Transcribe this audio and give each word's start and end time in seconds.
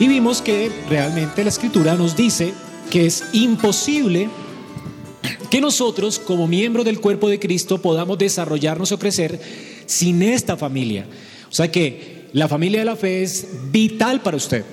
Y 0.00 0.08
vimos 0.08 0.42
que 0.42 0.70
realmente 0.88 1.44
la 1.44 1.50
escritura 1.50 1.94
nos 1.94 2.16
dice 2.16 2.52
que 2.90 3.06
es 3.06 3.24
imposible 3.32 4.28
que 5.50 5.60
nosotros 5.60 6.18
como 6.18 6.48
miembros 6.48 6.84
del 6.84 7.00
cuerpo 7.00 7.28
de 7.28 7.38
Cristo 7.38 7.80
podamos 7.80 8.18
desarrollarnos 8.18 8.90
o 8.90 8.98
crecer 8.98 9.40
sin 9.86 10.22
esta 10.22 10.56
familia. 10.56 11.06
O 11.50 11.54
sea 11.54 11.70
que 11.70 12.28
la 12.32 12.48
familia 12.48 12.80
de 12.80 12.86
la 12.86 12.96
fe 12.96 13.22
es 13.22 13.46
vital 13.70 14.22
para 14.22 14.38
usted. 14.38 14.64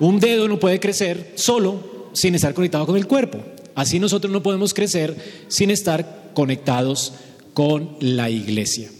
Un 0.00 0.18
dedo 0.18 0.48
no 0.48 0.58
puede 0.58 0.80
crecer 0.80 1.32
solo 1.36 2.10
sin 2.12 2.34
estar 2.34 2.54
conectado 2.54 2.86
con 2.86 2.96
el 2.96 3.06
cuerpo. 3.06 3.38
Así 3.74 3.98
nosotros 3.98 4.32
no 4.32 4.42
podemos 4.42 4.74
crecer 4.74 5.44
sin 5.48 5.70
estar 5.70 6.32
conectados 6.34 7.12
con 7.54 7.96
la 8.00 8.30
iglesia. 8.30 8.90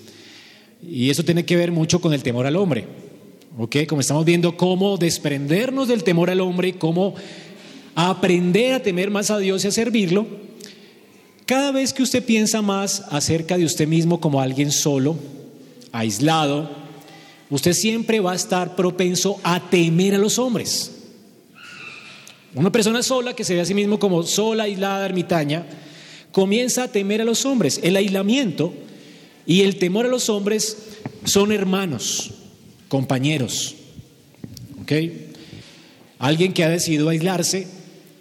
Y 0.82 1.10
eso 1.10 1.24
tiene 1.24 1.44
que 1.44 1.56
ver 1.56 1.72
mucho 1.72 2.00
con 2.00 2.12
el 2.12 2.22
temor 2.22 2.46
al 2.46 2.56
hombre. 2.56 2.99
¿Ok? 3.58 3.76
Como 3.88 4.00
estamos 4.00 4.24
viendo 4.24 4.56
cómo 4.56 4.96
desprendernos 4.96 5.88
del 5.88 6.04
temor 6.04 6.30
al 6.30 6.40
hombre, 6.40 6.74
cómo 6.74 7.14
aprender 7.94 8.74
a 8.74 8.82
temer 8.82 9.10
más 9.10 9.30
a 9.30 9.38
Dios 9.38 9.64
y 9.64 9.68
a 9.68 9.72
servirlo. 9.72 10.26
Cada 11.46 11.72
vez 11.72 11.92
que 11.92 12.02
usted 12.02 12.24
piensa 12.24 12.62
más 12.62 13.02
acerca 13.10 13.58
de 13.58 13.64
usted 13.64 13.88
mismo 13.88 14.20
como 14.20 14.40
alguien 14.40 14.70
solo, 14.70 15.16
aislado, 15.90 16.70
usted 17.50 17.72
siempre 17.72 18.20
va 18.20 18.32
a 18.32 18.36
estar 18.36 18.76
propenso 18.76 19.40
a 19.42 19.68
temer 19.68 20.14
a 20.14 20.18
los 20.18 20.38
hombres. 20.38 20.92
Una 22.54 22.70
persona 22.70 23.02
sola 23.02 23.34
que 23.34 23.44
se 23.44 23.54
ve 23.54 23.60
a 23.60 23.64
sí 23.64 23.74
mismo 23.74 23.98
como 23.98 24.22
sola, 24.22 24.64
aislada, 24.64 25.06
ermitaña, 25.06 25.66
comienza 26.30 26.84
a 26.84 26.88
temer 26.92 27.20
a 27.20 27.24
los 27.24 27.44
hombres. 27.44 27.80
El 27.82 27.96
aislamiento 27.96 28.72
y 29.44 29.62
el 29.62 29.76
temor 29.76 30.06
a 30.06 30.08
los 30.08 30.28
hombres 30.28 30.76
son 31.24 31.50
hermanos, 31.50 32.39
compañeros. 32.90 33.76
¿Ok? 34.82 34.92
Alguien 36.18 36.52
que 36.52 36.64
ha 36.64 36.68
decidido 36.68 37.08
aislarse, 37.08 37.66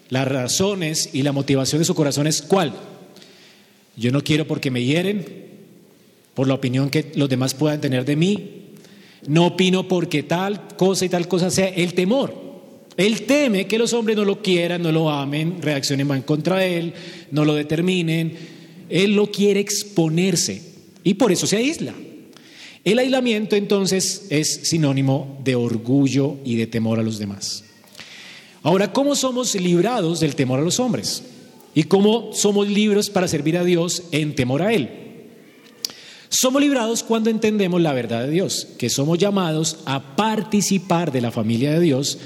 las 0.07 0.25
razones 0.25 1.09
y 1.11 1.23
la 1.23 1.33
motivación 1.33 1.79
de 1.79 1.85
su 1.85 1.95
corazón 1.95 2.27
es 2.27 2.41
cuál. 2.41 2.73
Yo 3.97 4.11
no 4.11 4.23
quiero 4.23 4.47
porque 4.47 4.71
me 4.71 4.83
hieren, 4.85 5.25
por 6.33 6.47
la 6.47 6.53
opinión 6.53 6.89
que 6.89 7.11
los 7.15 7.27
demás 7.27 7.53
puedan 7.53 7.81
tener 7.81 8.05
de 8.05 8.15
mí, 8.15 8.51
no 9.27 9.47
opino 9.47 9.89
porque 9.89 10.23
tal 10.23 10.77
cosa 10.77 11.03
y 11.03 11.09
tal 11.09 11.27
cosa 11.27 11.51
sea 11.51 11.67
el 11.67 11.93
temor. 11.93 12.33
Él 12.95 13.23
teme 13.23 13.65
que 13.65 13.79
los 13.79 13.91
hombres 13.93 14.15
no 14.15 14.23
lo 14.23 14.41
quieran, 14.41 14.81
no 14.81 14.91
lo 14.91 15.09
amen, 15.09 15.61
reaccionen 15.61 16.07
mal 16.07 16.23
contra 16.23 16.63
él, 16.63 16.93
no 17.31 17.43
lo 17.43 17.55
determinen. 17.55 18.33
Él 18.87 19.15
lo 19.15 19.31
quiere 19.31 19.59
exponerse 19.59 20.61
y 21.03 21.15
por 21.15 21.31
eso 21.31 21.47
se 21.47 21.57
aísla. 21.57 21.93
El 22.83 22.99
aislamiento 22.99 23.55
entonces 23.55 24.27
es 24.29 24.61
sinónimo 24.63 25.39
de 25.43 25.55
orgullo 25.55 26.37
y 26.45 26.55
de 26.55 26.67
temor 26.67 26.99
a 26.99 27.03
los 27.03 27.19
demás. 27.19 27.65
Ahora, 28.61 28.91
¿cómo 28.93 29.15
somos 29.15 29.55
librados 29.55 30.19
del 30.19 30.35
temor 30.35 30.59
a 30.59 30.63
los 30.63 30.79
hombres? 30.79 31.23
¿Y 31.73 31.83
cómo 31.83 32.31
somos 32.33 32.67
libres 32.67 33.09
para 33.09 33.27
servir 33.27 33.57
a 33.57 33.63
Dios 33.63 34.03
en 34.11 34.35
temor 34.35 34.61
a 34.61 34.73
Él? 34.73 34.89
Somos 36.29 36.61
librados 36.61 37.03
cuando 37.03 37.29
entendemos 37.29 37.81
la 37.81 37.93
verdad 37.93 38.23
de 38.23 38.31
Dios, 38.31 38.67
que 38.77 38.89
somos 38.89 39.17
llamados 39.17 39.77
a 39.85 40.15
participar 40.15 41.11
de 41.11 41.21
la 41.21 41.31
familia 41.31 41.71
de 41.71 41.79
Dios 41.79 42.19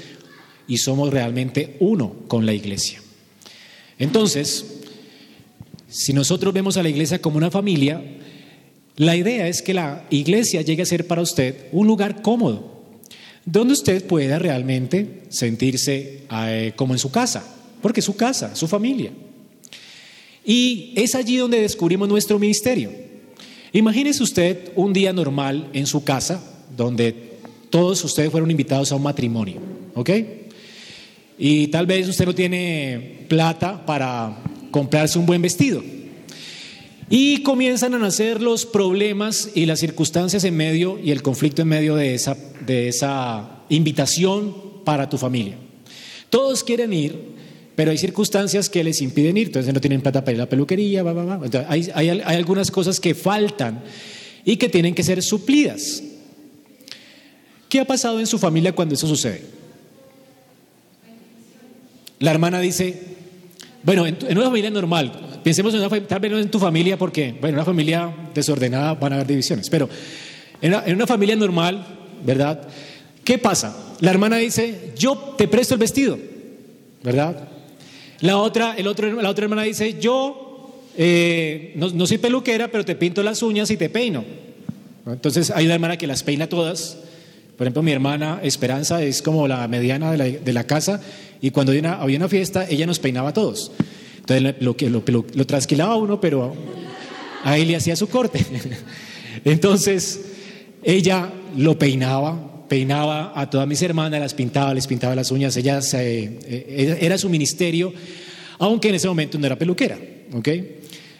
y 0.68 0.78
somos 0.78 1.10
realmente 1.12 1.76
uno 1.80 2.14
con 2.28 2.46
la 2.46 2.52
iglesia. 2.52 3.00
Entonces, 3.98 4.82
si 5.88 6.12
nosotros 6.12 6.52
vemos 6.52 6.76
a 6.76 6.82
la 6.82 6.88
iglesia 6.88 7.22
como 7.22 7.38
una 7.38 7.50
familia, 7.50 8.02
la 8.96 9.16
idea 9.16 9.48
es 9.48 9.60
que 9.60 9.74
la 9.74 10.04
iglesia 10.10 10.62
llegue 10.62 10.82
a 10.82 10.86
ser 10.86 11.06
para 11.06 11.22
usted 11.22 11.66
un 11.72 11.86
lugar 11.86 12.22
cómodo, 12.22 12.72
donde 13.44 13.72
usted 13.72 14.06
pueda 14.06 14.38
realmente 14.38 15.22
sentirse 15.30 16.22
eh, 16.30 16.72
como 16.76 16.94
en 16.94 16.98
su 16.98 17.10
casa, 17.10 17.44
porque 17.82 18.00
es 18.00 18.06
su 18.06 18.16
casa, 18.16 18.54
su 18.54 18.68
familia. 18.68 19.10
Y 20.44 20.92
es 20.94 21.14
allí 21.14 21.36
donde 21.36 21.60
descubrimos 21.60 22.08
nuestro 22.08 22.38
ministerio. 22.38 22.90
Imagínese 23.72 24.22
usted 24.22 24.72
un 24.76 24.92
día 24.92 25.12
normal 25.12 25.70
en 25.72 25.86
su 25.86 26.04
casa, 26.04 26.40
donde 26.76 27.34
todos 27.70 28.04
ustedes 28.04 28.30
fueron 28.30 28.50
invitados 28.50 28.92
a 28.92 28.96
un 28.96 29.02
matrimonio, 29.02 29.56
¿ok? 29.94 30.10
Y 31.36 31.66
tal 31.68 31.86
vez 31.86 32.06
usted 32.08 32.26
no 32.26 32.34
tiene 32.34 33.24
plata 33.28 33.84
para 33.84 34.38
comprarse 34.70 35.18
un 35.18 35.26
buen 35.26 35.42
vestido. 35.42 35.82
Y 37.10 37.42
comienzan 37.42 37.94
a 37.94 37.98
nacer 37.98 38.40
los 38.40 38.64
problemas 38.66 39.50
y 39.54 39.66
las 39.66 39.80
circunstancias 39.80 40.44
en 40.44 40.56
medio 40.56 40.98
y 40.98 41.10
el 41.10 41.22
conflicto 41.22 41.62
en 41.62 41.68
medio 41.68 41.96
de 41.96 42.14
esa, 42.14 42.36
de 42.66 42.88
esa 42.88 43.62
invitación 43.68 44.54
para 44.84 45.08
tu 45.08 45.18
familia. 45.18 45.56
Todos 46.30 46.64
quieren 46.64 46.92
ir, 46.92 47.34
pero 47.76 47.90
hay 47.90 47.98
circunstancias 47.98 48.70
que 48.70 48.82
les 48.82 49.02
impiden 49.02 49.36
ir, 49.36 49.48
entonces 49.48 49.72
no 49.72 49.80
tienen 49.80 50.00
plata 50.00 50.22
para 50.22 50.32
ir 50.32 50.40
a 50.40 50.44
la 50.44 50.48
peluquería, 50.48 51.04
hay, 51.68 51.90
hay, 51.94 52.08
hay 52.08 52.36
algunas 52.36 52.70
cosas 52.70 53.00
que 53.00 53.14
faltan 53.14 53.82
y 54.44 54.56
que 54.56 54.68
tienen 54.68 54.94
que 54.94 55.02
ser 55.02 55.22
suplidas. 55.22 56.02
¿Qué 57.68 57.80
ha 57.80 57.84
pasado 57.84 58.20
en 58.20 58.26
su 58.26 58.38
familia 58.38 58.72
cuando 58.72 58.94
eso 58.94 59.06
sucede? 59.06 59.42
La 62.20 62.30
hermana 62.30 62.60
dice, 62.60 63.02
bueno, 63.82 64.06
en, 64.06 64.16
una 64.30 64.46
familia 64.46 64.70
normal, 64.70 65.33
pensemos 65.44 65.72
en 65.74 65.80
una 65.80 66.00
tal 66.06 66.18
vez 66.18 66.32
no 66.32 66.38
en 66.38 66.50
tu 66.50 66.58
familia 66.58 66.98
porque, 66.98 67.32
bueno, 67.32 67.48
en 67.48 67.54
una 67.54 67.64
familia 67.64 68.12
desordenada 68.34 68.94
van 68.94 69.12
a 69.12 69.16
haber 69.16 69.28
divisiones, 69.28 69.70
pero 69.70 69.88
en 70.60 70.74
una, 70.74 70.84
en 70.84 70.96
una 70.96 71.06
familia 71.06 71.36
normal, 71.36 71.86
¿verdad? 72.24 72.66
¿Qué 73.22 73.38
pasa? 73.38 73.76
La 74.00 74.10
hermana 74.10 74.38
dice, 74.38 74.92
yo 74.98 75.34
te 75.38 75.46
presto 75.46 75.74
el 75.74 75.80
vestido, 75.80 76.18
¿verdad? 77.02 77.48
La 78.20 78.38
otra, 78.38 78.74
el 78.76 78.86
otro, 78.86 79.20
la 79.20 79.30
otra 79.30 79.44
hermana 79.44 79.62
dice, 79.62 80.00
yo 80.00 80.44
eh, 80.96 81.72
no, 81.76 82.06
soy 82.06 82.18
peluquera, 82.18 82.68
pero 82.68 82.84
te 82.84 82.94
pinto 82.94 83.22
las 83.22 83.42
uñas 83.42 83.70
y 83.70 83.76
te 83.76 83.88
peino. 83.88 84.24
Entonces 85.06 85.50
hay 85.50 85.66
una 85.66 85.74
hermana 85.74 85.96
que 85.96 86.06
las 86.06 86.22
peina 86.22 86.48
todas. 86.48 86.98
Por 87.56 87.66
ejemplo, 87.66 87.82
mi 87.82 87.92
hermana 87.92 88.40
Esperanza 88.42 89.02
es 89.02 89.22
como 89.22 89.46
la 89.46 89.66
mediana 89.68 90.12
de 90.12 90.52
la, 90.52 90.64
casa 90.64 91.00
y 91.40 91.50
cuando 91.50 91.72
había 91.72 92.18
una, 92.18 92.28
fiesta, 92.28 92.66
ella 92.68 92.86
nos 92.86 92.98
peinaba 92.98 93.30
a 93.30 93.32
todos. 93.32 93.72
Entonces 94.26 94.54
lo, 94.60 94.74
lo, 94.88 95.24
lo, 95.34 95.46
trasquilaba 95.46 95.96
uno, 95.96 96.18
pero 96.18 96.54
ahí 97.42 97.66
le 97.66 97.76
hacía 97.76 97.94
su 97.94 98.08
corte. 98.08 98.44
Entonces 99.44 100.22
ella 100.82 101.30
lo 101.56 101.78
peinaba, 101.78 102.66
peinaba 102.66 103.38
a 103.38 103.50
todas 103.50 103.68
mis 103.68 103.82
hermanas, 103.82 104.20
las 104.20 104.32
pintaba, 104.32 104.72
les 104.72 104.86
pintaba 104.86 105.14
las 105.14 105.30
uñas, 105.30 105.54
ella 105.58 105.78
eh, 105.92 106.98
era 107.02 107.18
su 107.18 107.28
ministerio, 107.28 107.92
aunque 108.58 108.88
en 108.88 108.94
ese 108.94 109.08
momento 109.08 109.38
no 109.38 109.44
era 109.44 109.58
peluquera. 109.58 109.98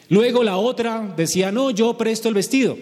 Luego 0.08 0.42
la 0.42 0.56
otra 0.56 1.12
decía, 1.14 1.52
no, 1.52 1.70
yo 1.70 1.98
presto 1.98 2.28
el 2.30 2.34
vestido, 2.34 2.78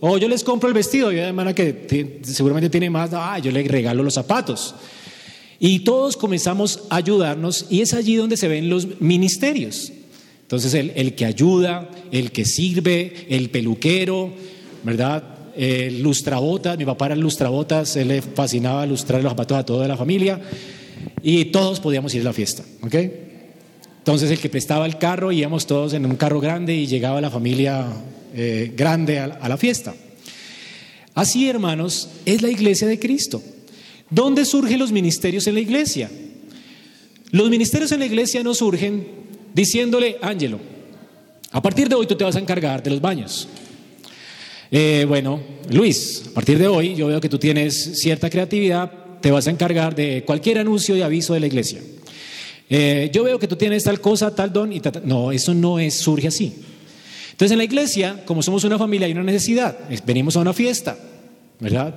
o 0.00 0.16
yo 0.16 0.26
les 0.26 0.42
compro 0.42 0.68
el 0.68 0.74
vestido, 0.74 1.12
y 1.12 1.16
una 1.16 1.28
hermana 1.28 1.54
que 1.54 2.20
seguramente 2.22 2.70
tiene 2.70 2.88
más, 2.88 3.10
ah, 3.12 3.38
yo 3.40 3.50
le 3.50 3.62
regalo 3.68 4.02
los 4.02 4.14
zapatos. 4.14 4.74
Y 5.58 5.80
todos 5.80 6.16
comenzamos 6.16 6.84
a 6.90 6.96
ayudarnos 6.96 7.66
y 7.70 7.80
es 7.80 7.94
allí 7.94 8.16
donde 8.16 8.36
se 8.36 8.48
ven 8.48 8.68
los 8.68 9.00
ministerios. 9.00 9.92
Entonces 10.42 10.74
el, 10.74 10.92
el 10.94 11.14
que 11.14 11.24
ayuda, 11.24 11.90
el 12.12 12.30
que 12.30 12.44
sirve, 12.44 13.26
el 13.28 13.50
peluquero, 13.50 14.32
¿verdad? 14.84 15.36
eh, 15.56 15.90
lustrabotas, 16.02 16.76
mi 16.76 16.84
papá 16.84 17.06
era 17.06 17.16
lustrabotas, 17.16 17.96
él 17.96 18.08
le 18.08 18.22
fascinaba 18.22 18.84
lustrar 18.84 19.22
los 19.22 19.30
zapatos 19.30 19.58
a 19.58 19.64
toda 19.64 19.88
la 19.88 19.96
familia 19.96 20.40
y 21.22 21.46
todos 21.46 21.80
podíamos 21.80 22.14
ir 22.14 22.20
a 22.20 22.24
la 22.24 22.32
fiesta, 22.34 22.62
¿ok? 22.82 22.94
Entonces 23.98 24.30
el 24.30 24.38
que 24.38 24.50
prestaba 24.50 24.86
el 24.86 24.98
carro, 24.98 25.32
íbamos 25.32 25.66
todos 25.66 25.94
en 25.94 26.04
un 26.04 26.16
carro 26.16 26.40
grande 26.40 26.74
y 26.74 26.86
llegaba 26.86 27.20
la 27.20 27.30
familia 27.30 27.86
eh, 28.34 28.72
grande 28.76 29.18
a, 29.18 29.48
la 29.48 29.56
fiesta. 29.56 29.94
Así, 31.14 31.48
hermanos, 31.48 32.10
es 32.26 32.42
la 32.42 32.50
iglesia 32.50 32.86
de 32.86 32.98
Cristo. 33.00 33.42
¿Dónde 34.10 34.44
surgen 34.44 34.78
los 34.78 34.92
ministerios 34.92 35.46
en 35.46 35.54
la 35.54 35.60
iglesia? 35.60 36.10
Los 37.32 37.50
ministerios 37.50 37.90
en 37.92 38.00
la 38.00 38.06
iglesia 38.06 38.42
no 38.42 38.54
surgen 38.54 39.06
diciéndole, 39.52 40.16
Ángelo, 40.22 40.60
a 41.50 41.60
partir 41.60 41.88
de 41.88 41.94
hoy 41.94 42.06
tú 42.06 42.14
te 42.14 42.24
vas 42.24 42.36
a 42.36 42.38
encargar 42.38 42.82
de 42.82 42.90
los 42.90 43.00
baños. 43.00 43.48
Eh, 44.70 45.04
bueno, 45.08 45.40
Luis, 45.70 46.24
a 46.30 46.34
partir 46.34 46.58
de 46.58 46.68
hoy 46.68 46.94
yo 46.94 47.08
veo 47.08 47.20
que 47.20 47.28
tú 47.28 47.38
tienes 47.38 48.00
cierta 48.00 48.30
creatividad, 48.30 48.92
te 49.20 49.30
vas 49.30 49.46
a 49.46 49.50
encargar 49.50 49.94
de 49.94 50.22
cualquier 50.24 50.58
anuncio 50.58 50.96
y 50.96 51.02
aviso 51.02 51.34
de 51.34 51.40
la 51.40 51.46
iglesia. 51.46 51.80
Eh, 52.68 53.10
yo 53.12 53.24
veo 53.24 53.38
que 53.38 53.48
tú 53.48 53.56
tienes 53.56 53.84
tal 53.84 54.00
cosa, 54.00 54.34
tal 54.34 54.52
don 54.52 54.72
y 54.72 54.80
tal, 54.80 55.02
No, 55.04 55.32
eso 55.32 55.54
no 55.54 55.78
es, 55.78 55.94
surge 55.94 56.28
así. 56.28 56.52
Entonces 57.30 57.52
en 57.52 57.58
la 57.58 57.64
iglesia, 57.64 58.22
como 58.24 58.42
somos 58.42 58.64
una 58.64 58.78
familia, 58.78 59.06
hay 59.06 59.12
una 59.12 59.22
necesidad. 59.22 59.78
Venimos 60.04 60.36
a 60.36 60.40
una 60.40 60.52
fiesta, 60.52 60.96
¿verdad? 61.60 61.94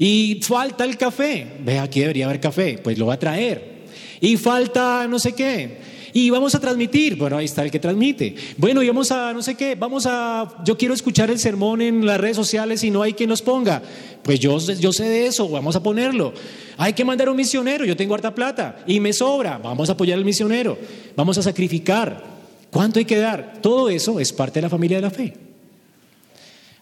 Y 0.00 0.40
falta 0.42 0.84
el 0.84 0.96
café. 0.96 1.46
Ve, 1.62 1.78
aquí 1.78 2.00
debería 2.00 2.24
haber 2.24 2.40
café, 2.40 2.80
pues 2.82 2.96
lo 2.96 3.04
va 3.04 3.14
a 3.14 3.18
traer. 3.18 3.82
Y 4.22 4.38
falta 4.38 5.06
no 5.06 5.18
sé 5.18 5.34
qué. 5.34 5.76
Y 6.14 6.30
vamos 6.30 6.54
a 6.54 6.58
transmitir. 6.58 7.16
Bueno, 7.18 7.36
ahí 7.36 7.44
está 7.44 7.62
el 7.62 7.70
que 7.70 7.78
transmite. 7.78 8.34
Bueno, 8.56 8.82
y 8.82 8.88
vamos 8.88 9.12
a, 9.12 9.34
no 9.34 9.42
sé 9.42 9.56
qué, 9.56 9.74
vamos 9.74 10.06
a, 10.08 10.62
yo 10.64 10.78
quiero 10.78 10.94
escuchar 10.94 11.30
el 11.30 11.38
sermón 11.38 11.82
en 11.82 12.06
las 12.06 12.18
redes 12.18 12.36
sociales 12.36 12.82
y 12.82 12.90
no 12.90 13.02
hay 13.02 13.12
quien 13.12 13.28
nos 13.28 13.42
ponga. 13.42 13.82
Pues 14.22 14.40
yo, 14.40 14.58
yo 14.58 14.90
sé 14.90 15.04
de 15.04 15.26
eso, 15.26 15.46
vamos 15.50 15.76
a 15.76 15.82
ponerlo. 15.82 16.32
Hay 16.78 16.94
que 16.94 17.04
mandar 17.04 17.28
un 17.28 17.36
misionero, 17.36 17.84
yo 17.84 17.94
tengo 17.94 18.14
harta 18.14 18.34
plata 18.34 18.82
y 18.86 19.00
me 19.00 19.12
sobra, 19.12 19.58
vamos 19.58 19.90
a 19.90 19.92
apoyar 19.92 20.16
al 20.16 20.24
misionero. 20.24 20.78
Vamos 21.14 21.36
a 21.36 21.42
sacrificar. 21.42 22.24
¿Cuánto 22.70 23.00
hay 23.00 23.04
que 23.04 23.18
dar? 23.18 23.58
Todo 23.60 23.90
eso 23.90 24.18
es 24.18 24.32
parte 24.32 24.60
de 24.60 24.62
la 24.62 24.70
familia 24.70 24.96
de 24.96 25.02
la 25.02 25.10
fe. 25.10 25.49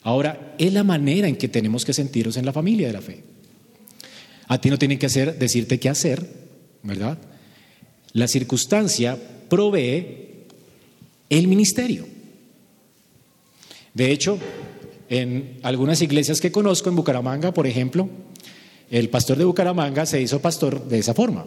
Ahora, 0.08 0.54
es 0.56 0.72
la 0.72 0.84
manera 0.84 1.28
en 1.28 1.36
que 1.36 1.48
tenemos 1.48 1.84
que 1.84 1.92
sentirnos 1.92 2.38
en 2.38 2.46
la 2.46 2.52
familia 2.54 2.86
de 2.86 2.94
la 2.94 3.02
fe. 3.02 3.22
A 4.46 4.58
ti 4.58 4.70
no 4.70 4.78
tienen 4.78 4.98
que 4.98 5.06
decirte 5.06 5.78
qué 5.78 5.90
hacer, 5.90 6.26
¿verdad? 6.82 7.18
La 8.14 8.26
circunstancia 8.26 9.18
provee 9.50 10.46
el 11.28 11.46
ministerio. 11.46 12.06
De 13.92 14.10
hecho, 14.10 14.38
en 15.10 15.58
algunas 15.62 16.00
iglesias 16.00 16.40
que 16.40 16.50
conozco, 16.50 16.88
en 16.88 16.96
Bucaramanga, 16.96 17.52
por 17.52 17.66
ejemplo, 17.66 18.08
el 18.90 19.10
pastor 19.10 19.36
de 19.36 19.44
Bucaramanga 19.44 20.06
se 20.06 20.22
hizo 20.22 20.40
pastor 20.40 20.88
de 20.88 21.00
esa 21.00 21.12
forma. 21.12 21.44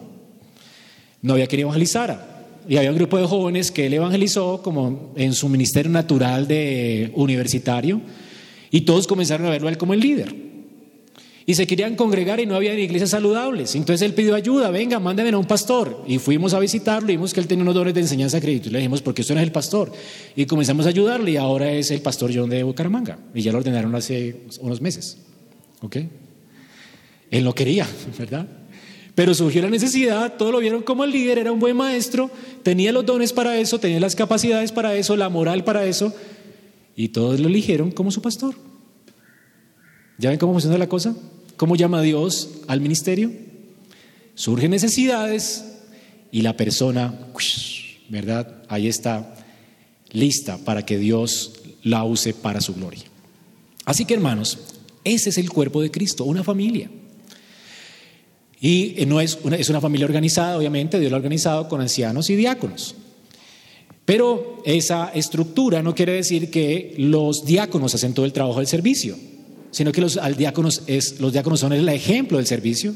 No 1.20 1.32
había 1.32 1.48
quien 1.48 1.62
evangelizara. 1.62 2.46
Y 2.68 2.76
había 2.76 2.92
un 2.92 2.96
grupo 2.96 3.18
de 3.18 3.26
jóvenes 3.26 3.72
que 3.72 3.86
él 3.86 3.94
evangelizó 3.94 4.62
como 4.62 5.12
en 5.16 5.32
su 5.32 5.48
ministerio 5.48 5.90
natural 5.90 6.46
de 6.46 7.10
universitario 7.16 8.00
y 8.72 8.80
todos 8.80 9.06
comenzaron 9.06 9.46
a 9.46 9.50
verlo 9.50 9.68
a 9.68 9.70
él 9.70 9.78
como 9.78 9.94
el 9.94 10.00
líder. 10.00 10.34
Y 11.44 11.54
se 11.54 11.66
querían 11.66 11.94
congregar 11.94 12.40
y 12.40 12.46
no 12.46 12.54
había 12.54 12.72
iglesias 12.78 13.10
saludables. 13.10 13.74
Entonces 13.74 14.02
él 14.02 14.14
pidió 14.14 14.34
ayuda, 14.34 14.70
venga, 14.70 14.98
mándeme 14.98 15.30
a 15.30 15.38
un 15.38 15.44
pastor. 15.44 16.04
Y 16.06 16.18
fuimos 16.18 16.54
a 16.54 16.58
visitarlo 16.58 17.10
y 17.10 17.16
vimos 17.16 17.34
que 17.34 17.40
él 17.40 17.46
tenía 17.46 17.62
unos 17.62 17.74
dones 17.74 17.94
de 17.94 18.00
enseñanza 18.00 18.40
crédito. 18.40 18.68
Y 18.68 18.72
le 18.72 18.78
dijimos, 18.78 19.02
porque 19.02 19.22
usted 19.22 19.34
no 19.34 19.40
es 19.40 19.46
el 19.46 19.52
pastor. 19.52 19.92
Y 20.36 20.46
comenzamos 20.46 20.86
a 20.86 20.88
ayudarle 20.88 21.32
y 21.32 21.36
ahora 21.36 21.70
es 21.72 21.90
el 21.90 22.00
pastor 22.00 22.30
John 22.34 22.48
de 22.48 22.62
Bucaramanga. 22.62 23.18
Y 23.34 23.42
ya 23.42 23.52
lo 23.52 23.58
ordenaron 23.58 23.94
hace 23.94 24.36
unos 24.60 24.80
meses. 24.80 25.18
¿Ok? 25.82 25.96
Él 27.30 27.44
no 27.44 27.54
quería, 27.54 27.86
¿verdad? 28.18 28.46
Pero 29.14 29.34
surgió 29.34 29.60
la 29.60 29.68
necesidad, 29.68 30.34
todos 30.38 30.52
lo 30.52 30.60
vieron 30.60 30.82
como 30.82 31.04
el 31.04 31.10
líder, 31.10 31.38
era 31.38 31.52
un 31.52 31.58
buen 31.58 31.76
maestro, 31.76 32.30
tenía 32.62 32.92
los 32.92 33.04
dones 33.04 33.34
para 33.34 33.58
eso, 33.58 33.78
tenía 33.78 34.00
las 34.00 34.16
capacidades 34.16 34.72
para 34.72 34.94
eso, 34.94 35.16
la 35.16 35.28
moral 35.28 35.64
para 35.64 35.84
eso, 35.84 36.14
y 36.96 37.08
todos 37.08 37.40
lo 37.40 37.48
eligieron 37.48 37.90
como 37.90 38.10
su 38.10 38.22
pastor. 38.22 38.54
¿Ya 40.18 40.30
ven 40.30 40.38
cómo 40.38 40.52
funciona 40.52 40.78
la 40.78 40.88
cosa? 40.88 41.16
¿Cómo 41.56 41.76
llama 41.76 42.02
Dios 42.02 42.50
al 42.66 42.80
ministerio? 42.80 43.32
Surgen 44.34 44.70
necesidades 44.70 45.64
y 46.30 46.42
la 46.42 46.56
persona, 46.56 47.28
¿verdad? 48.08 48.62
Ahí 48.68 48.88
está 48.88 49.34
lista 50.10 50.58
para 50.58 50.84
que 50.84 50.98
Dios 50.98 51.52
la 51.82 52.04
use 52.04 52.34
para 52.34 52.60
su 52.60 52.74
gloria. 52.74 53.04
Así 53.84 54.04
que 54.04 54.14
hermanos, 54.14 54.58
ese 55.04 55.30
es 55.30 55.38
el 55.38 55.50
cuerpo 55.50 55.82
de 55.82 55.90
Cristo, 55.90 56.24
una 56.24 56.44
familia. 56.44 56.90
Y 58.60 58.94
no 59.08 59.20
es 59.20 59.38
una, 59.42 59.56
es 59.56 59.68
una 59.70 59.80
familia 59.80 60.06
organizada, 60.06 60.56
obviamente, 60.56 61.00
Dios 61.00 61.10
lo 61.10 61.16
ha 61.16 61.18
organizado 61.18 61.68
con 61.68 61.80
ancianos 61.80 62.30
y 62.30 62.36
diáconos. 62.36 62.94
Pero 64.04 64.62
esa 64.64 65.10
estructura 65.14 65.82
no 65.82 65.94
quiere 65.94 66.12
decir 66.12 66.50
que 66.50 66.94
los 66.98 67.44
diáconos 67.44 67.94
hacen 67.94 68.14
todo 68.14 68.26
el 68.26 68.32
trabajo 68.32 68.58
del 68.58 68.66
servicio 68.66 69.16
sino 69.72 69.90
que 69.90 70.02
los, 70.02 70.18
diáconos, 70.36 70.82
es, 70.86 71.18
los 71.18 71.32
diáconos 71.32 71.58
son 71.58 71.72
el 71.72 71.88
ejemplo 71.88 72.36
del 72.36 72.46
servicio. 72.46 72.94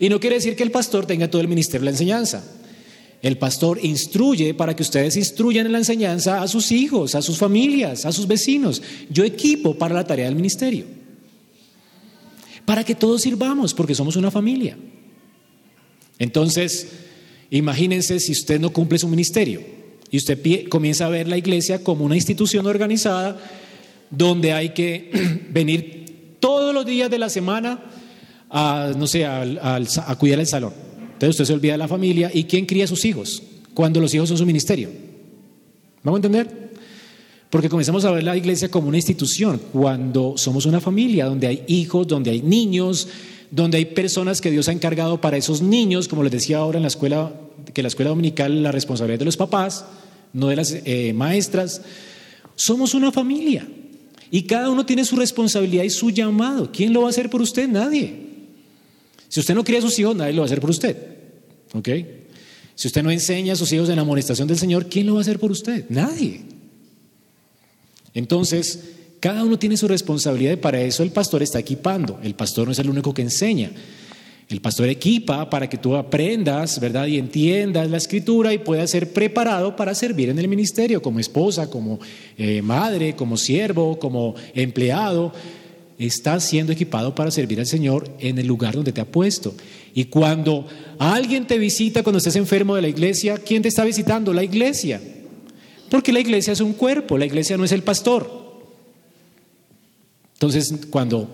Y 0.00 0.08
no 0.08 0.18
quiere 0.18 0.36
decir 0.36 0.56
que 0.56 0.64
el 0.64 0.72
pastor 0.72 1.06
tenga 1.06 1.30
todo 1.30 1.42
el 1.42 1.48
ministerio 1.48 1.82
de 1.82 1.84
la 1.84 1.90
enseñanza. 1.90 2.42
El 3.20 3.38
pastor 3.38 3.78
instruye 3.84 4.54
para 4.54 4.74
que 4.74 4.82
ustedes 4.82 5.16
instruyan 5.16 5.66
en 5.66 5.72
la 5.72 5.78
enseñanza 5.78 6.42
a 6.42 6.48
sus 6.48 6.72
hijos, 6.72 7.14
a 7.14 7.22
sus 7.22 7.38
familias, 7.38 8.04
a 8.06 8.10
sus 8.10 8.26
vecinos. 8.26 8.82
Yo 9.10 9.22
equipo 9.22 9.76
para 9.76 9.94
la 9.94 10.04
tarea 10.04 10.26
del 10.26 10.34
ministerio. 10.34 10.86
Para 12.64 12.84
que 12.84 12.94
todos 12.94 13.22
sirvamos, 13.22 13.74
porque 13.74 13.94
somos 13.94 14.16
una 14.16 14.30
familia. 14.30 14.76
Entonces, 16.18 16.88
imagínense 17.50 18.18
si 18.18 18.32
usted 18.32 18.58
no 18.58 18.72
cumple 18.72 18.98
su 18.98 19.08
ministerio 19.08 19.81
y 20.12 20.18
usted 20.18 20.68
comienza 20.68 21.06
a 21.06 21.08
ver 21.08 21.26
la 21.26 21.38
iglesia 21.38 21.82
como 21.82 22.04
una 22.04 22.14
institución 22.14 22.66
organizada 22.66 23.40
donde 24.10 24.52
hay 24.52 24.68
que 24.68 25.10
venir 25.50 26.36
todos 26.38 26.74
los 26.74 26.84
días 26.84 27.10
de 27.10 27.18
la 27.18 27.30
semana 27.30 27.82
a, 28.50 28.92
no 28.94 29.06
sé, 29.06 29.24
a, 29.24 30.16
cuidar 30.18 30.38
el 30.38 30.46
salón. 30.46 30.74
Entonces 31.00 31.30
usted 31.30 31.44
se 31.46 31.52
olvida 31.54 31.72
de 31.72 31.78
la 31.78 31.88
familia 31.88 32.30
y 32.32 32.44
quién 32.44 32.66
cría 32.66 32.84
a 32.84 32.88
sus 32.88 33.06
hijos 33.06 33.42
cuando 33.72 34.00
los 34.00 34.12
hijos 34.14 34.28
son 34.28 34.36
su 34.36 34.44
ministerio. 34.44 34.90
¿Vamos 36.02 36.18
a 36.18 36.26
entender? 36.26 36.72
Porque 37.48 37.70
comenzamos 37.70 38.04
a 38.04 38.10
ver 38.10 38.22
la 38.22 38.36
iglesia 38.36 38.70
como 38.70 38.88
una 38.88 38.98
institución, 38.98 39.62
cuando 39.72 40.34
somos 40.36 40.66
una 40.66 40.80
familia, 40.80 41.24
donde 41.24 41.46
hay 41.46 41.64
hijos, 41.68 42.06
donde 42.06 42.32
hay 42.32 42.42
niños, 42.42 43.08
donde 43.50 43.78
hay 43.78 43.86
personas 43.86 44.42
que 44.42 44.50
Dios 44.50 44.68
ha 44.68 44.72
encargado 44.72 45.22
para 45.22 45.38
esos 45.38 45.62
niños, 45.62 46.06
como 46.06 46.22
les 46.22 46.32
decía 46.32 46.58
ahora 46.58 46.76
en 46.78 46.82
la 46.82 46.88
escuela, 46.88 47.32
que 47.72 47.80
la 47.80 47.88
escuela 47.88 48.10
dominical 48.10 48.62
la 48.62 48.72
responsabilidad 48.72 49.20
de 49.20 49.24
los 49.24 49.38
papás, 49.38 49.86
no 50.32 50.48
de 50.48 50.56
las 50.56 50.72
eh, 50.72 51.12
maestras. 51.12 51.82
Somos 52.54 52.94
una 52.94 53.12
familia. 53.12 53.66
Y 54.30 54.42
cada 54.42 54.70
uno 54.70 54.86
tiene 54.86 55.04
su 55.04 55.16
responsabilidad 55.16 55.84
y 55.84 55.90
su 55.90 56.10
llamado. 56.10 56.70
¿Quién 56.72 56.92
lo 56.92 57.02
va 57.02 57.08
a 57.08 57.10
hacer 57.10 57.28
por 57.28 57.42
usted? 57.42 57.68
Nadie. 57.68 58.14
Si 59.28 59.40
usted 59.40 59.54
no 59.54 59.64
cría 59.64 59.78
a 59.78 59.82
sus 59.82 59.98
hijos, 59.98 60.16
nadie 60.16 60.32
lo 60.32 60.42
va 60.42 60.44
a 60.44 60.46
hacer 60.46 60.60
por 60.60 60.70
usted. 60.70 60.96
¿Ok? 61.74 61.88
Si 62.74 62.88
usted 62.88 63.02
no 63.02 63.10
enseña 63.10 63.52
a 63.52 63.56
sus 63.56 63.70
hijos 63.72 63.88
en 63.88 63.96
la 63.96 64.02
amonestación 64.02 64.48
del 64.48 64.58
Señor, 64.58 64.86
¿quién 64.88 65.06
lo 65.06 65.14
va 65.14 65.20
a 65.20 65.22
hacer 65.22 65.38
por 65.38 65.50
usted? 65.50 65.84
Nadie. 65.88 66.42
Entonces, 68.14 68.80
cada 69.20 69.44
uno 69.44 69.58
tiene 69.58 69.76
su 69.76 69.86
responsabilidad 69.86 70.52
y 70.52 70.56
para 70.56 70.80
eso 70.80 71.02
el 71.02 71.10
pastor 71.10 71.42
está 71.42 71.58
equipando. 71.58 72.18
El 72.22 72.34
pastor 72.34 72.66
no 72.66 72.72
es 72.72 72.78
el 72.78 72.90
único 72.90 73.14
que 73.14 73.22
enseña. 73.22 73.70
El 74.52 74.60
pastor 74.60 74.90
equipa 74.90 75.48
para 75.48 75.66
que 75.66 75.78
tú 75.78 75.96
aprendas, 75.96 76.78
¿verdad? 76.78 77.06
Y 77.06 77.16
entiendas 77.16 77.88
la 77.88 77.96
escritura 77.96 78.52
y 78.52 78.58
puedas 78.58 78.90
ser 78.90 79.10
preparado 79.14 79.74
para 79.76 79.94
servir 79.94 80.28
en 80.28 80.38
el 80.38 80.46
ministerio 80.46 81.00
como 81.00 81.20
esposa, 81.20 81.70
como 81.70 81.98
eh, 82.36 82.60
madre, 82.60 83.16
como 83.16 83.38
siervo, 83.38 83.98
como 83.98 84.34
empleado. 84.54 85.32
Estás 85.98 86.44
siendo 86.44 86.70
equipado 86.70 87.14
para 87.14 87.30
servir 87.30 87.60
al 87.60 87.66
Señor 87.66 88.14
en 88.18 88.38
el 88.38 88.46
lugar 88.46 88.74
donde 88.74 88.92
te 88.92 89.00
ha 89.00 89.06
puesto. 89.06 89.54
Y 89.94 90.04
cuando 90.06 90.66
alguien 90.98 91.46
te 91.46 91.56
visita, 91.56 92.02
cuando 92.02 92.18
estés 92.18 92.36
enfermo 92.36 92.76
de 92.76 92.82
la 92.82 92.88
iglesia, 92.88 93.38
¿quién 93.38 93.62
te 93.62 93.68
está 93.68 93.84
visitando? 93.84 94.34
La 94.34 94.44
iglesia. 94.44 95.00
Porque 95.88 96.12
la 96.12 96.20
iglesia 96.20 96.52
es 96.52 96.60
un 96.60 96.74
cuerpo, 96.74 97.16
la 97.16 97.24
iglesia 97.24 97.56
no 97.56 97.64
es 97.64 97.72
el 97.72 97.82
pastor. 97.82 98.30
Entonces, 100.34 100.74
cuando 100.90 101.32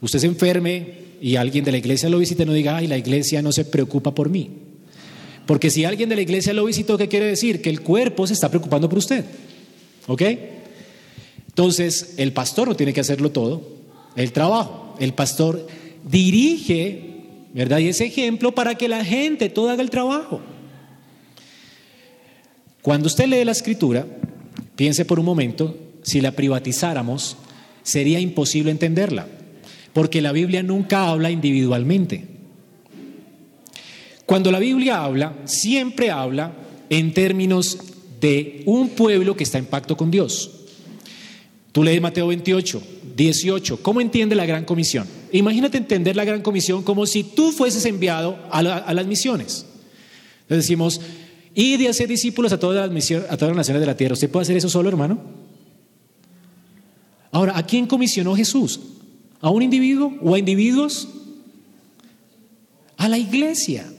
usted 0.00 0.20
se 0.20 0.26
enferme, 0.26 0.99
y 1.20 1.36
alguien 1.36 1.64
de 1.64 1.72
la 1.72 1.78
iglesia 1.78 2.08
lo 2.08 2.18
visite, 2.18 2.46
no 2.46 2.52
diga, 2.52 2.76
ay, 2.76 2.86
la 2.86 2.96
iglesia 2.96 3.42
no 3.42 3.52
se 3.52 3.66
preocupa 3.66 4.14
por 4.14 4.30
mí. 4.30 4.50
Porque 5.46 5.68
si 5.68 5.84
alguien 5.84 6.08
de 6.08 6.16
la 6.16 6.22
iglesia 6.22 6.54
lo 6.54 6.64
visitó, 6.64 6.96
¿qué 6.96 7.08
quiere 7.08 7.26
decir? 7.26 7.60
Que 7.60 7.68
el 7.68 7.82
cuerpo 7.82 8.26
se 8.26 8.32
está 8.32 8.48
preocupando 8.48 8.88
por 8.88 8.98
usted. 8.98 9.24
¿Ok? 10.06 10.22
Entonces, 11.48 12.14
el 12.16 12.32
pastor 12.32 12.68
no 12.68 12.76
tiene 12.76 12.94
que 12.94 13.00
hacerlo 13.00 13.30
todo, 13.30 13.62
el 14.16 14.32
trabajo. 14.32 14.94
El 14.98 15.12
pastor 15.12 15.66
dirige, 16.08 17.24
¿verdad? 17.52 17.78
Y 17.78 17.88
ese 17.88 18.06
ejemplo 18.06 18.54
para 18.54 18.76
que 18.76 18.88
la 18.88 19.04
gente 19.04 19.50
todo 19.50 19.68
haga 19.68 19.82
el 19.82 19.90
trabajo. 19.90 20.40
Cuando 22.80 23.08
usted 23.08 23.26
lee 23.26 23.44
la 23.44 23.52
escritura, 23.52 24.06
piense 24.74 25.04
por 25.04 25.18
un 25.18 25.26
momento, 25.26 25.76
si 26.02 26.22
la 26.22 26.32
privatizáramos, 26.32 27.36
sería 27.82 28.20
imposible 28.20 28.70
entenderla 28.70 29.26
porque 29.92 30.20
la 30.20 30.32
Biblia 30.32 30.62
nunca 30.62 31.08
habla 31.08 31.30
individualmente. 31.30 32.26
Cuando 34.26 34.52
la 34.52 34.60
Biblia 34.60 35.02
habla, 35.02 35.34
siempre 35.44 36.10
habla 36.10 36.52
en 36.88 37.12
términos 37.12 37.78
de 38.20 38.62
un 38.66 38.90
pueblo 38.90 39.36
que 39.36 39.44
está 39.44 39.58
en 39.58 39.66
pacto 39.66 39.96
con 39.96 40.10
Dios. 40.10 40.50
Tú 41.72 41.82
lees 41.82 42.00
Mateo 42.00 42.28
28, 42.28 42.82
18, 43.16 43.82
¿cómo 43.82 44.00
entiende 44.00 44.34
la 44.34 44.46
gran 44.46 44.64
comisión? 44.64 45.06
Imagínate 45.32 45.78
entender 45.78 46.16
la 46.16 46.24
gran 46.24 46.42
comisión 46.42 46.82
como 46.82 47.06
si 47.06 47.22
tú 47.24 47.52
fueses 47.52 47.84
enviado 47.86 48.38
a, 48.50 48.62
las 48.62 49.06
misiones. 49.06 49.66
Entonces 50.42 50.64
decimos, 50.64 51.00
y 51.54 51.76
de 51.76 51.88
hacer 51.88 52.08
discípulos 52.08 52.52
a 52.52 52.58
todas, 52.58 52.90
las 52.90 53.10
a 53.10 53.36
todas 53.36 53.48
las 53.48 53.56
naciones 53.56 53.80
de 53.80 53.86
la 53.86 53.96
tierra. 53.96 54.14
¿Usted 54.14 54.30
puede 54.30 54.42
hacer 54.42 54.56
eso 54.56 54.68
solo, 54.68 54.88
hermano? 54.88 55.20
Ahora, 57.32 57.56
¿a 57.56 57.64
quién 57.64 57.86
comisionó 57.86 58.34
Jesús? 58.34 58.80
¿A 59.40 59.50
un 59.50 59.62
individuo 59.62 60.14
o 60.22 60.34
a 60.34 60.38
individuos? 60.38 61.08
A 62.96 63.08
la 63.08 63.18
iglesia. 63.18 63.90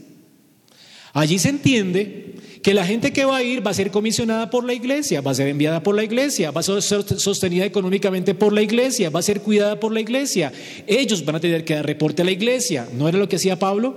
Allí 1.13 1.39
se 1.39 1.49
entiende 1.49 2.35
que 2.61 2.73
la 2.73 2.85
gente 2.85 3.11
que 3.11 3.25
va 3.25 3.37
a 3.37 3.43
ir 3.43 3.65
va 3.65 3.71
a 3.71 3.73
ser 3.73 3.89
comisionada 3.89 4.49
por 4.49 4.63
la 4.63 4.73
iglesia, 4.73 5.21
va 5.21 5.31
a 5.31 5.35
ser 5.35 5.47
enviada 5.47 5.81
por 5.81 5.95
la 5.95 6.03
iglesia, 6.03 6.51
va 6.51 6.61
a 6.61 6.63
ser 6.63 6.81
sostenida 6.81 7.65
económicamente 7.65 8.35
por 8.35 8.53
la 8.53 8.61
iglesia, 8.61 9.09
va 9.09 9.19
a 9.19 9.23
ser 9.23 9.41
cuidada 9.41 9.79
por 9.79 9.91
la 9.91 9.99
iglesia. 9.99 10.53
Ellos 10.85 11.25
van 11.25 11.37
a 11.37 11.39
tener 11.39 11.65
que 11.65 11.73
dar 11.73 11.85
reporte 11.85 12.21
a 12.21 12.25
la 12.25 12.31
iglesia. 12.31 12.87
¿No 12.93 13.09
era 13.09 13.17
lo 13.17 13.27
que 13.27 13.37
hacía 13.37 13.57
Pablo? 13.57 13.95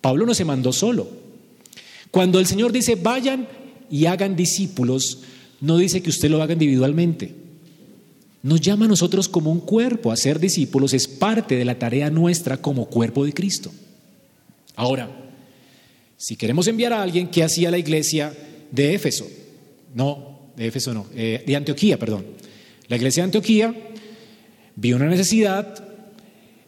Pablo 0.00 0.24
no 0.24 0.34
se 0.34 0.46
mandó 0.46 0.72
solo. 0.72 1.08
Cuando 2.10 2.40
el 2.40 2.46
Señor 2.46 2.72
dice 2.72 2.94
vayan 2.94 3.46
y 3.90 4.06
hagan 4.06 4.34
discípulos, 4.34 5.20
no 5.60 5.76
dice 5.76 6.02
que 6.02 6.10
usted 6.10 6.30
lo 6.30 6.42
haga 6.42 6.54
individualmente. 6.54 7.43
Nos 8.44 8.60
llama 8.60 8.84
a 8.84 8.88
nosotros 8.88 9.26
como 9.26 9.50
un 9.50 9.60
cuerpo 9.60 10.12
a 10.12 10.18
ser 10.18 10.38
discípulos, 10.38 10.92
es 10.92 11.08
parte 11.08 11.56
de 11.56 11.64
la 11.64 11.78
tarea 11.78 12.10
nuestra 12.10 12.58
como 12.58 12.90
cuerpo 12.90 13.24
de 13.24 13.32
Cristo. 13.32 13.72
Ahora, 14.76 15.08
si 16.18 16.36
queremos 16.36 16.66
enviar 16.66 16.92
a 16.92 17.02
alguien, 17.02 17.28
¿qué 17.28 17.42
hacía 17.42 17.70
la 17.70 17.78
iglesia 17.78 18.34
de 18.70 18.94
Éfeso? 18.94 19.26
No, 19.94 20.50
de 20.58 20.66
Éfeso 20.66 20.92
no, 20.92 21.06
eh, 21.14 21.42
de 21.46 21.56
Antioquía, 21.56 21.98
perdón. 21.98 22.26
La 22.88 22.96
iglesia 22.96 23.22
de 23.22 23.28
Antioquía 23.28 23.74
vio 24.76 24.96
una 24.96 25.08
necesidad, 25.08 25.82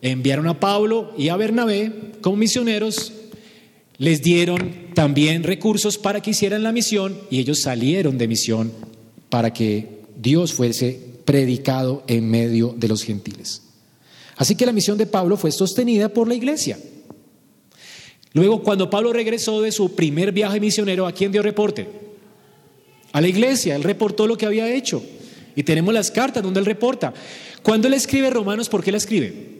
enviaron 0.00 0.48
a 0.48 0.58
Pablo 0.58 1.12
y 1.18 1.28
a 1.28 1.36
Bernabé 1.36 1.92
como 2.22 2.36
misioneros, 2.36 3.12
les 3.98 4.22
dieron 4.22 4.94
también 4.94 5.42
recursos 5.42 5.98
para 5.98 6.22
que 6.22 6.30
hicieran 6.30 6.62
la 6.62 6.72
misión 6.72 7.18
y 7.30 7.38
ellos 7.38 7.60
salieron 7.60 8.16
de 8.16 8.28
misión 8.28 8.72
para 9.28 9.52
que 9.52 10.00
Dios 10.16 10.54
fuese 10.54 11.05
predicado 11.26 12.02
en 12.06 12.30
medio 12.30 12.74
de 12.74 12.88
los 12.88 13.02
gentiles. 13.02 13.60
Así 14.36 14.54
que 14.54 14.64
la 14.64 14.72
misión 14.72 14.96
de 14.96 15.06
Pablo 15.06 15.36
fue 15.36 15.52
sostenida 15.52 16.08
por 16.08 16.28
la 16.28 16.34
iglesia. 16.34 16.78
Luego, 18.32 18.62
cuando 18.62 18.88
Pablo 18.88 19.12
regresó 19.12 19.60
de 19.60 19.72
su 19.72 19.94
primer 19.94 20.32
viaje 20.32 20.60
misionero, 20.60 21.06
¿a 21.06 21.12
quién 21.12 21.32
dio 21.32 21.42
reporte? 21.42 21.88
A 23.12 23.20
la 23.20 23.28
iglesia, 23.28 23.74
él 23.76 23.82
reportó 23.82 24.26
lo 24.26 24.36
que 24.36 24.46
había 24.46 24.72
hecho. 24.72 25.02
Y 25.54 25.62
tenemos 25.62 25.92
las 25.92 26.10
cartas 26.10 26.42
donde 26.42 26.60
él 26.60 26.66
reporta. 26.66 27.14
Cuando 27.62 27.88
él 27.88 27.94
escribe 27.94 28.30
Romanos, 28.30 28.68
¿por 28.68 28.84
qué 28.84 28.92
la 28.92 28.98
escribe? 28.98 29.56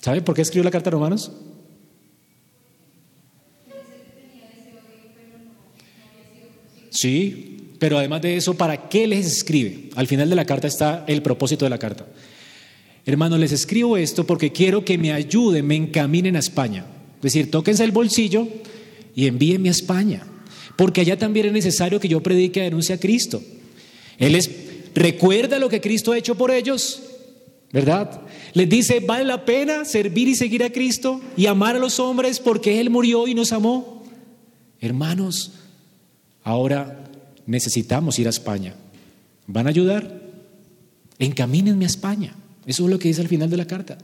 ¿Saben 0.00 0.22
por 0.22 0.34
qué 0.34 0.42
escribió 0.42 0.64
la 0.64 0.70
carta 0.70 0.90
a 0.90 0.92
Romanos? 0.92 1.32
Sí, 6.90 7.53
pero 7.84 7.98
además 7.98 8.22
de 8.22 8.34
eso, 8.34 8.54
¿para 8.54 8.88
qué 8.88 9.06
les 9.06 9.26
escribe? 9.26 9.90
Al 9.94 10.06
final 10.06 10.30
de 10.30 10.34
la 10.34 10.46
carta 10.46 10.66
está 10.66 11.04
el 11.06 11.20
propósito 11.20 11.66
de 11.66 11.68
la 11.68 11.76
carta. 11.76 12.06
Hermanos, 13.04 13.38
les 13.38 13.52
escribo 13.52 13.98
esto 13.98 14.26
porque 14.26 14.52
quiero 14.52 14.86
que 14.86 14.96
me 14.96 15.12
ayuden, 15.12 15.66
me 15.66 15.76
encaminen 15.76 16.34
a 16.34 16.38
España. 16.38 16.86
Es 17.16 17.24
decir, 17.24 17.50
tóquense 17.50 17.84
el 17.84 17.92
bolsillo 17.92 18.48
y 19.14 19.26
envíenme 19.26 19.68
a 19.68 19.72
España. 19.72 20.22
Porque 20.78 21.02
allá 21.02 21.18
también 21.18 21.44
es 21.44 21.52
necesario 21.52 22.00
que 22.00 22.08
yo 22.08 22.22
predique 22.22 22.60
y 22.60 22.62
denuncie 22.62 22.94
a 22.94 22.98
Cristo. 22.98 23.42
Él 24.16 24.32
les 24.32 24.50
recuerda 24.94 25.58
lo 25.58 25.68
que 25.68 25.82
Cristo 25.82 26.12
ha 26.12 26.16
hecho 26.16 26.36
por 26.36 26.52
ellos, 26.52 27.02
¿verdad? 27.70 28.22
Les 28.54 28.66
dice, 28.66 29.00
vale 29.00 29.26
la 29.26 29.44
pena 29.44 29.84
servir 29.84 30.26
y 30.26 30.36
seguir 30.36 30.64
a 30.64 30.70
Cristo 30.70 31.20
y 31.36 31.44
amar 31.44 31.76
a 31.76 31.80
los 31.80 32.00
hombres 32.00 32.40
porque 32.40 32.80
Él 32.80 32.88
murió 32.88 33.28
y 33.28 33.34
nos 33.34 33.52
amó. 33.52 34.06
Hermanos, 34.80 35.52
Ahora 36.44 37.03
necesitamos 37.46 38.18
ir 38.18 38.26
a 38.26 38.30
España. 38.30 38.74
¿Van 39.46 39.66
a 39.66 39.70
ayudar? 39.70 40.22
Encamínenme 41.18 41.84
a 41.84 41.88
España. 41.88 42.34
Eso 42.66 42.84
es 42.84 42.90
lo 42.90 42.98
que 42.98 43.08
dice 43.08 43.20
al 43.20 43.28
final 43.28 43.50
de 43.50 43.56
la 43.56 43.66
carta. 43.66 43.98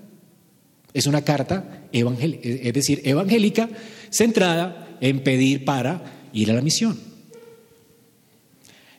Es 0.92 1.06
una 1.06 1.22
carta 1.22 1.84
evangélica, 1.92 2.48
es 2.48 2.72
decir, 2.72 3.00
evangélica, 3.04 3.68
centrada 4.10 4.98
en 5.00 5.22
pedir 5.22 5.64
para 5.64 6.28
ir 6.32 6.50
a 6.50 6.54
la 6.54 6.62
misión. 6.62 6.98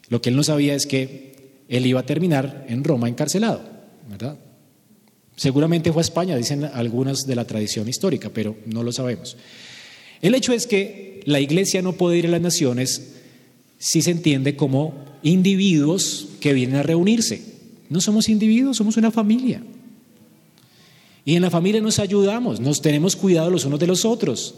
Lo 0.09 0.21
que 0.21 0.29
él 0.29 0.35
no 0.35 0.43
sabía 0.43 0.73
es 0.73 0.85
que 0.85 1.63
él 1.67 1.85
iba 1.85 2.01
a 2.01 2.05
terminar 2.05 2.65
en 2.67 2.83
Roma 2.83 3.07
encarcelado, 3.07 3.61
¿verdad? 4.09 4.37
Seguramente 5.35 5.91
fue 5.91 6.01
a 6.01 6.03
España, 6.03 6.35
dicen 6.35 6.65
algunas 6.65 7.25
de 7.25 7.35
la 7.35 7.45
tradición 7.45 7.87
histórica, 7.87 8.29
pero 8.29 8.57
no 8.65 8.83
lo 8.83 8.91
sabemos. 8.91 9.37
El 10.21 10.35
hecho 10.35 10.53
es 10.53 10.67
que 10.67 11.21
la 11.25 11.39
iglesia 11.39 11.81
no 11.81 11.93
puede 11.93 12.17
ir 12.17 12.27
a 12.27 12.29
las 12.29 12.41
naciones 12.41 13.20
si 13.81 14.03
se 14.03 14.11
entiende 14.11 14.55
como 14.55 14.93
individuos 15.23 16.27
que 16.39 16.53
vienen 16.53 16.75
a 16.75 16.83
reunirse. 16.83 17.41
No 17.89 17.99
somos 17.99 18.29
individuos, 18.29 18.77
somos 18.77 18.95
una 18.95 19.09
familia. 19.09 19.63
Y 21.25 21.35
en 21.35 21.41
la 21.41 21.49
familia 21.49 21.81
nos 21.81 21.97
ayudamos, 21.97 22.59
nos 22.59 22.81
tenemos 22.81 23.15
cuidado 23.15 23.49
los 23.49 23.65
unos 23.65 23.79
de 23.79 23.87
los 23.87 24.05
otros. 24.05 24.53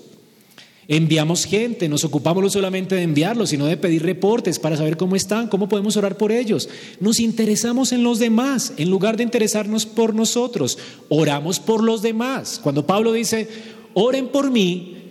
Enviamos 0.90 1.46
gente, 1.46 1.88
nos 1.88 2.04
ocupamos 2.04 2.44
no 2.44 2.50
solamente 2.50 2.96
de 2.96 3.04
enviarlos, 3.04 3.52
sino 3.52 3.66
de 3.66 3.78
pedir 3.78 4.04
reportes 4.04 4.60
para 4.60 4.76
saber 4.76 4.98
cómo 4.98 5.16
están, 5.16 5.48
cómo 5.48 5.70
podemos 5.70 5.96
orar 5.96 6.18
por 6.18 6.34
ellos. 6.34 6.68
Nos 7.00 7.22
interesamos 7.22 7.94
en 7.94 8.04
los 8.04 8.20
demás, 8.20 8.74
en 8.76 8.90
lugar 8.90 9.16
de 9.16 9.24
interesarnos 9.24 9.86
por 9.86 10.14
nosotros. 10.14 10.78
Oramos 11.08 11.62
por 11.62 11.82
los 11.82 12.02
demás. 12.02 12.60
Cuando 12.62 12.86
Pablo 12.86 13.14
dice, 13.14 13.48
oren 13.94 14.28
por 14.28 14.52
mí, 14.52 15.03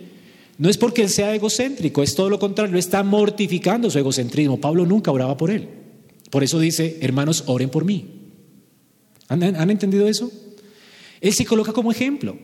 no 0.57 0.69
es 0.69 0.77
porque 0.77 1.01
él 1.01 1.09
sea 1.09 1.33
egocéntrico, 1.33 2.03
es 2.03 2.15
todo 2.15 2.29
lo 2.29 2.39
contrario, 2.39 2.77
está 2.77 3.03
mortificando 3.03 3.89
su 3.89 3.97
egocentrismo. 3.97 4.59
Pablo 4.59 4.85
nunca 4.85 5.11
oraba 5.11 5.35
por 5.35 5.49
él. 5.49 5.67
Por 6.29 6.43
eso 6.43 6.59
dice, 6.59 6.97
hermanos, 7.01 7.43
oren 7.47 7.69
por 7.69 7.85
mí. 7.85 8.05
¿Han, 9.29 9.69
entendido 9.69 10.07
eso? 10.07 10.31
Él 11.21 11.33
se 11.33 11.45
coloca 11.45 11.73
como 11.73 11.91
ejemplo. 11.91 12.37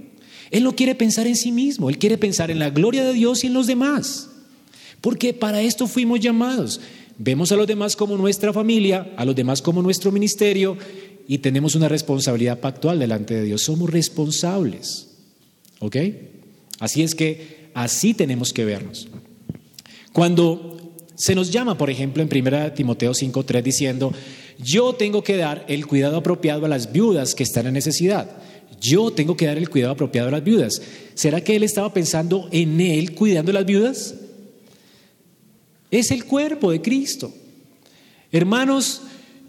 Él 0.50 0.64
no 0.64 0.76
quiere 0.76 0.96
pensar 0.96 1.28
en 1.28 1.36
sí 1.36 1.52
mismo, 1.52 1.90
él 1.90 2.00
quiere 2.00 2.18
pensar 2.18 2.50
en 2.50 2.58
la 2.58 2.72
gloria 2.72 3.04
de 3.04 3.14
Dios 3.14 3.44
y 3.44 3.48
en 3.48 3.54
los 3.54 3.68
demás. 3.68 4.30
Porque 5.02 5.34
para 5.34 5.62
esto 5.62 5.86
fuimos 5.88 6.20
llamados. 6.20 6.82
Vemos 7.18 7.52
a 7.52 7.56
los 7.56 7.68
demás 7.68 7.96
como 7.96 8.18
nuestra 8.18 8.54
familia, 8.54 9.14
a 9.18 9.26
los 9.26 9.36
demás 9.36 9.62
como 9.62 9.82
nuestro 9.82 10.12
ministerio 10.12 10.78
y 11.28 11.40
tenemos 11.40 11.76
una 11.76 11.88
responsabilidad 11.88 12.60
pactual 12.60 12.98
delante 12.98 13.36
de 13.36 13.44
Dios. 13.44 13.62
Somos 13.62 13.90
responsables. 13.90 15.10
¿Ok? 15.80 15.98
Así 16.80 17.04
es 17.04 17.14
que 17.14 17.59
Así 17.74 18.14
tenemos 18.14 18.54
que 18.54 18.66
vernos. 18.66 19.08
Cuando 20.14 20.80
se 21.16 21.36
nos 21.36 21.52
llama, 21.52 21.78
por 21.78 21.90
ejemplo, 21.90 22.24
en 22.24 22.30
1 22.30 22.74
Timoteo 22.74 23.12
5.3 23.12 23.62
diciendo, 23.62 24.14
yo 24.58 24.94
tengo 24.94 25.24
que 25.24 25.38
dar 25.38 25.66
el 25.68 25.86
cuidado 25.86 26.18
apropiado 26.18 26.66
a 26.66 26.70
las 26.70 26.92
viudas 26.92 27.36
que 27.36 27.44
están 27.44 27.68
en 27.68 27.74
necesidad. 27.74 28.38
Yo 28.82 29.12
tengo 29.12 29.36
que 29.36 29.46
dar 29.46 29.58
el 29.58 29.70
cuidado 29.70 29.94
apropiado 29.94 30.30
a 30.30 30.32
las 30.32 30.44
viudas. 30.44 30.82
¿Será 31.14 31.42
que 31.42 31.56
él 31.56 31.64
estaba 31.64 31.94
pensando 31.94 32.48
en 32.52 32.80
él 32.80 33.16
cuidando 33.16 33.52
a 33.52 33.56
las 33.56 33.66
viudas? 33.66 34.16
Es 35.92 36.12
el 36.12 36.26
cuerpo 36.26 36.72
de 36.72 36.82
Cristo. 36.82 37.34
Hermanos, 38.32 39.02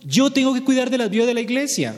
yo 0.05 0.33
tengo 0.33 0.55
que 0.55 0.65
cuidar 0.65 0.91
de 0.91 0.99
las 0.99 1.11
viudas 1.11 1.29
de 1.29 1.35
la 1.35 1.41
iglesia. 1.41 1.95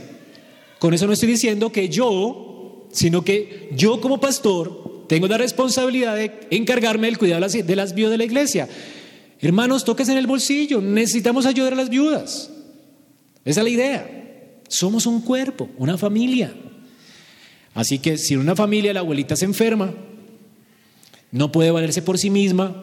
Con 0.78 0.92
eso 0.92 1.06
no 1.06 1.12
estoy 1.12 1.28
diciendo 1.28 1.70
que 1.70 1.88
yo, 1.88 2.88
sino 2.92 3.24
que 3.24 3.70
yo 3.74 4.00
como 4.00 4.20
pastor 4.20 4.81
tengo 5.12 5.28
la 5.28 5.36
responsabilidad 5.36 6.16
de 6.16 6.32
encargarme 6.48 7.06
del 7.06 7.18
cuidado 7.18 7.46
de 7.46 7.76
las, 7.76 7.94
viudas 7.94 8.12
de 8.12 8.16
la 8.16 8.24
iglesia. 8.24 8.66
Hermanos, 9.40 9.84
toques 9.84 10.08
en 10.08 10.16
el 10.16 10.26
bolsillo. 10.26 10.80
Necesitamos 10.80 11.44
ayudar 11.44 11.74
a 11.74 11.76
las 11.76 11.90
viudas. 11.90 12.50
Esa 13.44 13.60
es 13.60 13.64
la 13.64 13.68
idea. 13.68 14.60
Somos 14.68 15.04
un 15.04 15.20
cuerpo, 15.20 15.68
una 15.76 15.98
familia. 15.98 16.54
Así 17.74 17.98
que 17.98 18.16
si 18.16 18.32
en 18.32 18.40
una 18.40 18.56
familia 18.56 18.94
la 18.94 19.00
abuelita 19.00 19.36
se 19.36 19.44
enferma, 19.44 19.92
no 21.30 21.52
puede 21.52 21.70
valerse 21.70 22.00
por 22.00 22.16
sí 22.16 22.30
misma, 22.30 22.82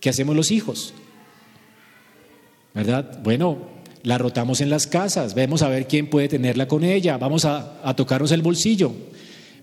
¿qué 0.00 0.08
hacemos 0.08 0.34
los 0.34 0.50
hijos? 0.50 0.94
¿Verdad? 2.72 3.20
Bueno, 3.22 3.58
la 4.04 4.16
rotamos 4.16 4.62
en 4.62 4.70
las 4.70 4.86
casas, 4.86 5.34
vemos 5.34 5.60
a 5.60 5.68
ver 5.68 5.86
quién 5.86 6.08
puede 6.08 6.28
tenerla 6.28 6.66
con 6.66 6.82
ella, 6.82 7.18
vamos 7.18 7.44
a, 7.44 7.78
a 7.86 7.94
tocarnos 7.94 8.32
el 8.32 8.40
bolsillo. 8.40 8.94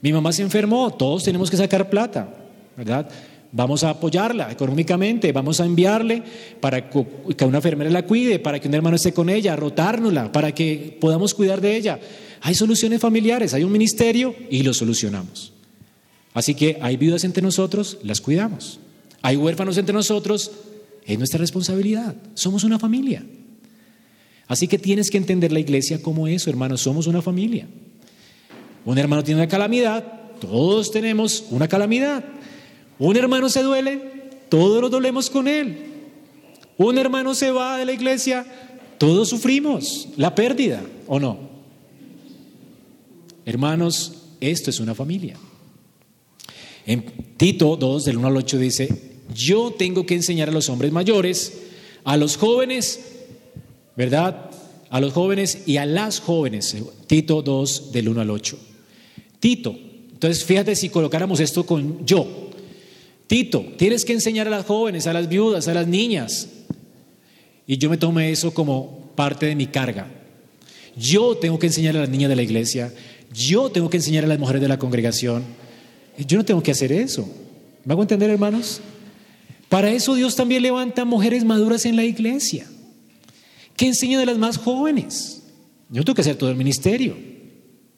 Mi 0.05 0.13
mamá 0.13 0.31
se 0.31 0.43
enfermó, 0.43 0.93
todos 0.93 1.23
tenemos 1.23 1.49
que 1.49 1.57
sacar 1.57 1.89
plata, 1.89 2.31
¿verdad? 2.77 3.09
Vamos 3.51 3.83
a 3.83 3.89
apoyarla 3.89 4.51
económicamente, 4.51 5.31
vamos 5.31 5.59
a 5.59 5.65
enviarle 5.65 6.21
para 6.59 6.91
que 6.91 7.43
una 7.43 7.57
enfermera 7.57 7.89
la 7.89 8.05
cuide, 8.05 8.37
para 8.37 8.59
que 8.59 8.67
un 8.67 8.75
hermano 8.75 8.97
esté 8.97 9.13
con 9.13 9.31
ella, 9.31 9.55
rotárnosla, 9.55 10.31
para 10.31 10.53
que 10.53 10.95
podamos 11.01 11.33
cuidar 11.33 11.59
de 11.59 11.75
ella. 11.75 11.99
Hay 12.41 12.53
soluciones 12.53 13.01
familiares, 13.01 13.55
hay 13.55 13.63
un 13.63 13.71
ministerio 13.71 14.35
y 14.51 14.61
lo 14.61 14.75
solucionamos. 14.75 15.53
Así 16.35 16.53
que 16.53 16.77
hay 16.83 16.97
viudas 16.97 17.23
entre 17.23 17.41
nosotros, 17.41 17.97
las 18.03 18.21
cuidamos. 18.21 18.79
Hay 19.23 19.37
huérfanos 19.37 19.75
entre 19.79 19.93
nosotros, 19.93 20.51
es 21.03 21.17
nuestra 21.17 21.39
responsabilidad. 21.39 22.15
Somos 22.35 22.63
una 22.63 22.77
familia. 22.77 23.25
Así 24.47 24.67
que 24.67 24.77
tienes 24.77 25.09
que 25.09 25.17
entender 25.17 25.51
la 25.51 25.61
iglesia 25.61 25.99
como 26.03 26.27
eso, 26.27 26.51
hermano, 26.51 26.77
somos 26.77 27.07
una 27.07 27.23
familia. 27.23 27.67
Un 28.85 28.97
hermano 28.97 29.23
tiene 29.23 29.41
una 29.41 29.49
calamidad, 29.49 30.03
todos 30.39 30.91
tenemos 30.91 31.45
una 31.49 31.67
calamidad. 31.67 32.23
Un 32.99 33.17
hermano 33.17 33.49
se 33.49 33.63
duele, 33.63 34.29
todos 34.49 34.81
nos 34.81 34.91
dolemos 34.91 35.29
con 35.29 35.47
él. 35.47 35.93
Un 36.77 36.97
hermano 36.97 37.33
se 37.33 37.51
va 37.51 37.77
de 37.77 37.85
la 37.85 37.93
iglesia, 37.93 38.45
todos 38.97 39.29
sufrimos 39.29 40.09
la 40.17 40.35
pérdida, 40.35 40.83
¿o 41.07 41.19
no? 41.19 41.39
Hermanos, 43.45 44.13
esto 44.39 44.69
es 44.69 44.79
una 44.79 44.93
familia. 44.93 45.37
En 46.85 47.03
Tito 47.37 47.75
2, 47.75 48.05
del 48.05 48.17
1 48.17 48.27
al 48.27 48.37
8 48.37 48.57
dice, 48.59 49.19
yo 49.33 49.71
tengo 49.71 50.05
que 50.05 50.15
enseñar 50.15 50.49
a 50.49 50.51
los 50.51 50.69
hombres 50.69 50.91
mayores, 50.91 51.61
a 52.03 52.17
los 52.17 52.37
jóvenes, 52.37 52.99
¿verdad? 53.95 54.51
A 54.89 54.99
los 54.99 55.13
jóvenes 55.13 55.63
y 55.65 55.77
a 55.77 55.85
las 55.85 56.19
jóvenes. 56.19 56.75
Tito 57.07 57.41
2, 57.41 57.91
del 57.91 58.09
1 58.09 58.21
al 58.21 58.29
8. 58.29 58.57
Tito. 59.45 59.77
Entonces, 60.11 60.43
fíjate 60.43 60.75
si 60.75 60.89
colocáramos 60.89 61.39
esto 61.39 61.67
con 61.67 62.03
yo. 62.03 62.49
Tito, 63.27 63.63
tienes 63.77 64.03
que 64.03 64.13
enseñar 64.13 64.47
a 64.47 64.49
las 64.49 64.65
jóvenes, 64.65 65.05
a 65.05 65.13
las 65.13 65.29
viudas, 65.29 65.67
a 65.67 65.73
las 65.75 65.85
niñas. 65.85 66.49
Y 67.67 67.77
yo 67.77 67.91
me 67.91 67.97
tomé 67.97 68.31
eso 68.31 68.55
como 68.55 69.11
parte 69.13 69.45
de 69.45 69.55
mi 69.55 69.67
carga. 69.67 70.07
Yo 70.97 71.37
tengo 71.37 71.59
que 71.59 71.67
enseñar 71.67 71.95
a 71.95 71.99
las 71.99 72.09
niñas 72.09 72.29
de 72.29 72.35
la 72.37 72.41
iglesia, 72.41 72.91
yo 73.31 73.69
tengo 73.69 73.87
que 73.87 73.97
enseñar 73.97 74.23
a 74.23 74.27
las 74.27 74.39
mujeres 74.39 74.63
de 74.63 74.67
la 74.67 74.79
congregación. 74.79 75.43
Yo 76.17 76.39
no 76.39 76.45
tengo 76.45 76.63
que 76.63 76.71
hacer 76.71 76.91
eso. 76.91 77.29
¿Me 77.83 77.93
hago 77.93 78.01
entender, 78.01 78.31
hermanos? 78.31 78.81
Para 79.69 79.91
eso 79.91 80.15
Dios 80.15 80.35
también 80.35 80.63
levanta 80.63 81.05
mujeres 81.05 81.45
maduras 81.45 81.85
en 81.85 81.97
la 81.97 82.03
iglesia, 82.03 82.65
que 83.77 83.85
enseñan 83.85 84.21
a 84.21 84.25
las 84.25 84.39
más 84.39 84.57
jóvenes. 84.57 85.43
Yo 85.91 86.03
tengo 86.03 86.15
que 86.15 86.21
hacer 86.21 86.35
todo 86.35 86.49
el 86.49 86.55
ministerio. 86.55 87.34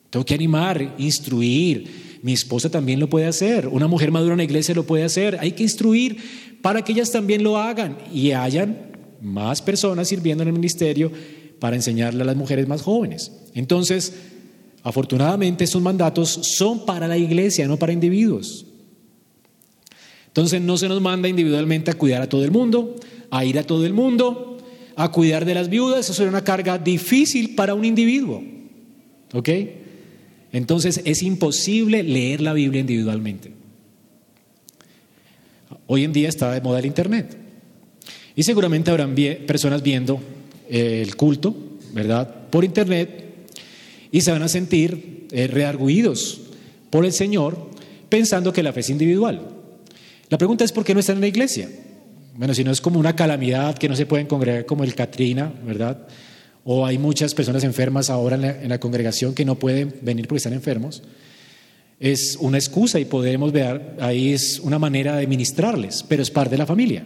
Tengo 0.09 0.25
que 0.25 0.33
animar, 0.33 0.95
instruir. 0.97 2.19
Mi 2.21 2.33
esposa 2.33 2.69
también 2.69 2.99
lo 2.99 3.09
puede 3.09 3.25
hacer. 3.25 3.67
Una 3.67 3.87
mujer 3.87 4.11
madura 4.11 4.33
en 4.33 4.37
la 4.37 4.43
iglesia 4.43 4.73
lo 4.73 4.85
puede 4.85 5.03
hacer. 5.03 5.37
Hay 5.39 5.51
que 5.51 5.63
instruir 5.63 6.17
para 6.61 6.83
que 6.83 6.91
ellas 6.91 7.11
también 7.11 7.43
lo 7.43 7.57
hagan 7.57 7.97
y 8.13 8.31
hayan 8.31 8.91
más 9.21 9.61
personas 9.61 10.07
sirviendo 10.07 10.43
en 10.43 10.49
el 10.49 10.53
ministerio 10.53 11.11
para 11.59 11.75
enseñarle 11.75 12.21
a 12.23 12.25
las 12.25 12.35
mujeres 12.35 12.67
más 12.67 12.81
jóvenes. 12.81 13.31
Entonces, 13.53 14.13
afortunadamente 14.83 15.63
estos 15.63 15.81
mandatos 15.81 16.29
son 16.29 16.85
para 16.85 17.07
la 17.07 17.17
iglesia, 17.17 17.67
no 17.67 17.77
para 17.77 17.93
individuos. 17.93 18.65
Entonces 20.27 20.61
no 20.61 20.77
se 20.77 20.87
nos 20.87 21.01
manda 21.01 21.27
individualmente 21.27 21.89
a 21.89 21.95
cuidar 21.95 22.21
a 22.21 22.29
todo 22.29 22.43
el 22.43 22.51
mundo, 22.51 22.95
a 23.31 23.43
ir 23.43 23.57
a 23.57 23.63
todo 23.63 23.85
el 23.85 23.93
mundo, 23.93 24.57
a 24.95 25.11
cuidar 25.11 25.45
de 25.45 25.55
las 25.55 25.67
viudas. 25.69 26.09
Eso 26.09 26.23
es 26.23 26.29
una 26.29 26.43
carga 26.43 26.77
difícil 26.77 27.55
para 27.55 27.73
un 27.73 27.83
individuo. 27.85 28.43
¿Ok? 29.33 29.49
Entonces 30.57 31.01
es 31.05 31.21
imposible 31.21 32.01
leer 32.01 32.41
la 32.41 32.51
Biblia 32.53 32.81
individualmente. 32.81 33.51
Hoy 35.85 36.03
en 36.03 36.11
día 36.11 36.29
está 36.29 36.51
de 36.51 36.61
moda 36.61 36.79
el 36.79 36.87
Internet. 36.87 37.37
Y 38.35 38.41
seguramente 38.41 38.89
habrán 38.89 39.13
personas 39.45 39.83
viendo 39.83 40.19
el 40.67 41.15
culto, 41.15 41.55
¿verdad? 41.93 42.49
Por 42.49 42.63
internet 42.63 43.25
y 44.11 44.21
se 44.21 44.31
van 44.31 44.41
a 44.41 44.47
sentir 44.47 45.27
eh, 45.31 45.45
rearguidos 45.45 46.41
por 46.89 47.05
el 47.05 47.13
Señor 47.13 47.69
pensando 48.09 48.51
que 48.51 48.63
la 48.63 48.73
fe 48.73 48.79
es 48.79 48.89
individual. 48.89 49.41
La 50.29 50.39
pregunta 50.39 50.63
es 50.63 50.71
por 50.71 50.83
qué 50.83 50.95
no 50.95 51.01
están 51.01 51.17
en 51.17 51.21
la 51.21 51.27
iglesia. 51.27 51.69
Bueno, 52.35 52.55
si 52.55 52.63
no 52.63 52.71
es 52.71 52.81
como 52.81 52.99
una 52.99 53.15
calamidad 53.15 53.77
que 53.77 53.89
no 53.89 53.95
se 53.95 54.07
pueden 54.07 54.25
congregar 54.25 54.65
como 54.65 54.83
el 54.83 54.95
Katrina, 54.95 55.53
¿verdad? 55.63 56.07
O 56.69 56.85
hay 56.85 56.97
muchas 56.97 57.33
personas 57.33 57.63
enfermas 57.63 58.09
ahora 58.09 58.35
en 58.35 58.41
la, 58.41 58.61
en 58.61 58.67
la 58.67 58.77
congregación 58.77 59.33
que 59.33 59.45
no 59.45 59.55
pueden 59.55 59.95
venir 60.01 60.27
porque 60.27 60.39
están 60.39 60.51
enfermos. 60.51 61.01
Es 61.97 62.37
una 62.41 62.57
excusa 62.57 62.99
y 62.99 63.05
podemos 63.05 63.53
ver, 63.53 63.95
ahí 64.01 64.33
es 64.33 64.59
una 64.59 64.77
manera 64.77 65.15
de 65.15 65.27
ministrarles, 65.27 66.03
pero 66.03 66.21
es 66.21 66.29
parte 66.29 66.51
de 66.51 66.57
la 66.57 66.65
familia. 66.65 67.05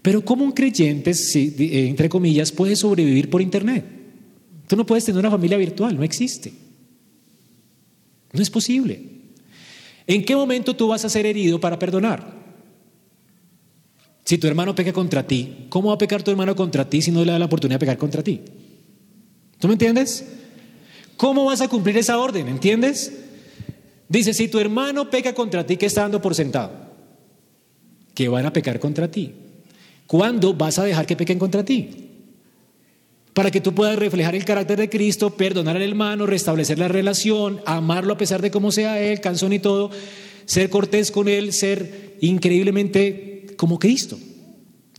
Pero 0.00 0.24
¿cómo 0.24 0.44
un 0.44 0.52
creyente, 0.52 1.10
eh, 1.10 1.88
entre 1.88 2.08
comillas, 2.08 2.52
puede 2.52 2.76
sobrevivir 2.76 3.30
por 3.30 3.42
Internet? 3.42 3.84
Tú 4.68 4.76
no 4.76 4.86
puedes 4.86 5.04
tener 5.04 5.18
una 5.18 5.30
familia 5.32 5.58
virtual, 5.58 5.96
no 5.96 6.04
existe. 6.04 6.52
No 8.32 8.40
es 8.40 8.48
posible. 8.48 9.02
¿En 10.06 10.24
qué 10.24 10.36
momento 10.36 10.76
tú 10.76 10.86
vas 10.86 11.04
a 11.04 11.08
ser 11.08 11.26
herido 11.26 11.58
para 11.58 11.80
perdonar? 11.80 12.32
Si 14.24 14.38
tu 14.38 14.46
hermano 14.46 14.72
peca 14.72 14.92
contra 14.92 15.26
ti, 15.26 15.66
¿cómo 15.68 15.88
va 15.88 15.96
a 15.96 15.98
pecar 15.98 16.22
tu 16.22 16.30
hermano 16.30 16.54
contra 16.54 16.88
ti 16.88 17.02
si 17.02 17.10
no 17.10 17.24
le 17.24 17.32
da 17.32 17.40
la 17.40 17.46
oportunidad 17.46 17.80
de 17.80 17.86
pecar 17.86 17.98
contra 17.98 18.22
ti? 18.22 18.40
¿Tú 19.64 19.68
me 19.68 19.76
entiendes? 19.76 20.26
¿Cómo 21.16 21.46
vas 21.46 21.62
a 21.62 21.68
cumplir 21.68 21.96
esa 21.96 22.18
orden? 22.18 22.48
¿Entiendes? 22.48 23.10
Dice, 24.10 24.34
si 24.34 24.46
tu 24.46 24.58
hermano 24.58 25.08
peca 25.08 25.34
contra 25.34 25.64
ti, 25.64 25.78
¿qué 25.78 25.86
está 25.86 26.02
dando 26.02 26.20
por 26.20 26.34
sentado? 26.34 26.70
Que 28.12 28.28
van 28.28 28.44
a 28.44 28.52
pecar 28.52 28.78
contra 28.78 29.10
ti. 29.10 29.32
¿Cuándo 30.06 30.52
vas 30.52 30.78
a 30.78 30.84
dejar 30.84 31.06
que 31.06 31.16
pequen 31.16 31.38
contra 31.38 31.64
ti? 31.64 31.88
Para 33.32 33.50
que 33.50 33.62
tú 33.62 33.74
puedas 33.74 33.98
reflejar 33.98 34.34
el 34.34 34.44
carácter 34.44 34.78
de 34.78 34.90
Cristo, 34.90 35.30
perdonar 35.30 35.76
al 35.76 35.82
hermano, 35.82 36.26
restablecer 36.26 36.78
la 36.78 36.88
relación, 36.88 37.62
amarlo 37.64 38.12
a 38.12 38.18
pesar 38.18 38.42
de 38.42 38.50
cómo 38.50 38.70
sea 38.70 39.00
él, 39.00 39.22
cansón 39.22 39.54
y 39.54 39.60
todo, 39.60 39.90
ser 40.44 40.68
cortés 40.68 41.10
con 41.10 41.26
él, 41.26 41.54
ser 41.54 42.18
increíblemente 42.20 43.46
como 43.56 43.78
Cristo. 43.78 44.18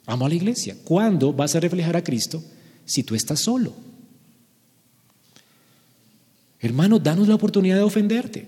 Amo 0.07 0.25
a 0.25 0.29
la 0.29 0.33
iglesia. 0.33 0.75
¿Cuándo 0.83 1.33
vas 1.33 1.53
a 1.53 1.59
reflejar 1.59 1.95
a 1.95 2.03
Cristo 2.03 2.43
si 2.83 3.03
tú 3.03 3.13
estás 3.13 3.41
solo? 3.41 3.84
Hermano, 6.65 6.97
danos 6.97 7.27
la 7.27 7.35
oportunidad 7.35 7.75
de 7.75 7.83
ofenderte. 7.83 8.47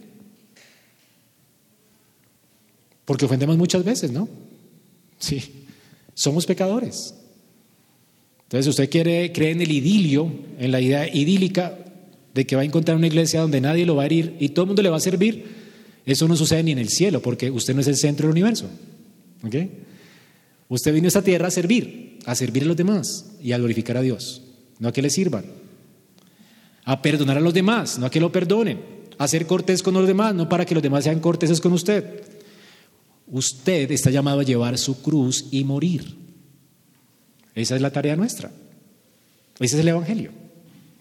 Porque 3.06 3.26
ofendemos 3.26 3.58
muchas 3.58 3.84
veces, 3.86 4.12
¿no? 4.12 4.28
Sí. 5.20 5.66
Somos 6.16 6.48
pecadores. 6.48 7.14
Entonces, 8.44 8.68
usted 8.68 8.90
quiere, 8.90 9.32
cree 9.32 9.52
en 9.52 9.62
el 9.62 9.72
idilio, 9.72 10.32
en 10.58 10.72
la 10.72 10.82
idea 10.82 11.08
idílica 11.14 11.78
de 12.34 12.48
que 12.48 12.56
va 12.56 12.64
a 12.64 12.66
encontrar 12.66 12.98
una 12.98 13.06
iglesia 13.08 13.42
donde 13.42 13.62
nadie 13.62 13.86
lo 13.86 13.96
va 13.96 14.04
a 14.04 14.06
herir 14.08 14.36
y 14.40 14.50
todo 14.50 14.64
el 14.64 14.68
mundo 14.68 14.82
le 14.82 14.90
va 14.90 14.98
a 14.98 15.02
servir. 15.02 15.46
Eso 16.06 16.28
no 16.28 16.36
sucede 16.36 16.64
ni 16.64 16.72
en 16.72 16.80
el 16.80 16.90
cielo, 16.90 17.22
porque 17.22 17.52
usted 17.52 17.76
no 17.76 17.82
es 17.82 17.88
el 17.88 17.98
centro 17.98 18.28
del 18.28 18.32
universo. 18.32 18.68
Usted 20.70 20.94
vino 20.94 21.06
a 21.06 21.10
esta 21.10 21.22
tierra 21.22 21.50
a 21.50 21.52
servir, 21.52 22.18
a 22.26 22.34
servir 22.34 22.64
a 22.64 22.66
los 22.66 22.78
demás 22.78 23.26
y 23.44 23.52
a 23.52 23.58
glorificar 23.58 23.98
a 23.98 24.02
Dios, 24.02 24.42
no 24.80 24.88
a 24.88 24.92
que 24.92 25.04
le 25.04 25.12
sirvan. 25.12 25.46
A 26.88 27.02
perdonar 27.02 27.36
a 27.36 27.42
los 27.42 27.54
demás, 27.54 28.00
no 28.00 28.06
a 28.06 28.10
que 28.10 28.22
lo 28.22 28.32
perdonen. 28.32 28.80
A 29.18 29.28
ser 29.28 29.46
cortés 29.46 29.84
con 29.84 29.94
los 29.94 30.08
demás, 30.08 30.34
no 30.34 30.48
para 30.48 30.66
que 30.66 30.74
los 30.74 30.82
demás 30.82 31.04
sean 31.04 31.20
corteses 31.20 31.60
con 31.60 31.74
usted. 31.74 32.24
Usted 33.28 33.92
está 33.92 34.10
llamado 34.10 34.40
a 34.40 34.44
llevar 34.44 34.78
su 34.78 35.02
cruz 35.02 35.48
y 35.52 35.66
morir. 35.66 36.16
Esa 37.54 37.76
es 37.76 37.82
la 37.82 37.92
tarea 37.92 38.16
nuestra. 38.16 38.52
Ese 39.60 39.76
es 39.76 39.82
el 39.82 39.88
Evangelio. 39.90 40.32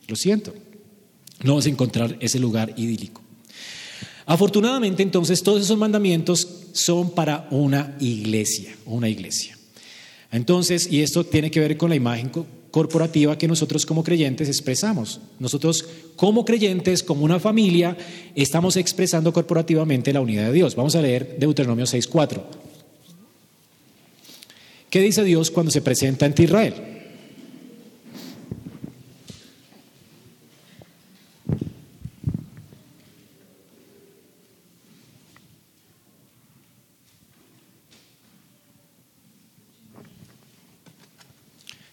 Lo 0.08 0.16
siento. 0.16 0.52
No 1.44 1.52
vamos 1.52 1.66
a 1.66 1.68
encontrar 1.68 2.16
ese 2.18 2.40
lugar 2.40 2.74
idílico. 2.76 3.22
Afortunadamente, 4.24 5.04
entonces, 5.04 5.44
todos 5.44 5.62
esos 5.62 5.78
mandamientos 5.78 6.48
son 6.72 7.10
para 7.12 7.46
una 7.52 7.96
iglesia, 8.00 8.74
una 8.86 9.08
iglesia. 9.08 9.56
Entonces, 10.32 10.90
y 10.90 11.02
esto 11.02 11.22
tiene 11.22 11.48
que 11.52 11.60
ver 11.60 11.76
con 11.76 11.90
la 11.90 11.96
imagen 11.96 12.32
corporativa 12.76 13.38
que 13.38 13.48
nosotros 13.48 13.86
como 13.86 14.04
creyentes 14.04 14.48
expresamos. 14.48 15.18
Nosotros 15.38 15.82
como 16.14 16.44
creyentes, 16.44 17.02
como 17.02 17.24
una 17.24 17.40
familia, 17.40 17.96
estamos 18.34 18.76
expresando 18.76 19.32
corporativamente 19.32 20.12
la 20.12 20.20
unidad 20.20 20.48
de 20.48 20.52
Dios. 20.52 20.76
Vamos 20.76 20.94
a 20.94 21.00
leer 21.00 21.38
Deuteronomio 21.38 21.86
6.4. 21.86 22.42
¿Qué 24.90 25.00
dice 25.00 25.24
Dios 25.24 25.50
cuando 25.50 25.72
se 25.72 25.80
presenta 25.80 26.26
ante 26.26 26.42
Israel? 26.42 26.74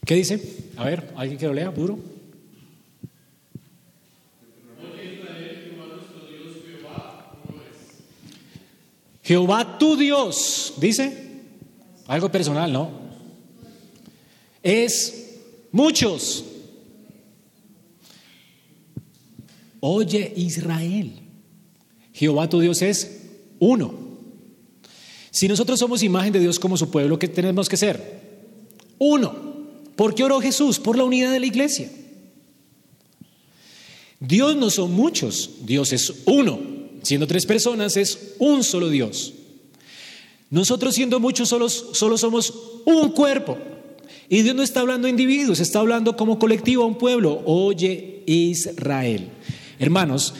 ¿Qué 0.05 0.15
dice? 0.15 0.62
A 0.77 0.86
ver, 0.86 1.13
¿alguien 1.15 1.38
que 1.38 1.47
lo 1.47 1.53
lea? 1.53 1.69
Duro. 1.69 1.99
Jehová 9.23 9.77
tu 9.77 9.95
Dios, 9.95 10.73
dice, 10.77 11.31
algo 12.07 12.29
personal, 12.29 12.73
¿no? 12.73 12.91
Es 14.62 15.39
muchos. 15.71 16.43
Oye 19.79 20.33
Israel, 20.36 21.13
Jehová 22.13 22.49
tu 22.49 22.59
Dios 22.59 22.81
es 22.81 23.21
uno. 23.59 23.93
Si 25.31 25.47
nosotros 25.47 25.79
somos 25.79 26.03
imagen 26.03 26.33
de 26.33 26.39
Dios 26.39 26.59
como 26.59 26.77
su 26.77 26.91
pueblo, 26.91 27.17
¿qué 27.17 27.27
tenemos 27.27 27.67
que 27.67 27.77
ser? 27.77 28.21
Uno. 28.99 29.42
¿Por 29.95 30.15
qué 30.15 30.23
oró 30.23 30.41
Jesús? 30.41 30.79
Por 30.79 30.97
la 30.97 31.03
unidad 31.03 31.32
de 31.32 31.39
la 31.39 31.45
iglesia. 31.45 31.91
Dios 34.19 34.56
no 34.56 34.69
son 34.69 34.93
muchos, 34.93 35.49
Dios 35.65 35.91
es 35.93 36.13
uno. 36.25 36.60
Siendo 37.01 37.27
tres 37.27 37.45
personas 37.45 37.97
es 37.97 38.36
un 38.39 38.63
solo 38.63 38.89
Dios. 38.89 39.34
Nosotros 40.49 40.95
siendo 40.95 41.19
muchos 41.19 41.49
solo, 41.49 41.67
solo 41.67 42.17
somos 42.17 42.53
un 42.86 43.10
cuerpo. 43.10 43.58
Y 44.29 44.41
Dios 44.41 44.56
no 44.56 44.63
está 44.63 44.79
hablando 44.79 45.06
de 45.06 45.12
individuos, 45.12 45.60
está 45.60 45.79
hablando 45.79 46.15
como 46.15 46.39
colectivo 46.39 46.84
a 46.84 46.88
un 46.88 46.97
pueblo. 46.97 47.41
Oye 47.45 48.23
Israel. 48.25 49.29
Hermanos, 49.79 50.34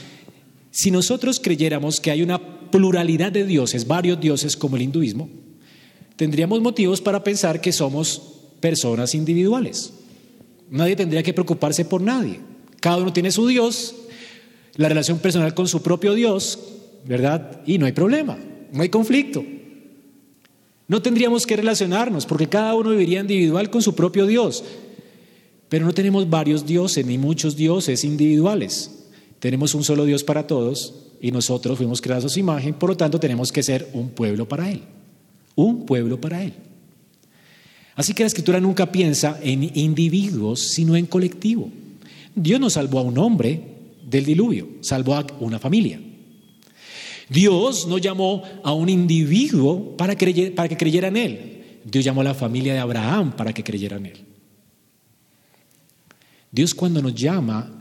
si 0.72 0.90
nosotros 0.90 1.40
creyéramos 1.40 2.00
que 2.00 2.12
hay 2.12 2.22
una 2.22 2.72
pluralidad 2.72 3.32
de 3.32 3.46
dioses, 3.46 3.86
varios 3.86 4.20
dioses 4.20 4.56
como 4.56 4.78
el 4.78 4.84
hinduismo, 4.84 5.30
tendríamos 6.16 6.62
motivos 6.62 7.02
para 7.02 7.24
pensar 7.24 7.60
que 7.60 7.72
somos 7.72 8.33
personas 8.64 9.14
individuales. 9.14 9.92
Nadie 10.70 10.96
tendría 10.96 11.22
que 11.22 11.34
preocuparse 11.34 11.84
por 11.84 12.00
nadie. 12.00 12.40
Cada 12.80 12.96
uno 12.96 13.12
tiene 13.12 13.30
su 13.30 13.46
Dios, 13.46 13.94
la 14.78 14.88
relación 14.88 15.20
personal 15.20 15.54
con 15.54 15.68
su 15.68 15.82
propio 15.82 16.14
Dios, 16.14 16.58
¿verdad? 17.06 17.60
Y 17.66 17.78
no 17.78 17.86
hay 17.86 17.92
problema, 17.92 18.38
no 18.72 18.82
hay 18.82 18.88
conflicto. 18.88 19.44
No 20.88 21.02
tendríamos 21.02 21.46
que 21.46 21.58
relacionarnos 21.58 22.26
porque 22.26 22.48
cada 22.48 22.74
uno 22.74 22.92
viviría 22.92 23.20
individual 23.20 23.70
con 23.70 23.82
su 23.82 23.96
propio 23.96 24.26
Dios. 24.28 24.64
Pero 25.68 25.86
no 25.86 25.94
tenemos 25.94 26.30
varios 26.30 26.66
dioses 26.66 27.06
ni 27.06 27.18
muchos 27.18 27.58
dioses 27.58 28.06
individuales. 28.06 29.10
Tenemos 29.40 29.76
un 29.76 29.84
solo 29.84 30.06
Dios 30.06 30.24
para 30.24 30.48
todos 30.48 30.94
y 31.20 31.34
nosotros 31.34 31.78
fuimos 31.78 32.00
creados 32.00 32.24
a 32.24 32.30
su 32.30 32.40
imagen, 32.40 32.76
por 32.76 32.92
lo 32.92 32.96
tanto 32.96 33.20
tenemos 33.20 33.52
que 33.52 33.62
ser 33.62 33.90
un 33.92 34.12
pueblo 34.12 34.48
para 34.48 34.72
Él. 34.72 34.84
Un 35.54 35.86
pueblo 35.86 36.22
para 36.22 36.42
Él. 36.42 36.54
Así 37.96 38.14
que 38.14 38.24
la 38.24 38.28
escritura 38.28 38.60
nunca 38.60 38.92
piensa 38.92 39.40
en 39.42 39.64
individuos, 39.78 40.60
sino 40.60 40.96
en 40.96 41.06
colectivo. 41.06 41.72
Dios 42.36 42.60
no 42.60 42.70
salvó 42.70 43.00
a 43.00 43.04
un 43.04 43.18
hombre 43.18 43.62
del 44.04 44.26
diluvio, 44.26 44.68
salvó 44.82 45.16
a 45.16 45.28
una 45.40 45.60
familia. 45.60 46.00
Dios 47.30 47.88
no 47.88 47.98
llamó 47.98 48.44
a 48.64 48.74
un 48.74 48.90
individuo 48.90 49.96
para, 49.98 50.16
que 50.16 50.78
creyera 50.78 51.08
en 51.08 51.18
Él. 51.18 51.80
Dios 51.86 52.04
llamó 52.04 52.22
a 52.22 52.26
la 52.26 52.34
familia 52.34 52.74
de 52.74 52.80
Abraham 52.80 53.34
para 53.36 53.54
que 53.54 53.64
creyera 53.64 53.98
en 53.98 54.06
Él. 54.08 54.26
Dios 56.52 56.74
cuando 56.74 57.02
nos 57.02 57.16
llama, 57.16 57.72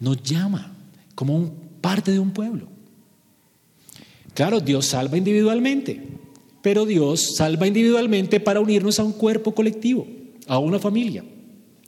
nos 0.00 0.22
llama 0.22 0.72
como 1.14 1.36
un, 1.36 1.52
parte 1.80 2.10
de 2.10 2.18
un 2.18 2.32
pueblo. 2.32 2.68
Claro, 4.34 4.60
Dios 4.60 4.86
salva 4.86 5.16
individualmente, 5.16 6.02
pero 6.62 6.86
Dios 6.86 7.36
salva 7.36 7.66
individualmente 7.66 8.40
para 8.40 8.60
unirnos 8.60 8.98
a 8.98 9.04
un 9.04 9.12
cuerpo 9.12 9.54
colectivo, 9.54 10.06
a 10.46 10.58
una 10.58 10.78
familia. 10.78 11.24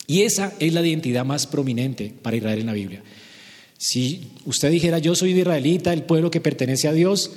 Y 0.06 0.22
esa 0.22 0.52
es 0.58 0.72
la 0.72 0.86
identidad 0.86 1.24
más 1.24 1.46
prominente 1.46 2.12
para 2.22 2.36
Israel 2.36 2.60
en 2.60 2.66
la 2.66 2.72
Biblia. 2.72 3.02
Si 3.78 4.28
usted 4.44 4.70
dijera, 4.70 4.98
yo 4.98 5.14
soy 5.14 5.32
israelita, 5.32 5.92
el 5.92 6.04
pueblo 6.04 6.30
que 6.30 6.40
pertenece 6.40 6.88
a 6.88 6.92
Dios, 6.92 7.32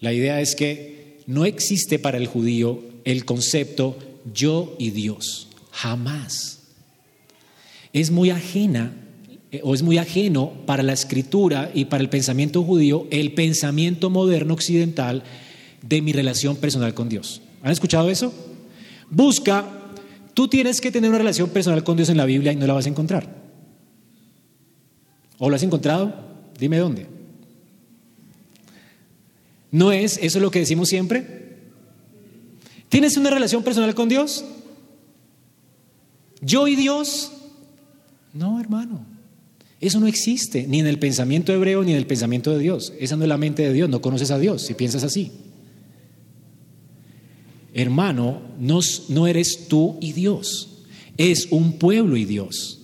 la 0.00 0.12
idea 0.12 0.40
es 0.40 0.54
que 0.54 1.18
no 1.26 1.44
existe 1.44 1.98
para 1.98 2.18
el 2.18 2.26
judío 2.26 2.82
el 3.04 3.24
concepto 3.24 3.98
yo 4.32 4.74
y 4.78 4.90
Dios. 4.90 5.48
Jamás. 5.70 6.60
Es 7.92 8.10
muy 8.10 8.30
ajena 8.30 8.92
eh, 9.52 9.60
o 9.62 9.74
es 9.74 9.82
muy 9.82 9.98
ajeno 9.98 10.52
para 10.66 10.82
la 10.82 10.92
escritura 10.92 11.70
y 11.74 11.86
para 11.86 12.02
el 12.02 12.08
pensamiento 12.08 12.62
judío 12.62 13.06
el 13.10 13.32
pensamiento 13.32 14.10
moderno 14.10 14.54
occidental 14.54 15.24
de 15.82 16.02
mi 16.02 16.12
relación 16.12 16.56
personal 16.56 16.94
con 16.94 17.08
Dios. 17.08 17.42
¿Han 17.62 17.72
escuchado 17.72 18.10
eso? 18.10 18.32
Busca, 19.10 19.64
tú 20.34 20.48
tienes 20.48 20.80
que 20.80 20.90
tener 20.90 21.10
una 21.10 21.18
relación 21.18 21.50
personal 21.50 21.84
con 21.84 21.96
Dios 21.96 22.08
en 22.08 22.16
la 22.16 22.24
Biblia 22.24 22.52
y 22.52 22.56
no 22.56 22.66
la 22.66 22.74
vas 22.74 22.86
a 22.86 22.90
encontrar. 22.90 23.40
¿O 25.38 25.48
lo 25.48 25.56
has 25.56 25.62
encontrado? 25.62 26.14
Dime 26.58 26.78
dónde. 26.78 27.06
¿No 29.70 29.92
es 29.92 30.18
eso 30.22 30.40
lo 30.40 30.50
que 30.50 30.58
decimos 30.58 30.88
siempre? 30.88 31.40
¿Tienes 32.88 33.16
una 33.16 33.30
relación 33.30 33.62
personal 33.62 33.94
con 33.94 34.08
Dios? 34.08 34.44
¿Yo 36.40 36.66
y 36.68 36.76
Dios? 36.76 37.32
No, 38.32 38.60
hermano. 38.60 39.06
Eso 39.80 39.98
no 39.98 40.06
existe, 40.06 40.66
ni 40.66 40.80
en 40.80 40.86
el 40.86 40.98
pensamiento 40.98 41.52
hebreo 41.52 41.82
ni 41.82 41.92
en 41.92 41.98
el 41.98 42.06
pensamiento 42.06 42.50
de 42.50 42.58
Dios. 42.58 42.92
Esa 42.98 43.16
no 43.16 43.22
es 43.22 43.28
la 43.28 43.38
mente 43.38 43.62
de 43.62 43.72
Dios, 43.72 43.88
no 43.88 44.02
conoces 44.02 44.30
a 44.30 44.38
Dios 44.38 44.62
si 44.62 44.74
piensas 44.74 45.04
así. 45.04 45.32
Hermano, 47.74 48.42
no, 48.58 48.80
no 49.08 49.26
eres 49.26 49.68
tú 49.68 49.96
y 50.00 50.12
Dios, 50.12 50.68
es 51.16 51.48
un 51.50 51.78
pueblo 51.78 52.16
y 52.16 52.24
Dios. 52.24 52.78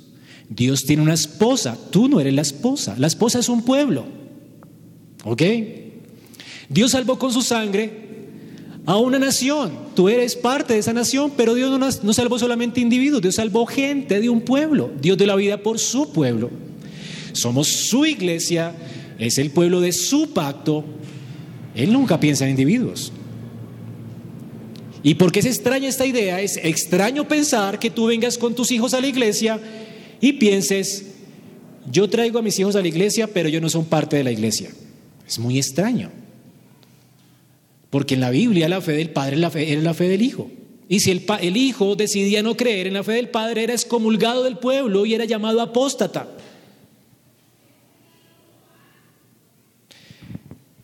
Dios 0.49 0.85
tiene 0.85 1.03
una 1.03 1.14
esposa, 1.14 1.77
tú 1.90 2.09
no 2.09 2.20
eres 2.20 2.35
la 2.35 2.42
esposa, 2.42 2.94
la 2.99 3.09
esposa 3.09 3.40
es 3.40 3.49
un 3.49 3.62
pueblo. 3.62 4.05
¿Ok? 5.25 5.42
Dios 6.68 6.92
salvó 6.92 7.18
con 7.18 7.33
su 7.33 7.42
sangre 7.42 8.07
a 8.87 8.96
una 8.96 9.18
nación, 9.18 9.72
tú 9.96 10.09
eres 10.09 10.37
parte 10.37 10.75
de 10.75 10.79
esa 10.79 10.92
nación, 10.92 11.33
pero 11.37 11.55
Dios 11.55 11.77
no, 11.77 11.79
no 11.79 12.12
salvó 12.12 12.38
solamente 12.38 12.81
individuos, 12.81 13.20
Dios 13.22 13.35
salvó 13.35 13.66
gente 13.66 14.20
de 14.20 14.29
un 14.29 14.42
pueblo, 14.42 14.92
Dios 15.01 15.18
dio 15.18 15.27
la 15.27 15.35
vida 15.35 15.62
por 15.62 15.81
su 15.81 16.12
pueblo. 16.12 16.51
Somos 17.33 17.66
su 17.66 18.07
iglesia, 18.07 18.75
es 19.18 19.38
el 19.38 19.51
pueblo 19.51 19.81
de 19.81 19.92
su 19.92 20.31
pacto. 20.31 20.85
Él 21.75 21.92
nunca 21.92 22.20
piensa 22.20 22.44
en 22.44 22.51
individuos. 22.51 23.12
¿Y 25.06 25.14
por 25.14 25.30
qué 25.30 25.38
es 25.38 25.46
extraña 25.46 25.88
esta 25.88 26.04
idea? 26.04 26.40
Es 26.40 26.56
extraño 26.56 27.28
pensar 27.28 27.78
que 27.78 27.90
tú 27.90 28.06
vengas 28.06 28.36
con 28.36 28.56
tus 28.56 28.72
hijos 28.72 28.92
a 28.92 29.00
la 29.00 29.06
iglesia 29.06 29.60
y 30.20 30.32
pienses, 30.32 31.12
yo 31.88 32.10
traigo 32.10 32.40
a 32.40 32.42
mis 32.42 32.58
hijos 32.58 32.74
a 32.74 32.82
la 32.82 32.88
iglesia, 32.88 33.28
pero 33.28 33.48
ellos 33.48 33.62
no 33.62 33.68
son 33.68 33.84
parte 33.84 34.16
de 34.16 34.24
la 34.24 34.32
iglesia. 34.32 34.68
Es 35.24 35.38
muy 35.38 35.58
extraño. 35.58 36.10
Porque 37.88 38.14
en 38.14 38.20
la 38.20 38.30
Biblia 38.30 38.68
la 38.68 38.80
fe 38.80 38.94
del 38.94 39.10
Padre 39.10 39.36
la 39.36 39.48
fe, 39.48 39.70
era 39.70 39.80
la 39.80 39.94
fe 39.94 40.08
del 40.08 40.22
Hijo. 40.22 40.50
Y 40.88 40.98
si 40.98 41.12
el, 41.12 41.24
el 41.40 41.56
Hijo 41.56 41.94
decidía 41.94 42.42
no 42.42 42.56
creer 42.56 42.88
en 42.88 42.94
la 42.94 43.04
fe 43.04 43.12
del 43.12 43.28
Padre, 43.28 43.62
era 43.62 43.74
excomulgado 43.74 44.42
del 44.42 44.58
pueblo 44.58 45.06
y 45.06 45.14
era 45.14 45.24
llamado 45.24 45.60
apóstata. 45.60 46.28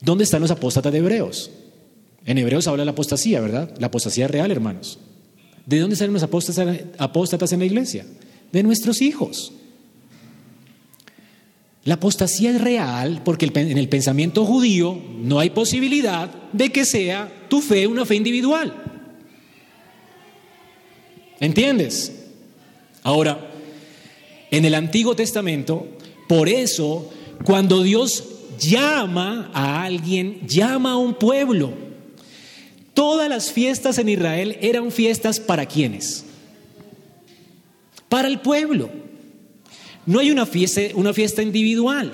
¿Dónde 0.00 0.22
están 0.22 0.42
los 0.42 0.52
apóstatas 0.52 0.92
de 0.92 0.98
Hebreos? 1.00 1.50
En 2.24 2.38
Hebreos 2.38 2.68
habla 2.68 2.82
de 2.82 2.86
la 2.86 2.92
apostasía, 2.92 3.40
¿verdad? 3.40 3.74
La 3.78 3.88
apostasía 3.88 4.28
real, 4.28 4.50
hermanos. 4.50 4.98
¿De 5.66 5.78
dónde 5.78 5.96
salen 5.96 6.12
los 6.12 6.22
apóstatas 6.22 7.52
en 7.52 7.58
la 7.58 7.64
iglesia? 7.64 8.06
De 8.52 8.62
nuestros 8.62 9.00
hijos. 9.00 9.52
La 11.84 11.94
apostasía 11.94 12.50
es 12.50 12.60
real 12.60 13.22
porque 13.24 13.50
en 13.52 13.78
el 13.78 13.88
pensamiento 13.88 14.44
judío 14.44 15.00
no 15.18 15.40
hay 15.40 15.50
posibilidad 15.50 16.30
de 16.52 16.70
que 16.70 16.84
sea 16.84 17.46
tu 17.48 17.60
fe 17.60 17.86
una 17.86 18.06
fe 18.06 18.14
individual. 18.14 18.72
¿Entiendes? 21.40 22.12
Ahora, 23.02 23.50
en 24.52 24.64
el 24.64 24.74
Antiguo 24.74 25.16
Testamento, 25.16 25.88
por 26.28 26.48
eso, 26.48 27.10
cuando 27.44 27.82
Dios 27.82 28.24
llama 28.60 29.50
a 29.52 29.82
alguien, 29.82 30.46
llama 30.46 30.92
a 30.92 30.96
un 30.96 31.14
pueblo, 31.14 31.72
Todas 32.94 33.28
las 33.28 33.52
fiestas 33.52 33.98
en 33.98 34.08
Israel 34.08 34.58
eran 34.60 34.90
fiestas 34.92 35.40
para 35.40 35.66
quienes? 35.66 36.24
Para 38.08 38.28
el 38.28 38.40
pueblo. 38.40 38.90
No 40.04 40.18
hay 40.18 40.30
una 40.30 40.46
fiesta, 40.46 40.80
una 40.94 41.12
fiesta 41.12 41.42
individual. 41.42 42.12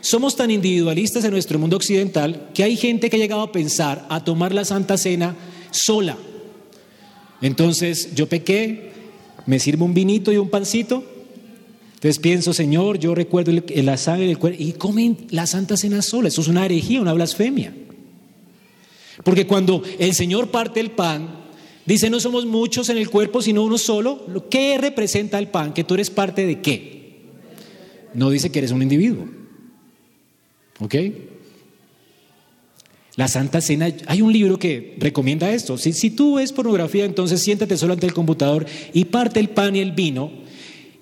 Somos 0.00 0.34
tan 0.34 0.50
individualistas 0.50 1.24
en 1.24 1.30
nuestro 1.30 1.58
mundo 1.58 1.76
occidental 1.76 2.48
que 2.52 2.64
hay 2.64 2.76
gente 2.76 3.08
que 3.08 3.16
ha 3.16 3.20
llegado 3.20 3.42
a 3.42 3.52
pensar 3.52 4.04
a 4.08 4.24
tomar 4.24 4.52
la 4.52 4.64
Santa 4.64 4.98
Cena 4.98 5.36
sola. 5.70 6.16
Entonces 7.40 8.14
yo 8.14 8.28
pequé, 8.28 8.92
me 9.46 9.60
sirvo 9.60 9.84
un 9.84 9.94
vinito 9.94 10.32
y 10.32 10.38
un 10.38 10.50
pancito. 10.50 11.04
Entonces 11.94 12.18
pienso, 12.18 12.52
Señor, 12.52 12.98
yo 12.98 13.14
recuerdo 13.14 13.52
la 13.52 13.96
sangre 13.96 14.26
del 14.26 14.38
cuerpo 14.38 14.60
y 14.60 14.72
comen 14.72 15.28
la 15.30 15.46
Santa 15.46 15.76
Cena 15.76 16.02
sola. 16.02 16.26
Eso 16.28 16.40
es 16.40 16.48
una 16.48 16.64
herejía, 16.64 17.00
una 17.00 17.12
blasfemia. 17.12 17.72
Porque 19.24 19.46
cuando 19.46 19.82
el 19.98 20.14
Señor 20.14 20.50
parte 20.50 20.80
el 20.80 20.90
pan, 20.90 21.44
dice, 21.86 22.10
no 22.10 22.20
somos 22.20 22.46
muchos 22.46 22.88
en 22.88 22.98
el 22.98 23.10
cuerpo, 23.10 23.42
sino 23.42 23.62
uno 23.62 23.78
solo. 23.78 24.48
¿Qué 24.50 24.78
representa 24.78 25.38
el 25.38 25.48
pan? 25.48 25.72
¿Que 25.72 25.84
tú 25.84 25.94
eres 25.94 26.10
parte 26.10 26.46
de 26.46 26.60
qué? 26.60 27.20
No 28.14 28.30
dice 28.30 28.50
que 28.50 28.58
eres 28.58 28.72
un 28.72 28.82
individuo. 28.82 29.26
¿Ok? 30.80 30.94
La 33.16 33.28
Santa 33.28 33.60
Cena, 33.60 33.92
hay 34.06 34.22
un 34.22 34.32
libro 34.32 34.58
que 34.58 34.96
recomienda 34.98 35.52
esto. 35.52 35.76
Si, 35.76 35.92
si 35.92 36.10
tú 36.10 36.36
ves 36.36 36.52
pornografía, 36.52 37.04
entonces 37.04 37.42
siéntate 37.42 37.76
solo 37.76 37.92
ante 37.92 38.06
el 38.06 38.14
computador 38.14 38.66
y 38.94 39.04
parte 39.04 39.38
el 39.38 39.50
pan 39.50 39.76
y 39.76 39.80
el 39.80 39.92
vino 39.92 40.42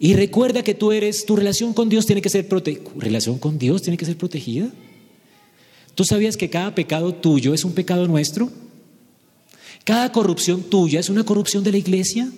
y 0.02 0.14
recuerda 0.14 0.64
que 0.64 0.74
tú 0.74 0.92
eres, 0.92 1.26
tu 1.26 1.36
relación 1.36 1.74
con 1.74 1.90
Dios 1.90 2.06
tiene 2.06 2.22
que 2.22 2.30
ser 2.30 2.48
protegida. 2.48 2.90
¿Relación 2.96 3.38
con 3.38 3.58
Dios 3.58 3.82
tiene 3.82 3.98
que 3.98 4.06
ser 4.06 4.16
protegida? 4.16 4.72
¿Tú 6.00 6.06
sabías 6.06 6.38
que 6.38 6.48
cada 6.48 6.74
pecado 6.74 7.12
tuyo 7.12 7.52
es 7.52 7.62
un 7.62 7.74
pecado 7.74 8.08
nuestro? 8.08 8.50
¿Cada 9.84 10.10
corrupción 10.12 10.62
tuya 10.62 10.98
es 10.98 11.10
una 11.10 11.24
corrupción 11.24 11.62
de 11.62 11.72
la 11.72 11.76
iglesia? 11.76 12.32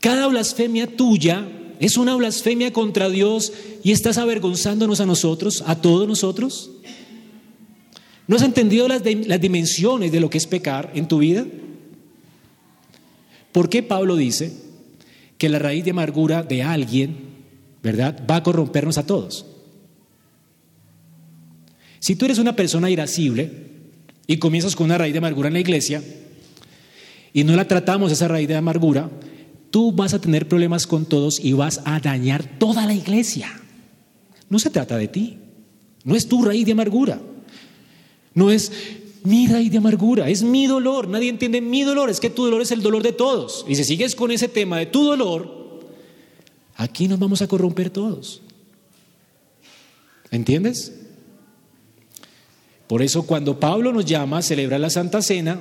¿Cada 0.00 0.28
blasfemia 0.28 0.86
tuya 0.96 1.46
es 1.78 1.98
una 1.98 2.14
blasfemia 2.14 2.72
contra 2.72 3.10
Dios 3.10 3.52
y 3.84 3.92
estás 3.92 4.16
avergonzándonos 4.16 5.00
a 5.00 5.04
nosotros, 5.04 5.62
a 5.66 5.78
todos 5.78 6.08
nosotros? 6.08 6.70
¿No 8.26 8.36
has 8.36 8.42
entendido 8.42 8.88
las, 8.88 9.02
dimensiones 9.02 10.10
de 10.10 10.20
lo 10.20 10.30
que 10.30 10.38
es 10.38 10.46
pecar 10.46 10.90
en 10.94 11.06
tu 11.06 11.18
vida? 11.18 11.44
¿Por 13.52 13.68
qué 13.68 13.82
Pablo 13.82 14.16
dice 14.16 14.56
que 15.36 15.50
la 15.50 15.58
raíz 15.58 15.84
de 15.84 15.90
amargura 15.90 16.42
de 16.44 16.62
alguien, 16.62 17.14
¿verdad?, 17.82 18.24
va 18.26 18.36
a 18.36 18.42
corrompernos 18.42 18.96
a 18.96 19.04
todos. 19.04 19.51
Si 22.02 22.16
tú 22.16 22.24
eres 22.24 22.38
una 22.38 22.56
persona 22.56 22.90
irascible 22.90 23.48
y 24.26 24.38
comienzas 24.38 24.74
con 24.74 24.86
una 24.86 24.98
raíz 24.98 25.12
de 25.12 25.18
amargura 25.18 25.46
en 25.46 25.54
la 25.54 25.60
iglesia 25.60 26.02
y 27.32 27.44
no 27.44 27.54
la 27.54 27.68
tratamos 27.68 28.10
esa 28.10 28.26
raíz 28.26 28.48
de 28.48 28.56
amargura, 28.56 29.08
tú 29.70 29.92
vas 29.92 30.12
a 30.12 30.20
tener 30.20 30.48
problemas 30.48 30.88
con 30.88 31.04
todos 31.04 31.38
y 31.38 31.52
vas 31.52 31.80
a 31.84 32.00
dañar 32.00 32.58
toda 32.58 32.86
la 32.86 32.94
iglesia. 32.94 33.52
No 34.48 34.58
se 34.58 34.70
trata 34.70 34.96
de 34.96 35.06
ti, 35.06 35.38
no 36.02 36.16
es 36.16 36.26
tu 36.26 36.44
raíz 36.44 36.66
de 36.66 36.72
amargura, 36.72 37.20
no 38.34 38.50
es 38.50 38.72
mira 39.22 39.60
y 39.60 39.68
de 39.68 39.78
amargura, 39.78 40.28
es 40.28 40.42
mi 40.42 40.66
dolor, 40.66 41.06
nadie 41.06 41.28
entiende 41.28 41.60
mi 41.60 41.84
dolor, 41.84 42.10
es 42.10 42.18
que 42.18 42.30
tu 42.30 42.46
dolor 42.46 42.62
es 42.62 42.72
el 42.72 42.82
dolor 42.82 43.04
de 43.04 43.12
todos. 43.12 43.64
Y 43.68 43.76
si 43.76 43.84
sigues 43.84 44.16
con 44.16 44.32
ese 44.32 44.48
tema 44.48 44.78
de 44.78 44.86
tu 44.86 45.04
dolor, 45.04 45.78
aquí 46.74 47.06
nos 47.06 47.20
vamos 47.20 47.42
a 47.42 47.46
corromper 47.46 47.90
todos. 47.90 48.42
¿Entiendes? 50.32 51.01
Por 52.92 53.00
eso 53.00 53.22
cuando 53.22 53.58
Pablo 53.58 53.90
nos 53.90 54.04
llama 54.04 54.36
a 54.36 54.42
celebrar 54.42 54.78
la 54.78 54.90
Santa 54.90 55.22
Cena, 55.22 55.58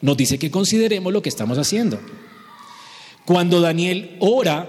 nos 0.00 0.16
dice 0.16 0.36
que 0.36 0.50
consideremos 0.50 1.12
lo 1.12 1.22
que 1.22 1.28
estamos 1.28 1.58
haciendo. 1.58 2.00
Cuando 3.24 3.60
Daniel 3.60 4.16
ora 4.18 4.68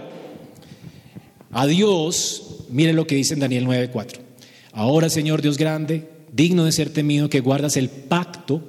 a 1.50 1.66
Dios, 1.66 2.66
miren 2.70 2.96
lo 2.96 3.08
que 3.08 3.16
dice 3.16 3.34
en 3.34 3.40
Daniel 3.40 3.66
9:4. 3.66 4.20
Ahora, 4.74 5.10
Señor 5.10 5.42
Dios 5.42 5.58
grande, 5.58 6.08
digno 6.32 6.66
de 6.66 6.72
ser 6.72 6.94
temido, 6.94 7.30
que 7.30 7.40
guardas 7.40 7.76
el 7.78 7.90
pacto 7.90 8.62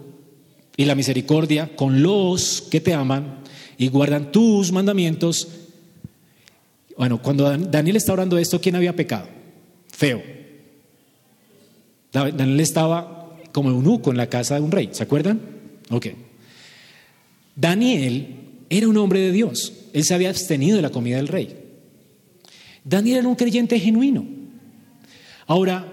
y 0.79 0.87
la 0.87 0.95
misericordia 0.95 1.77
con 1.77 2.03
los 2.03 2.63
que 2.71 2.81
te 2.81 2.95
aman 2.95 3.41
y 3.77 3.89
guardan 3.89 4.33
tus 4.33 4.73
mandamientos. 4.73 5.49
Bueno, 6.97 7.21
cuando 7.21 7.59
Daniel 7.59 7.97
está 7.97 8.15
orando 8.15 8.39
esto, 8.39 8.59
¿quién 8.59 8.75
había 8.75 8.97
pecado? 8.97 9.29
Feo. 9.89 10.42
Daniel 12.13 12.61
estaba 12.61 13.37
como 13.53 13.71
eunuco 13.71 14.11
en 14.11 14.17
la 14.17 14.29
casa 14.29 14.57
de 14.57 14.61
un 14.61 14.71
rey, 14.71 14.91
¿se 14.93 15.03
acuerdan? 15.03 15.41
Ok. 15.91 16.09
Daniel 17.57 18.37
era 18.71 18.89
un 18.89 18.97
hombre 18.97 19.21
de 19.21 19.33
Dios, 19.33 19.73
él 19.93 20.05
se 20.05 20.15
había 20.15 20.31
abstenido 20.31 20.77
de 20.77 20.83
la 20.83 20.91
comida 20.91 21.17
del 21.17 21.29
rey. 21.29 21.57
Daniel 22.85 23.19
era 23.19 23.29
un 23.29 23.35
creyente 23.35 23.79
genuino. 23.79 24.27
Ahora, 25.47 25.87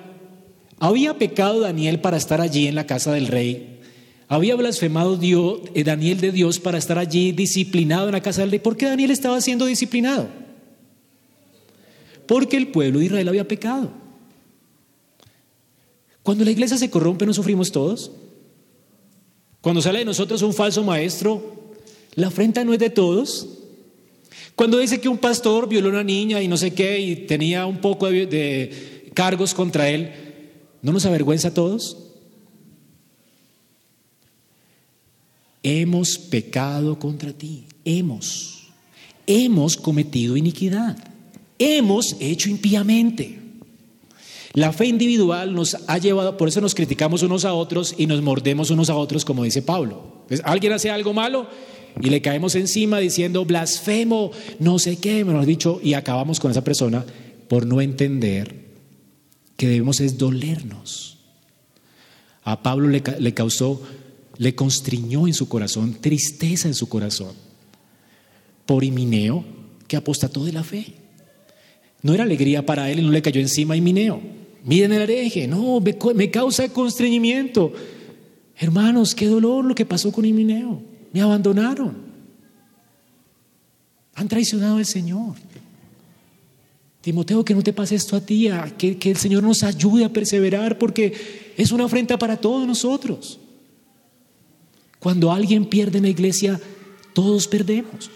¿había 0.79 1.17
pecado 1.17 1.59
Daniel 1.61 1.99
para 1.99 2.17
estar 2.17 2.41
allí 2.41 2.67
en 2.67 2.75
la 2.75 2.85
casa 2.85 3.11
del 3.11 3.27
rey? 3.27 3.79
¿Había 4.27 4.55
blasfemado 4.55 5.17
Dios, 5.17 5.61
eh, 5.73 5.83
Daniel 5.83 6.21
de 6.21 6.31
Dios 6.31 6.59
para 6.59 6.77
estar 6.77 6.99
allí 6.99 7.31
disciplinado 7.31 8.07
en 8.07 8.13
la 8.13 8.21
casa 8.21 8.41
del 8.41 8.51
rey? 8.51 8.59
¿Por 8.59 8.77
qué 8.77 8.85
Daniel 8.85 9.11
estaba 9.11 9.41
siendo 9.41 9.65
disciplinado? 9.65 10.27
Porque 12.27 12.57
el 12.57 12.67
pueblo 12.67 12.99
de 12.99 13.05
Israel 13.05 13.27
había 13.27 13.47
pecado. 13.47 13.91
Cuando 16.29 16.45
la 16.45 16.51
iglesia 16.51 16.77
se 16.77 16.91
corrompe, 16.91 17.25
¿no 17.25 17.33
sufrimos 17.33 17.71
todos? 17.71 18.11
Cuando 19.61 19.81
sale 19.81 19.97
de 19.97 20.05
nosotros 20.05 20.43
un 20.43 20.53
falso 20.53 20.83
maestro, 20.83 21.73
la 22.13 22.27
afrenta 22.27 22.63
no 22.63 22.71
es 22.71 22.77
de 22.77 22.91
todos. 22.91 23.47
Cuando 24.53 24.77
dice 24.77 25.01
que 25.01 25.09
un 25.09 25.17
pastor 25.17 25.67
violó 25.67 25.87
a 25.87 25.93
una 25.93 26.03
niña 26.03 26.39
y 26.39 26.47
no 26.47 26.55
sé 26.55 26.71
qué 26.75 26.99
y 26.99 27.15
tenía 27.25 27.65
un 27.65 27.81
poco 27.81 28.11
de, 28.11 29.11
cargos 29.15 29.55
contra 29.55 29.89
él, 29.89 30.11
¿no 30.83 30.91
nos 30.91 31.07
avergüenza 31.07 31.47
a 31.47 31.53
todos? 31.55 31.97
Hemos 35.63 36.19
pecado 36.19 36.99
contra 36.99 37.33
ti, 37.33 37.65
hemos, 37.83 38.67
hemos 39.25 39.77
cometido 39.77 40.37
iniquidad, 40.37 40.95
hemos 41.57 42.15
hecho 42.19 42.51
impíamente. 42.51 43.38
La 44.59 44.73
fe 44.73 44.87
individual 44.87 45.55
nos 45.55 45.77
ha 45.87 45.99
llevado, 45.99 46.35
por 46.35 46.49
eso 46.49 46.59
nos 46.59 46.75
criticamos 46.75 47.23
unos 47.23 47.45
a 47.45 47.53
otros 47.53 47.95
y 47.97 48.07
nos 48.07 48.21
mordemos 48.21 48.71
unos 48.71 48.89
a 48.89 48.95
otros, 48.97 49.23
como 49.23 49.45
dice 49.45 49.61
Pablo. 49.61 50.25
Alguien 50.43 50.73
hace 50.73 50.91
algo 50.91 51.13
malo 51.13 51.47
y 52.01 52.09
le 52.09 52.21
caemos 52.21 52.55
encima 52.55 52.99
diciendo 52.99 53.45
blasfemo, 53.45 54.31
no 54.59 54.77
sé 54.77 54.97
qué, 54.97 55.23
me 55.23 55.31
lo 55.31 55.39
has 55.39 55.45
dicho, 55.45 55.79
y 55.81 55.93
acabamos 55.93 56.41
con 56.41 56.51
esa 56.51 56.61
persona 56.61 57.05
por 57.47 57.65
no 57.65 57.79
entender 57.79 58.65
que 59.55 59.69
debemos 59.69 60.01
es 60.01 60.17
dolernos. 60.17 61.19
A 62.43 62.61
Pablo 62.61 62.89
le, 62.89 63.01
le 63.17 63.33
causó, 63.33 63.81
le 64.39 64.55
constriñó 64.55 65.25
en 65.25 65.35
su 65.35 65.47
corazón, 65.47 66.01
tristeza 66.01 66.67
en 66.67 66.73
su 66.73 66.89
corazón, 66.89 67.33
por 68.65 68.83
Himineo, 68.83 69.45
que 69.87 69.95
apostató 69.95 70.43
de 70.43 70.51
la 70.51 70.65
fe. 70.65 70.95
No 72.01 72.13
era 72.13 72.25
alegría 72.25 72.65
para 72.65 72.91
él 72.91 72.99
y 72.99 73.03
no 73.03 73.11
le 73.11 73.21
cayó 73.21 73.39
encima 73.39 73.75
a 73.75 73.77
Himineo. 73.77 74.38
Miren 74.63 74.91
el 74.91 75.01
hereje, 75.03 75.47
no, 75.47 75.79
me, 75.79 76.31
causa 76.31 76.69
constreñimiento. 76.69 77.71
Hermanos, 78.57 79.15
qué 79.15 79.27
dolor 79.27 79.65
lo 79.65 79.75
que 79.75 79.85
pasó 79.85 80.11
con 80.11 80.25
Himineo. 80.25 80.81
Me 81.13 81.21
abandonaron. 81.21 82.09
Han 84.15 84.27
traicionado 84.27 84.77
al 84.77 84.85
Señor. 84.85 85.35
Timoteo, 87.01 87.45
que 87.45 87.55
no 87.55 87.63
te 87.63 87.71
pase 87.71 87.95
esto 87.95 88.17
a 88.17 88.21
ti, 88.21 88.49
que, 88.77 88.97
que 88.97 89.11
el 89.11 89.17
Señor 89.17 89.43
nos 89.43 89.63
ayude 89.63 90.03
a 90.03 90.11
perseverar 90.11 90.77
porque 90.77 91.53
es 91.55 91.71
una 91.71 91.85
afrenta 91.85 92.19
para 92.19 92.35
todos 92.35 92.67
nosotros. 92.67 93.39
Cuando 94.99 95.31
alguien 95.31 95.65
pierde 95.65 95.99
en 95.99 96.03
la 96.03 96.09
iglesia, 96.09 96.59
todos 97.13 97.47
perdemos. 97.47 98.11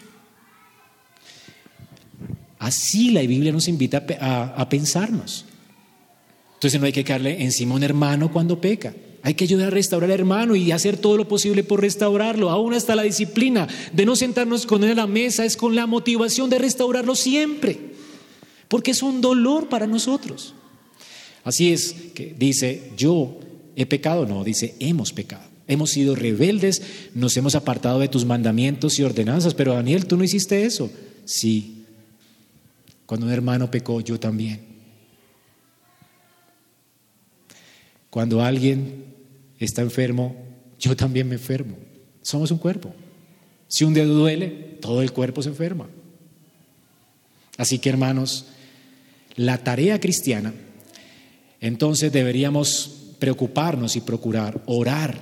Así 2.60 3.12
la 3.12 3.22
Biblia 3.22 3.54
nos 3.54 3.70
invita 3.70 4.06
a 4.20 4.68
pensarnos. 4.68 5.46
Entonces 6.63 6.80
no 6.80 6.86
hay 6.86 6.93
que 6.93 7.04
caerle 7.04 7.43
encima 7.43 7.73
a 7.73 7.76
un 7.76 7.84
hermano 7.84 8.32
cuando 8.32 8.62
peca. 8.62 8.93
Hay 9.21 9.34
que 9.34 9.43
ayudar 9.43 9.67
a 9.67 9.71
restaurar 9.71 10.10
al 10.10 10.17
hermano 10.17 10.56
y 10.56 10.71
hacer 10.71 10.95
todo 10.95 11.17
lo 11.17 11.28
posible 11.28 11.62
por 11.62 11.82
restaurarlo. 11.82 12.49
Aún 12.49 12.73
hasta 12.73 12.95
la 12.95 13.04
disciplina 13.04 13.67
de 13.91 14.06
no 14.06 14.15
sentarnos 14.15 14.65
con 14.65 14.82
él 14.86 14.91
a 14.91 14.95
la 14.95 15.08
mesa 15.08 15.43
es 15.43 15.58
con 15.58 15.76
la 15.76 15.88
motivación 15.88 16.49
de 16.49 16.60
restaurarlo 16.60 17.15
siempre. 17.15 17.78
Porque 18.69 18.91
es 18.91 19.04
un 19.04 19.19
dolor 19.19 19.67
para 19.67 19.88
nosotros. 19.88 20.54
Así 21.43 21.73
es 21.73 21.95
que 22.13 22.34
dice, 22.39 22.91
yo 22.95 23.41
he 23.76 23.86
pecado. 23.86 24.26
No, 24.26 24.45
dice, 24.45 24.76
hemos 24.80 25.12
pecado. 25.12 25.43
Hemos 25.67 25.89
sido 25.89 26.15
rebeldes, 26.15 26.82
nos 27.13 27.36
hemos 27.36 27.56
apartado 27.56 27.99
de 27.99 28.08
tus 28.08 28.23
mandamientos 28.23 28.97
y 28.99 29.04
ordenanzas. 29.04 29.54
Pero 29.54 29.73
Daniel, 29.73 30.06
tú 30.06 30.15
no 30.15 30.23
hiciste 30.23 30.63
eso. 30.63 30.89
Sí. 31.26 31.84
Cuando 33.06 33.26
un 33.26 33.34
hermano 33.34 33.69
pecó, 33.69 33.99
yo 33.99 34.17
también. 34.17 34.73
Cuando 38.13 38.43
alguien 38.43 39.06
está 39.58 39.82
enfermo, 39.82 40.36
yo 40.78 40.95
también 40.95 41.28
me 41.28 41.34
enfermo. 41.34 41.78
Somos 42.21 42.52
un 42.52 42.60
cuerpo. 42.60 42.93
Si 43.67 43.86
un 43.86 43.95
dedo 43.95 44.13
duele, 44.13 44.78
todo 44.82 45.02
el 45.02 45.12
cuerpo 45.12 45.41
se 45.41 45.49
enferma. 45.49 45.88
Así 47.58 47.80
que 47.80 47.89
hermanos, 47.89 48.45
la 49.36 49.58
tarea 49.63 49.99
cristiana, 49.99 50.54
entonces 51.60 52.12
deberíamos 52.12 53.15
preocuparnos 53.17 53.95
y 53.95 54.02
procurar 54.02 54.62
orar 54.67 55.19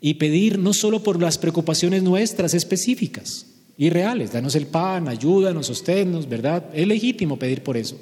y 0.00 0.14
pedir 0.14 0.58
no 0.58 0.72
solo 0.72 1.04
por 1.04 1.22
las 1.22 1.38
preocupaciones 1.38 2.02
nuestras 2.02 2.52
específicas 2.52 3.46
y 3.76 3.90
reales, 3.90 4.32
danos 4.32 4.56
el 4.56 4.66
pan, 4.66 5.06
ayúdanos, 5.06 5.68
sosténnos, 5.68 6.28
¿verdad? 6.28 6.64
Es 6.74 6.88
legítimo 6.88 7.38
pedir 7.38 7.62
por 7.62 7.76
eso. 7.76 7.96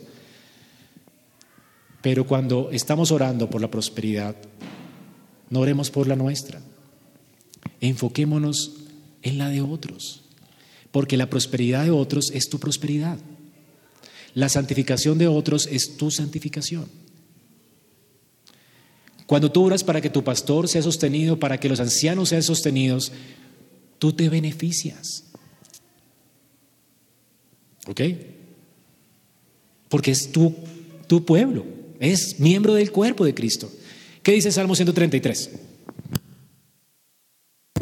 Pero 2.07 2.25
cuando 2.25 2.71
estamos 2.71 3.11
orando 3.11 3.51
por 3.51 3.61
la 3.61 3.69
prosperidad, 3.69 4.37
no 5.51 5.59
oremos 5.59 5.91
por 5.91 6.07
la 6.07 6.15
nuestra. 6.15 6.63
Enfoquémonos 7.81 8.75
en 9.23 9.39
la 9.39 9.49
de 9.49 9.61
otros, 9.61 10.23
porque 10.93 11.17
la 11.17 11.29
prosperidad 11.29 11.83
de 11.83 11.91
otros 11.91 12.31
es 12.31 12.49
tu 12.49 12.61
prosperidad. 12.61 13.19
La 14.35 14.49
santificación 14.49 15.19
de 15.19 15.27
otros 15.27 15.67
es 15.67 15.97
tu 15.97 16.13
santificación. 16.13 16.89
Cuando 19.27 19.51
tú 19.51 19.65
oras 19.65 19.83
para 19.83 20.01
que 20.01 20.09
tu 20.09 20.23
pastor 20.23 20.69
sea 20.69 20.83
sostenido, 20.83 21.41
para 21.41 21.59
que 21.59 21.69
los 21.69 21.81
ancianos 21.81 22.29
sean 22.29 22.45
sostenidos, 22.45 23.11
tú 23.99 24.13
te 24.13 24.29
beneficias. 24.29 25.25
¿Ok? 27.89 28.01
Porque 29.89 30.13
es 30.13 30.31
tu, 30.31 30.55
tu 31.09 31.25
pueblo. 31.25 31.75
Es 32.01 32.41
miembro 32.41 32.75
del 32.75 32.93
cuerpo 32.93 33.25
de 33.25 33.35
Cristo. 33.35 33.71
¿Qué 34.23 34.33
dice 34.33 34.53
Salmo 34.53 34.75
133? 34.75 35.51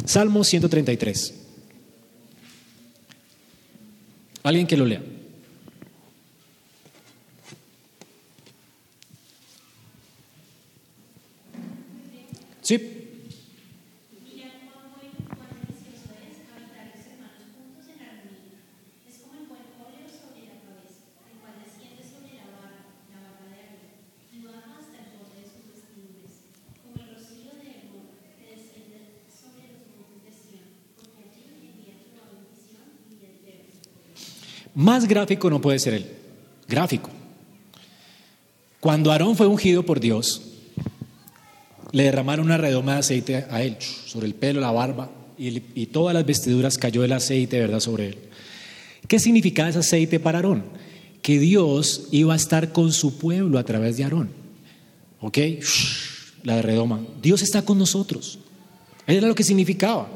Salmo 0.05 0.43
133. 0.43 1.33
Alguien 4.43 4.67
que 4.67 4.77
lo 4.77 4.85
lea. 4.85 5.01
Sí. 12.61 12.94
Más 34.75 35.07
gráfico 35.07 35.49
no 35.49 35.61
puede 35.61 35.79
ser 35.79 35.93
él. 35.93 36.11
Gráfico. 36.67 37.09
Cuando 38.79 39.11
Aarón 39.11 39.35
fue 39.35 39.47
ungido 39.47 39.83
por 39.83 39.99
Dios 39.99 40.41
le 41.95 42.03
derramaron 42.03 42.47
una 42.47 42.57
redoma 42.57 42.93
de 42.95 42.99
aceite 42.99 43.45
a 43.49 43.63
él, 43.63 43.77
sobre 43.79 44.27
el 44.27 44.35
pelo, 44.35 44.59
la 44.59 44.71
barba, 44.71 45.09
y, 45.37 45.85
todas 45.85 46.13
las 46.13 46.25
vestiduras 46.25 46.77
cayó 46.77 47.05
el 47.05 47.13
aceite, 47.13 47.57
¿verdad?, 47.57 47.79
sobre 47.79 48.09
él. 48.09 48.17
¿Qué 49.07 49.17
significaba 49.17 49.69
ese 49.69 49.79
aceite 49.79 50.19
para 50.19 50.39
Aarón? 50.39 50.65
Que 51.21 51.39
Dios 51.39 52.09
iba 52.11 52.33
a 52.33 52.35
estar 52.35 52.73
con 52.73 52.91
su 52.91 53.17
pueblo 53.17 53.57
a 53.57 53.63
través 53.63 53.95
de 53.95 54.03
Aarón. 54.03 54.29
¿Ok? 55.21 55.37
La 56.43 56.61
redoma. 56.61 56.99
Dios 57.21 57.41
está 57.41 57.61
con 57.61 57.79
nosotros. 57.79 58.39
Era 59.07 59.27
lo 59.27 59.35
que 59.35 59.43
significaba. 59.43 60.09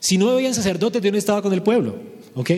Si 0.00 0.18
no 0.18 0.28
había 0.28 0.52
sacerdote, 0.52 1.00
Dios 1.00 1.12
no 1.12 1.18
estaba 1.18 1.40
con 1.40 1.54
el 1.54 1.62
pueblo. 1.62 1.96
¿Ok? 2.34 2.50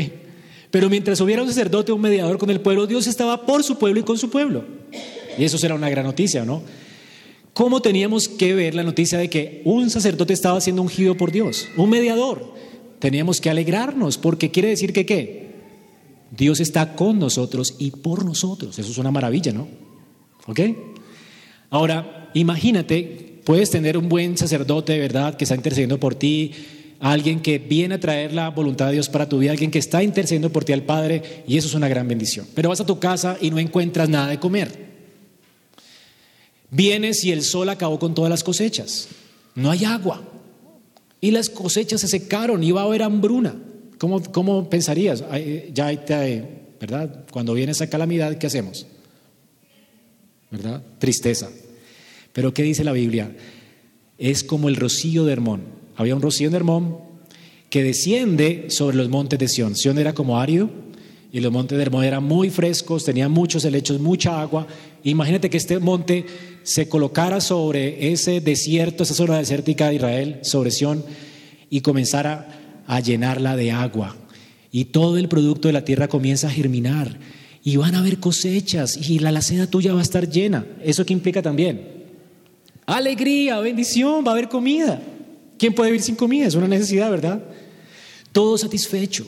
Pero 0.71 0.91
mientras 0.91 1.21
hubiera 1.21 1.43
un 1.43 1.49
sacerdote 1.49 1.93
un 1.93 2.01
mediador 2.01 2.39
con 2.39 2.51
el 2.51 2.61
pueblo, 2.61 2.87
Dios 2.87 3.07
estaba 3.07 3.47
por 3.47 3.65
su 3.65 3.79
pueblo 3.79 4.01
y 4.01 4.03
con 4.03 4.19
su 4.19 4.29
pueblo. 4.31 4.65
Y 5.39 5.45
eso 5.45 5.57
será 5.57 5.75
una 5.75 5.89
gran 5.89 6.05
noticia, 6.05 6.45
¿no? 6.45 6.63
¿Cómo 7.55 7.81
teníamos 7.81 8.29
que 8.29 8.55
ver 8.55 8.75
la 8.75 8.85
noticia 8.85 9.19
de 9.19 9.31
que 9.31 9.63
un 9.65 9.91
sacerdote 9.91 10.33
estaba 10.33 10.61
siendo 10.61 10.83
ungido 10.83 11.17
por 11.17 11.33
Dios? 11.33 11.69
Un 11.77 11.91
mediador. 11.91 12.55
Teníamos 12.99 13.41
que 13.41 13.51
alegrarnos 13.51 14.19
porque 14.19 14.51
quiere 14.51 14.69
decir 14.69 14.93
que 14.93 15.07
qué? 15.07 15.49
Dios 16.31 16.61
está 16.61 16.95
con 16.95 17.19
nosotros 17.19 17.75
y 17.79 17.91
por 17.91 18.25
nosotros. 18.25 18.79
Eso 18.79 18.91
es 18.91 18.99
una 18.99 19.11
maravilla, 19.11 19.53
¿no? 19.53 19.69
¿Ok? 20.47 20.61
Ahora, 21.71 22.31
imagínate, 22.35 23.41
puedes 23.45 23.71
tener 23.71 23.97
un 23.97 24.09
buen 24.09 24.37
sacerdote, 24.37 24.99
¿verdad?, 24.99 25.37
que 25.37 25.45
está 25.45 25.55
intercediendo 25.55 25.99
por 25.99 26.15
ti, 26.15 26.53
alguien 27.01 27.41
que 27.41 27.59
viene 27.59 27.97
a 27.97 28.01
traer 28.01 28.33
la 28.33 28.51
voluntad 28.51 28.87
de 28.87 28.95
Dios 28.95 29.09
para 29.09 29.29
tu 29.29 29.39
vida, 29.39 29.53
alguien 29.53 29.71
que 29.71 29.79
está 29.79 30.03
intercediendo 30.03 30.51
por 30.51 30.65
ti 30.65 30.73
al 30.73 30.83
Padre, 30.83 31.45
y 31.47 31.57
eso 31.57 31.69
es 31.69 31.75
una 31.75 31.89
gran 31.89 32.09
bendición. 32.09 32.47
Pero 32.55 32.69
vas 32.69 32.81
a 32.81 32.87
tu 32.87 32.99
casa 32.99 33.37
y 33.41 33.51
no 33.51 33.59
encuentras 33.59 34.09
nada 34.09 34.29
de 34.29 34.39
comer. 34.39 34.89
Vienes 36.71 37.25
y 37.25 37.33
el 37.33 37.43
sol 37.43 37.69
acabó 37.69 37.99
con 37.99 38.15
todas 38.15 38.31
las 38.31 38.45
cosechas. 38.45 39.09
No 39.55 39.71
hay 39.71 39.85
agua. 39.85 40.23
Y 41.21 41.31
las 41.31 41.49
cosechas 41.49 42.01
se 42.01 42.09
secaron 42.09 42.63
y 42.63 42.73
va 42.73 42.83
a 42.83 42.85
haber 42.85 43.03
hambruna. 43.03 43.57
¿Cómo, 43.99 44.71
pensarías? 44.71 45.25
Ya, 45.75 45.87
¿verdad? 46.81 47.25
Cuando 47.33 47.55
viene 47.55 47.73
esa 47.73 47.89
calamidad, 47.89 48.39
¿qué 48.39 48.47
hacemos? 48.47 48.87
¿Verdad? 50.51 50.83
Tristeza. 50.99 51.49
Pero 52.33 52.55
¿qué 52.55 52.63
dice 52.63 52.85
la 52.85 52.93
Biblia? 52.93 53.35
Es 54.17 54.45
como 54.45 54.69
el 54.69 54.77
rocío 54.77 55.25
de 55.25 55.33
Hermón. 55.33 55.78
Había 55.99 56.15
un 56.15 56.23
rocío 56.23 56.49
de 56.49 56.57
Hermón 56.57 56.97
que 57.71 57.83
desciende 57.83 58.67
sobre 58.71 58.97
los 58.97 59.09
montes 59.09 59.37
de 59.39 59.49
Sión. 59.49 59.75
Sión 59.75 59.99
era 59.99 60.15
como 60.15 60.39
árido 60.39 60.71
y 61.33 61.41
los 61.41 61.53
montes 61.53 61.77
de 61.77 61.83
Hermón 61.83 62.05
eran 62.05 62.23
muy 62.23 62.51
frescos, 62.51 63.05
tenían 63.05 63.33
muchos 63.33 63.65
helechos, 63.65 63.99
mucha 64.01 64.41
agua. 64.41 64.69
Imagínate 65.03 65.51
que 65.51 65.57
este 65.57 65.81
monte 65.81 66.25
se 66.63 66.89
colocara 66.89 67.41
sobre 67.41 68.13
ese 68.13 68.41
desierto, 68.41 69.03
esa 69.03 69.15
zona 69.15 69.39
desértica 69.39 69.89
de 69.89 69.97
Israel, 69.97 70.39
sobre 70.43 70.71
Sión, 70.71 71.05
y 71.69 71.81
comenzara 71.81 72.85
a 72.87 73.01
llenarla 73.01 73.57
de 73.57 73.73
agua. 73.73 74.17
Y 74.71 74.87
todo 74.87 75.19
el 75.19 75.29
producto 75.29 75.67
de 75.67 75.73
la 75.73 75.85
tierra 75.85 76.07
comienza 76.07 76.47
a 76.47 76.53
germinar. 76.53 77.19
Y 77.65 77.77
van 77.77 77.97
a 77.97 77.99
haber 77.99 78.21
cosechas 78.21 79.11
y 79.11 79.19
la 79.19 79.31
alacena 79.31 79.67
tuya 79.67 79.95
va 79.95 79.99
a 79.99 80.03
estar 80.03 80.31
llena. 80.31 80.65
¿Eso 80.85 81.05
qué 81.05 81.13
implica 81.13 81.43
también? 81.43 82.07
Alegría, 82.87 83.59
bendición, 83.59 84.25
va 84.25 84.29
a 84.31 84.35
haber 84.35 84.49
comida. 84.49 85.03
¿Quién 85.59 85.75
puede 85.75 85.91
vivir 85.91 86.03
sin 86.03 86.15
comida? 86.15 86.47
Es 86.47 86.55
una 86.55 86.69
necesidad, 86.69 87.11
¿verdad? 87.11 87.43
Todo 88.33 88.57
satisfecho. 88.57 89.27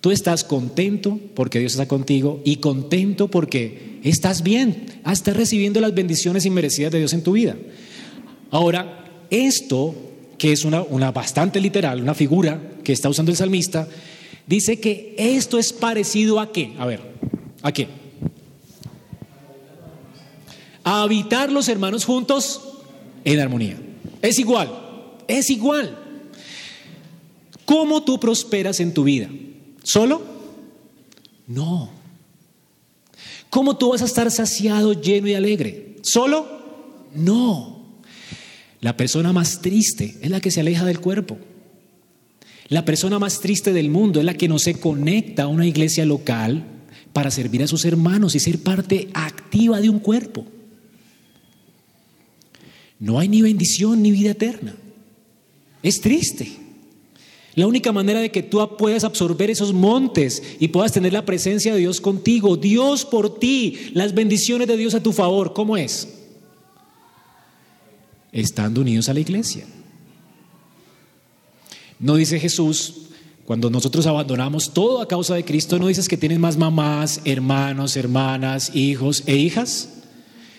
Tú 0.00 0.10
estás 0.10 0.44
contento 0.44 1.20
porque 1.34 1.58
Dios 1.58 1.72
está 1.72 1.86
contigo 1.86 2.40
y 2.44 2.56
contento 2.56 3.28
porque 3.28 3.98
estás 4.02 4.42
bien, 4.42 4.86
estás 5.10 5.36
recibiendo 5.36 5.80
las 5.80 5.94
bendiciones 5.94 6.46
inmerecidas 6.46 6.92
de 6.92 6.98
Dios 6.98 7.12
en 7.12 7.22
tu 7.22 7.32
vida. 7.32 7.56
Ahora, 8.50 9.04
esto, 9.30 9.94
que 10.38 10.52
es 10.52 10.64
una, 10.64 10.82
una 10.82 11.10
bastante 11.12 11.60
literal, 11.60 12.00
una 12.00 12.14
figura 12.14 12.60
que 12.84 12.92
está 12.92 13.08
usando 13.08 13.32
el 13.32 13.36
salmista, 13.36 13.88
dice 14.46 14.78
que 14.78 15.14
esto 15.18 15.58
es 15.58 15.72
parecido 15.72 16.40
a 16.40 16.52
qué? 16.52 16.72
A 16.78 16.86
ver, 16.86 17.00
¿a 17.62 17.72
qué? 17.72 17.88
A 20.84 21.02
habitar 21.02 21.50
los 21.50 21.68
hermanos 21.68 22.04
juntos 22.04 22.60
en 23.24 23.40
armonía. 23.40 23.76
Es 24.22 24.38
igual, 24.38 24.85
es 25.28 25.50
igual. 25.50 25.98
¿Cómo 27.64 28.04
tú 28.04 28.20
prosperas 28.20 28.80
en 28.80 28.94
tu 28.94 29.04
vida? 29.04 29.28
¿Solo? 29.82 30.22
No. 31.46 31.90
¿Cómo 33.50 33.76
tú 33.76 33.90
vas 33.90 34.02
a 34.02 34.06
estar 34.06 34.30
saciado, 34.30 34.92
lleno 34.92 35.28
y 35.28 35.34
alegre? 35.34 35.96
¿Solo? 36.02 36.46
No. 37.14 37.76
La 38.80 38.96
persona 38.96 39.32
más 39.32 39.60
triste 39.62 40.16
es 40.20 40.30
la 40.30 40.40
que 40.40 40.50
se 40.50 40.60
aleja 40.60 40.84
del 40.84 41.00
cuerpo. 41.00 41.38
La 42.68 42.84
persona 42.84 43.18
más 43.18 43.40
triste 43.40 43.72
del 43.72 43.90
mundo 43.90 44.20
es 44.20 44.26
la 44.26 44.34
que 44.34 44.48
no 44.48 44.58
se 44.58 44.78
conecta 44.78 45.44
a 45.44 45.48
una 45.48 45.66
iglesia 45.66 46.04
local 46.04 46.64
para 47.12 47.30
servir 47.30 47.62
a 47.62 47.66
sus 47.68 47.84
hermanos 47.84 48.34
y 48.34 48.40
ser 48.40 48.58
parte 48.58 49.08
activa 49.14 49.80
de 49.80 49.88
un 49.88 50.00
cuerpo. 50.00 50.44
No 52.98 53.18
hay 53.18 53.28
ni 53.28 53.42
bendición 53.42 54.02
ni 54.02 54.10
vida 54.10 54.30
eterna. 54.30 54.74
Es 55.86 56.00
triste. 56.00 56.50
La 57.54 57.64
única 57.68 57.92
manera 57.92 58.18
de 58.18 58.32
que 58.32 58.42
tú 58.42 58.58
puedas 58.76 59.04
absorber 59.04 59.50
esos 59.50 59.72
montes 59.72 60.42
y 60.58 60.66
puedas 60.66 60.90
tener 60.90 61.12
la 61.12 61.24
presencia 61.24 61.72
de 61.72 61.78
Dios 61.78 62.00
contigo, 62.00 62.56
Dios 62.56 63.04
por 63.04 63.38
ti, 63.38 63.92
las 63.94 64.12
bendiciones 64.12 64.66
de 64.66 64.76
Dios 64.76 64.96
a 64.96 65.02
tu 65.02 65.12
favor, 65.12 65.52
¿cómo 65.52 65.76
es? 65.76 66.08
Estando 68.32 68.80
unidos 68.80 69.08
a 69.08 69.14
la 69.14 69.20
iglesia. 69.20 69.64
No 72.00 72.16
dice 72.16 72.40
Jesús, 72.40 73.10
cuando 73.44 73.70
nosotros 73.70 74.08
abandonamos 74.08 74.74
todo 74.74 75.00
a 75.00 75.06
causa 75.06 75.36
de 75.36 75.44
Cristo, 75.44 75.78
no 75.78 75.86
dices 75.86 76.08
que 76.08 76.16
tienes 76.16 76.40
más 76.40 76.56
mamás, 76.56 77.20
hermanos, 77.24 77.96
hermanas, 77.96 78.74
hijos 78.74 79.22
e 79.24 79.36
hijas. 79.36 79.90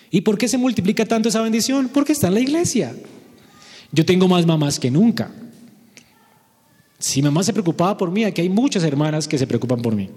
¿Y 0.09 0.21
por 0.21 0.37
qué 0.37 0.47
se 0.47 0.57
multiplica 0.57 1.05
tanto 1.05 1.27
esa 1.27 1.41
bendición? 1.41 1.89
Porque 1.93 2.13
está 2.13 2.29
en 2.29 2.35
la 2.35 2.39
iglesia. 2.39 2.95
Yo 3.91 4.05
tengo 4.05 4.27
más 4.27 4.45
mamás 4.45 4.79
que 4.79 4.91
nunca. 4.91 5.31
Si 6.99 7.21
mamá 7.21 7.43
se 7.43 7.53
preocupaba 7.53 7.97
por 7.97 8.11
mí, 8.11 8.23
aquí 8.23 8.41
hay 8.41 8.49
muchas 8.49 8.83
hermanas 8.83 9.27
que 9.27 9.37
se 9.37 9.47
preocupan 9.47 9.81
por 9.81 9.95
mí. 9.95 10.09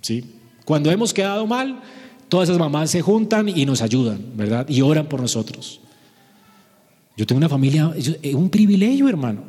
¿Sí? 0.00 0.24
Cuando 0.64 0.90
hemos 0.90 1.12
quedado 1.12 1.46
mal, 1.46 1.82
todas 2.28 2.48
esas 2.48 2.58
mamás 2.58 2.90
se 2.90 3.02
juntan 3.02 3.48
y 3.48 3.64
nos 3.66 3.82
ayudan, 3.82 4.20
¿verdad? 4.36 4.68
Y 4.68 4.80
oran 4.82 5.08
por 5.08 5.20
nosotros. 5.20 5.80
Yo 7.16 7.26
tengo 7.26 7.38
una 7.38 7.48
familia, 7.48 7.92
es 7.96 8.34
un 8.34 8.48
privilegio, 8.48 9.08
hermano. 9.08 9.42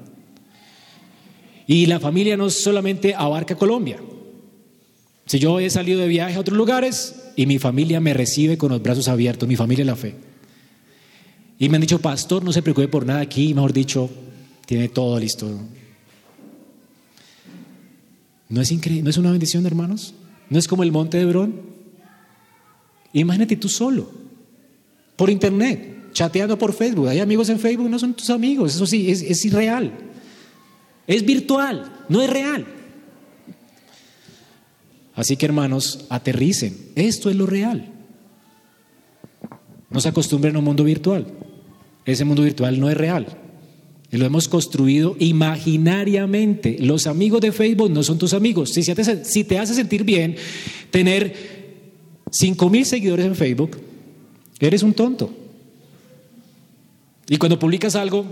Y 1.67 1.86
la 1.86 1.99
familia 1.99 2.36
no 2.36 2.49
solamente 2.49 3.13
abarca 3.13 3.56
Colombia. 3.56 3.99
Si 5.28 5.38
yo 5.38 5.60
he 5.60 5.69
salido 5.69 5.99
de 5.99 6.08
viaje 6.08 6.36
a 6.36 6.39
otros 6.39 6.58
lugares 6.58 7.32
y 7.36 7.45
mi 7.45 7.60
familia 7.60 7.99
me 7.99 8.15
recibe 8.15 8.58
con 8.58 8.71
los 8.71 8.82
brazos 8.82 9.08
abiertos, 9.08 9.47
mi 9.47 9.56
familia 9.56 9.86
la 9.86 9.95
fe. 9.95 10.15
Y 11.59 11.67
me 11.67 11.75
han 11.75 11.81
dicho, 11.81 11.99
pastor, 11.99 12.43
no 12.43 12.53
se 12.53 12.61
preocupe 12.61 12.87
por 12.87 13.05
nada 13.05 13.19
aquí, 13.19 13.53
mejor 13.53 13.73
dicho, 13.73 14.09
tiene 14.65 14.87
todo 14.87 15.19
listo. 15.19 15.59
¿No 18.47 18.61
es 18.61 18.71
increíble? 18.71 19.03
¿No 19.03 19.09
es 19.09 19.17
una 19.17 19.31
bendición, 19.31 19.65
hermanos? 19.65 20.13
¿No 20.49 20.57
es 20.57 20.69
como 20.69 20.83
el 20.83 20.93
monte 20.93 21.17
de 21.17 21.23
Hebrón? 21.23 21.61
Imagínate 23.11 23.57
tú 23.57 23.67
solo, 23.67 24.09
por 25.17 25.29
internet, 25.29 26.13
chateando 26.13 26.57
por 26.57 26.71
Facebook. 26.71 27.09
Hay 27.09 27.19
amigos 27.19 27.49
en 27.49 27.59
Facebook, 27.59 27.89
no 27.89 27.99
son 27.99 28.13
tus 28.13 28.29
amigos. 28.29 28.75
Eso 28.75 28.85
sí, 28.85 29.11
es, 29.11 29.21
es 29.21 29.43
irreal. 29.43 29.91
Es 31.07 31.25
virtual, 31.25 31.91
no 32.07 32.21
es 32.21 32.29
real. 32.29 32.65
Así 35.13 35.35
que 35.35 35.45
hermanos, 35.45 36.05
aterricen. 36.07 36.91
Esto 36.95 37.29
es 37.29 37.35
lo 37.35 37.45
real. 37.45 37.91
No 39.89 39.99
se 39.99 40.07
acostumbren 40.07 40.55
a 40.55 40.59
un 40.59 40.65
mundo 40.65 40.85
virtual. 40.85 41.27
Ese 42.09 42.25
mundo 42.25 42.41
virtual 42.41 42.79
no 42.79 42.89
es 42.89 42.97
real. 42.97 43.27
Y 44.11 44.17
lo 44.17 44.25
hemos 44.25 44.47
construido 44.47 45.15
imaginariamente. 45.19 46.77
Los 46.79 47.05
amigos 47.05 47.41
de 47.41 47.51
Facebook 47.51 47.91
no 47.91 48.01
son 48.01 48.17
tus 48.17 48.33
amigos. 48.33 48.71
Si, 48.73 48.81
te, 48.81 49.25
si 49.25 49.43
te 49.43 49.59
hace 49.59 49.75
sentir 49.75 50.03
bien 50.03 50.35
tener 50.89 51.35
5 52.31 52.69
mil 52.71 52.85
seguidores 52.85 53.27
en 53.27 53.35
Facebook, 53.35 53.77
eres 54.60 54.81
un 54.81 54.93
tonto. 54.93 55.31
Y 57.29 57.37
cuando 57.37 57.60
publicas 57.60 57.95
algo, 57.95 58.25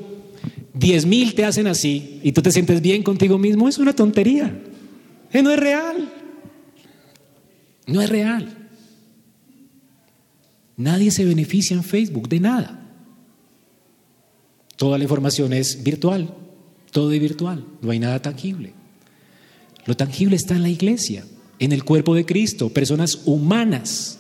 10 0.74 1.06
mil 1.06 1.36
te 1.36 1.46
hacen 1.46 1.68
así 1.68 2.20
y 2.24 2.32
tú 2.32 2.42
te 2.42 2.52
sientes 2.52 2.82
bien 2.82 3.04
contigo 3.04 3.38
mismo, 3.38 3.70
es 3.70 3.78
una 3.78 3.94
tontería. 3.94 4.60
Que 5.32 5.44
no 5.44 5.52
es 5.52 5.60
real. 5.60 6.12
No 7.86 8.02
es 8.02 8.10
real. 8.10 8.70
Nadie 10.76 11.12
se 11.12 11.26
beneficia 11.26 11.76
en 11.76 11.84
Facebook 11.84 12.28
de 12.28 12.40
nada. 12.40 12.87
Toda 14.78 14.98
la 14.98 15.04
información 15.04 15.54
es 15.54 15.84
virtual, 15.84 16.34
todo 16.92 17.12
es 17.12 17.20
virtual, 17.20 17.66
no 17.82 17.92
hay 17.92 18.00
nada 18.00 18.22
tangible. 18.22 18.74
Lo 19.86 19.98
tangible 19.98 20.36
está 20.36 20.56
en 20.56 20.64
la 20.64 20.70
iglesia, 20.70 21.26
en 21.60 21.72
el 21.72 21.84
cuerpo 21.84 22.14
de 22.16 22.26
Cristo, 22.26 22.70
personas 22.70 23.22
humanas 23.26 24.20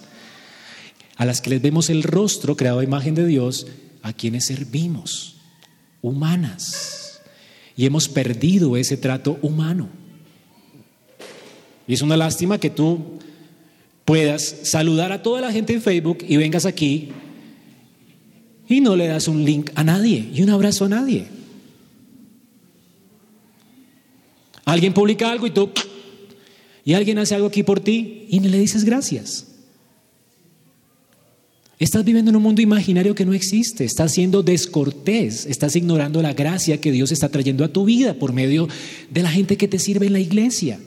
a 1.15 1.25
las 1.25 1.41
que 1.41 1.51
les 1.51 1.61
vemos 1.61 1.89
el 1.89 2.03
rostro 2.03 2.57
creado 2.57 2.79
a 2.79 2.83
imagen 2.83 3.15
de 3.15 3.25
Dios 3.25 3.67
a 4.01 4.13
quienes 4.13 4.45
servimos, 4.45 5.37
humanas. 6.01 7.21
Y 7.75 7.85
hemos 7.85 8.09
perdido 8.09 8.77
ese 8.77 8.97
trato 8.97 9.37
humano. 9.41 9.89
Y 11.87 11.93
es 11.93 12.01
una 12.01 12.17
lástima 12.17 12.59
que 12.59 12.69
tú 12.69 13.19
puedas 14.05 14.55
saludar 14.63 15.11
a 15.11 15.21
toda 15.21 15.41
la 15.41 15.51
gente 15.51 15.73
en 15.73 15.81
Facebook 15.81 16.19
y 16.27 16.37
vengas 16.37 16.65
aquí 16.65 17.11
y 18.67 18.81
no 18.81 18.95
le 18.95 19.07
das 19.07 19.27
un 19.27 19.45
link 19.45 19.71
a 19.75 19.83
nadie 19.83 20.29
y 20.33 20.41
un 20.41 20.49
abrazo 20.49 20.85
a 20.85 20.89
nadie. 20.89 21.27
Alguien 24.65 24.93
publica 24.93 25.31
algo 25.31 25.47
y 25.47 25.51
tú, 25.51 25.69
y 26.83 26.93
alguien 26.93 27.17
hace 27.19 27.35
algo 27.35 27.47
aquí 27.47 27.63
por 27.63 27.79
ti 27.79 28.25
y 28.29 28.39
le 28.41 28.59
dices 28.59 28.83
gracias. 28.83 29.47
Estás 31.79 32.03
viviendo 32.03 32.31
en 32.31 32.35
un 32.35 32.43
mundo 32.43 32.61
imaginario 32.61 33.13
que 33.13 33.23
no 33.23 33.33
existe, 33.33 33.85
estás 33.85 34.11
siendo 34.11 34.41
descortés, 34.41 35.45
estás 35.45 35.75
ignorando 35.75 36.21
la 36.23 36.33
gracia 36.33 36.81
que 36.81 36.91
Dios 36.91 37.11
está 37.11 37.29
trayendo 37.29 37.63
a 37.63 37.67
tu 37.67 37.85
vida 37.85 38.15
por 38.15 38.33
medio 38.33 38.67
de 39.11 39.21
la 39.21 39.29
gente 39.29 39.57
que 39.57 39.67
te 39.67 39.77
sirve 39.77 40.07
en 40.07 40.13
la 40.13 40.19
iglesia. 40.19 40.79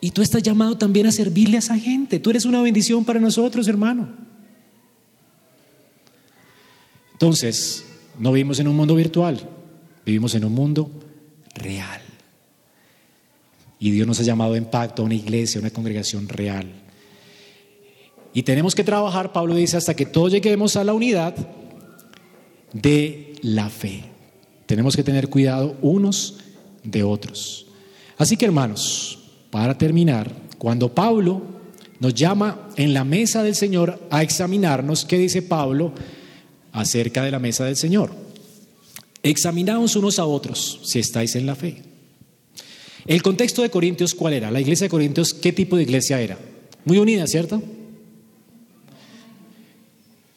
Y 0.00 0.10
tú 0.10 0.20
estás 0.20 0.42
llamado 0.42 0.76
también 0.76 1.06
a 1.06 1.12
servirle 1.12 1.56
a 1.56 1.60
esa 1.60 1.78
gente. 1.78 2.20
Tú 2.20 2.30
eres 2.30 2.44
una 2.44 2.60
bendición 2.60 3.04
para 3.04 3.18
nosotros, 3.18 3.66
hermano. 3.66 4.31
Entonces, 7.22 7.84
no 8.18 8.32
vivimos 8.32 8.58
en 8.58 8.66
un 8.66 8.74
mundo 8.74 8.96
virtual, 8.96 9.38
vivimos 10.04 10.34
en 10.34 10.44
un 10.44 10.52
mundo 10.54 10.90
real. 11.54 12.00
Y 13.78 13.92
Dios 13.92 14.08
nos 14.08 14.18
ha 14.18 14.24
llamado 14.24 14.56
en 14.56 14.64
pacto 14.64 15.02
a 15.02 15.04
una 15.04 15.14
iglesia, 15.14 15.60
a 15.60 15.62
una 15.62 15.70
congregación 15.70 16.28
real. 16.28 16.66
Y 18.34 18.42
tenemos 18.42 18.74
que 18.74 18.82
trabajar, 18.82 19.32
Pablo 19.32 19.54
dice, 19.54 19.76
hasta 19.76 19.94
que 19.94 20.04
todos 20.04 20.32
lleguemos 20.32 20.74
a 20.74 20.82
la 20.82 20.94
unidad 20.94 21.36
de 22.72 23.34
la 23.42 23.70
fe. 23.70 24.02
Tenemos 24.66 24.96
que 24.96 25.04
tener 25.04 25.28
cuidado 25.28 25.76
unos 25.80 26.40
de 26.82 27.04
otros. 27.04 27.68
Así 28.18 28.36
que 28.36 28.46
hermanos, 28.46 29.30
para 29.52 29.78
terminar, 29.78 30.28
cuando 30.58 30.92
Pablo 30.92 31.40
nos 32.00 32.14
llama 32.14 32.68
en 32.74 32.92
la 32.92 33.04
mesa 33.04 33.44
del 33.44 33.54
Señor 33.54 34.08
a 34.10 34.24
examinarnos, 34.24 35.04
¿qué 35.04 35.18
dice 35.18 35.40
Pablo 35.40 35.92
acerca 36.72 37.22
de 37.22 37.30
la 37.30 37.38
mesa 37.38 37.64
del 37.64 37.76
Señor? 37.76 38.10
Examinaos 39.22 39.94
unos 39.94 40.18
a 40.18 40.24
otros 40.24 40.80
si 40.84 40.98
estáis 40.98 41.36
en 41.36 41.46
la 41.46 41.54
fe. 41.54 41.82
El 43.06 43.22
contexto 43.22 43.62
de 43.62 43.70
Corintios, 43.70 44.14
¿cuál 44.14 44.34
era? 44.34 44.50
La 44.50 44.60
iglesia 44.60 44.86
de 44.86 44.90
Corintios, 44.90 45.34
¿qué 45.34 45.52
tipo 45.52 45.76
de 45.76 45.82
iglesia 45.82 46.20
era? 46.20 46.38
Muy 46.84 46.98
unida, 46.98 47.26
¿cierto? 47.26 47.62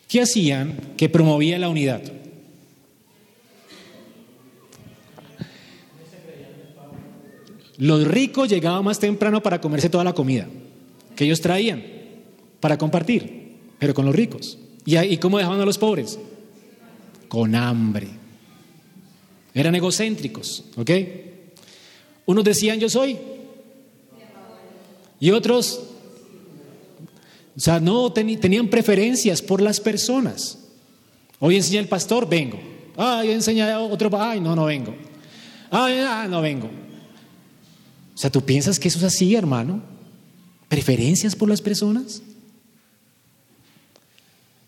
¿Qué 0.08 0.22
hacían 0.22 0.94
que 0.98 1.10
promovía 1.10 1.58
la 1.58 1.70
unidad? 1.70 2.02
Los 7.78 8.08
ricos 8.08 8.50
llegaban 8.50 8.86
más 8.86 9.00
temprano 9.00 9.44
para 9.44 9.60
comerse 9.60 9.90
toda 9.90 10.04
la 10.04 10.14
comida 10.14 10.48
que 11.16 11.26
ellos 11.26 11.42
traían 11.42 11.84
para 12.60 12.78
compartir, 12.78 13.58
pero 13.80 13.94
con 13.94 14.06
los 14.06 14.16
ricos. 14.16 14.58
¿Y, 14.86 15.18
cómo 15.18 15.38
dejaban 15.38 15.60
a 15.60 15.66
los 15.66 15.78
pobres? 15.78 16.20
Con 17.28 17.56
hambre. 17.56 18.08
Eran 19.54 19.74
egocéntricos, 19.76 20.66
¿ok? 20.78 20.92
Unos 22.28 22.44
decían 22.44 22.80
yo 22.80 22.90
soy 22.90 23.18
y 25.20 25.32
otros, 25.32 25.82
o 27.56 27.60
sea, 27.60 27.80
no 27.80 28.12
tenían 28.12 28.68
preferencias 28.68 29.42
por 29.42 29.62
las 29.62 29.80
personas. 29.80 30.60
Hoy 31.40 31.56
enseña 31.56 31.80
el 31.80 31.88
pastor, 31.88 32.28
vengo. 32.28 32.60
Ah, 32.98 33.20
hoy 33.22 33.32
enseña 33.32 33.80
otro, 33.80 34.10
ay, 34.20 34.42
no, 34.42 34.56
no 34.56 34.66
vengo. 34.66 34.94
Ah, 35.72 36.28
no 36.30 36.42
vengo. 36.42 36.68
O 36.68 38.18
sea, 38.18 38.30
¿tú 38.30 38.42
piensas 38.42 38.80
que 38.80 38.88
eso 38.88 39.00
es 39.00 39.04
así, 39.06 39.36
hermano? 39.36 39.82
¿Preferencias 40.68 41.36
por 41.36 41.50
las 41.50 41.62
personas? 41.62 42.22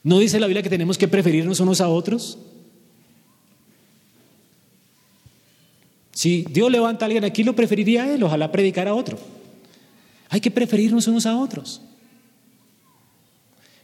¿No 0.08 0.20
dice 0.20 0.40
la 0.40 0.48
Biblia 0.48 0.64
que 0.64 0.70
tenemos 0.70 0.98
que 0.98 1.10
preferirnos 1.10 1.60
unos 1.60 1.82
a 1.82 1.90
otros? 1.90 2.38
Si 6.14 6.46
Dios 6.50 6.72
levanta 6.72 7.04
a 7.04 7.08
alguien 7.08 7.26
aquí, 7.26 7.44
lo 7.44 7.54
preferiría 7.54 8.06
a 8.06 8.14
él, 8.14 8.24
ojalá 8.24 8.50
predicar 8.50 8.88
a 8.88 8.96
otro. 8.96 9.20
Hay 10.30 10.40
que 10.40 10.50
preferirnos 10.50 11.10
unos 11.10 11.26
a 11.26 11.36
otros. 11.38 11.82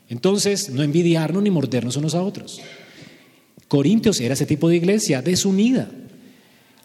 Entonces, 0.08 0.70
no 0.70 0.82
envidiarnos 0.82 1.44
ni 1.44 1.52
mordernos 1.52 1.98
unos 1.98 2.16
a 2.16 2.24
otros. 2.24 2.62
Corintios 3.68 4.22
era 4.22 4.36
ese 4.36 4.46
tipo 4.46 4.70
de 4.70 4.78
iglesia 4.78 5.22
desunida. 5.22 5.92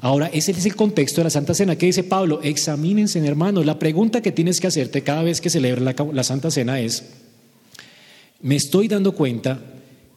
Ahora, 0.01 0.29
ese 0.33 0.51
es 0.51 0.67
el 0.67 0.75
contexto 0.75 1.21
de 1.21 1.27
la 1.27 1.31
Santa 1.31 1.55
Cena. 1.55 1.77
¿Qué 1.77 1.87
dice 1.87 2.03
Pablo? 2.03 2.41
Examínense, 2.43 3.25
hermanos. 3.25 3.65
La 3.65 3.79
pregunta 3.79 4.21
que 4.21 4.33
tienes 4.33 4.61
que 4.61 4.67
hacerte 4.67 5.05
cada 5.05 5.23
vez 5.23 5.41
que 5.41 5.49
celebres 5.49 5.85
la, 5.85 5.95
la 6.13 6.25
Santa 6.25 6.51
Cena 6.51 6.81
es, 6.81 7.05
¿me 8.41 8.57
estoy 8.57 8.89
dando 8.89 9.13
cuenta 9.13 9.63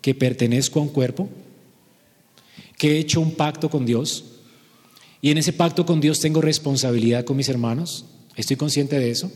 que 0.02 0.16
pertenezco 0.16 0.80
a 0.80 0.84
un 0.84 0.90
cuerpo? 0.90 1.30
¿Que 2.78 2.94
he 2.94 3.00
hecho 3.00 3.22
un 3.22 3.36
pacto 3.36 3.70
con 3.70 3.86
Dios? 3.86 4.26
¿Y 5.22 5.30
en 5.30 5.38
ese 5.38 5.54
pacto 5.54 5.86
con 5.86 6.02
Dios 6.02 6.20
tengo 6.20 6.42
responsabilidad 6.42 7.26
con 7.26 7.38
mis 7.38 7.50
hermanos? 7.50 8.06
¿Estoy 8.36 8.56
consciente 8.56 9.00
de 9.00 9.12
eso? 9.12 9.32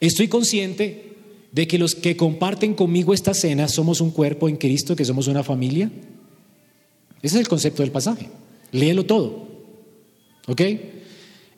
¿Estoy 0.00 0.28
consciente 0.28 1.14
de 1.52 1.66
que 1.66 1.78
los 1.78 1.94
que 1.94 2.16
comparten 2.16 2.74
conmigo 2.74 3.14
esta 3.14 3.32
cena 3.32 3.68
somos 3.68 4.00
un 4.00 4.10
cuerpo 4.10 4.48
en 4.48 4.56
Cristo, 4.56 4.96
que 4.96 5.04
somos 5.04 5.28
una 5.28 5.42
familia? 5.44 5.90
Ese 7.22 7.36
es 7.36 7.40
el 7.40 7.48
concepto 7.48 7.82
del 7.82 7.92
pasaje. 7.92 8.28
Léelo 8.72 9.06
todo. 9.06 9.46
¿Ok? 10.48 10.60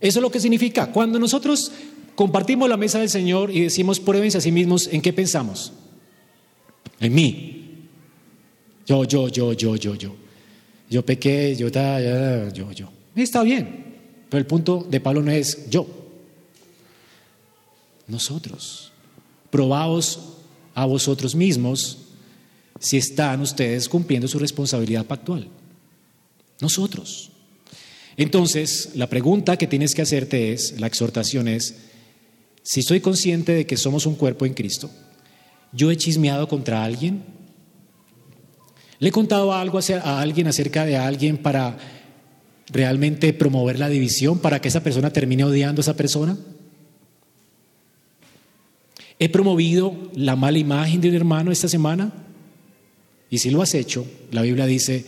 Eso 0.00 0.18
es 0.18 0.22
lo 0.22 0.30
que 0.30 0.40
significa. 0.40 0.92
Cuando 0.92 1.18
nosotros 1.18 1.72
compartimos 2.18 2.68
la 2.68 2.76
mesa 2.76 2.98
del 2.98 3.08
Señor 3.08 3.48
y 3.52 3.60
decimos 3.60 4.00
pruébense 4.00 4.38
a 4.38 4.40
sí 4.40 4.50
mismos, 4.50 4.88
¿en 4.88 5.00
qué 5.00 5.12
pensamos? 5.12 5.72
En 6.98 7.14
mí. 7.14 7.86
Yo, 8.84 9.04
yo, 9.04 9.28
yo, 9.28 9.52
yo, 9.52 9.76
yo, 9.76 9.94
yo. 9.94 10.16
Yo 10.90 11.06
pequé, 11.06 11.54
yo, 11.54 11.68
yo, 11.68 12.48
yo, 12.52 12.72
yo. 12.72 12.90
Está 13.14 13.44
bien. 13.44 13.94
Pero 14.28 14.40
el 14.40 14.46
punto 14.46 14.84
de 14.90 14.98
Pablo 14.98 15.22
no 15.22 15.30
es 15.30 15.70
yo. 15.70 15.86
Nosotros. 18.08 18.90
Probaos 19.50 20.18
a 20.74 20.86
vosotros 20.86 21.36
mismos 21.36 21.98
si 22.80 22.96
están 22.96 23.42
ustedes 23.42 23.88
cumpliendo 23.88 24.26
su 24.26 24.40
responsabilidad 24.40 25.06
pactual. 25.06 25.46
Nosotros. 26.60 27.30
Entonces, 28.16 28.90
la 28.96 29.08
pregunta 29.08 29.56
que 29.56 29.68
tienes 29.68 29.94
que 29.94 30.02
hacerte 30.02 30.52
es, 30.52 30.80
la 30.80 30.88
exhortación 30.88 31.46
es, 31.46 31.76
si 32.68 32.80
estoy 32.80 33.00
consciente 33.00 33.52
de 33.52 33.66
que 33.66 33.78
somos 33.78 34.04
un 34.04 34.14
cuerpo 34.14 34.44
en 34.44 34.52
Cristo, 34.52 34.90
¿yo 35.72 35.90
he 35.90 35.96
chismeado 35.96 36.48
contra 36.48 36.84
alguien? 36.84 37.22
¿Le 38.98 39.08
he 39.08 39.10
contado 39.10 39.54
algo 39.54 39.78
a 39.78 40.20
alguien 40.20 40.48
acerca 40.48 40.84
de 40.84 40.98
alguien 40.98 41.38
para 41.38 41.78
realmente 42.70 43.32
promover 43.32 43.78
la 43.78 43.88
división, 43.88 44.38
para 44.38 44.60
que 44.60 44.68
esa 44.68 44.82
persona 44.82 45.10
termine 45.10 45.44
odiando 45.44 45.80
a 45.80 45.82
esa 45.82 45.96
persona? 45.96 46.36
¿He 49.18 49.30
promovido 49.30 49.96
la 50.14 50.36
mala 50.36 50.58
imagen 50.58 51.00
de 51.00 51.08
un 51.08 51.14
hermano 51.14 51.50
esta 51.50 51.68
semana? 51.68 52.12
Y 53.30 53.38
si 53.38 53.50
lo 53.50 53.62
has 53.62 53.72
hecho, 53.72 54.06
la 54.30 54.42
Biblia 54.42 54.66
dice, 54.66 55.06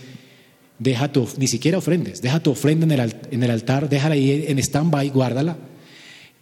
deja 0.79 1.13
tu, 1.13 1.29
ni 1.37 1.47
siquiera 1.47 1.77
ofrendes, 1.77 2.23
deja 2.23 2.41
tu 2.41 2.53
ofrenda 2.53 2.87
en 2.87 2.93
el, 2.93 3.17
el 3.31 3.51
altar, 3.51 3.91
déjala 3.91 4.15
ahí 4.15 4.47
en 4.49 4.59
stand-by, 4.59 5.11
guárdala. 5.11 5.59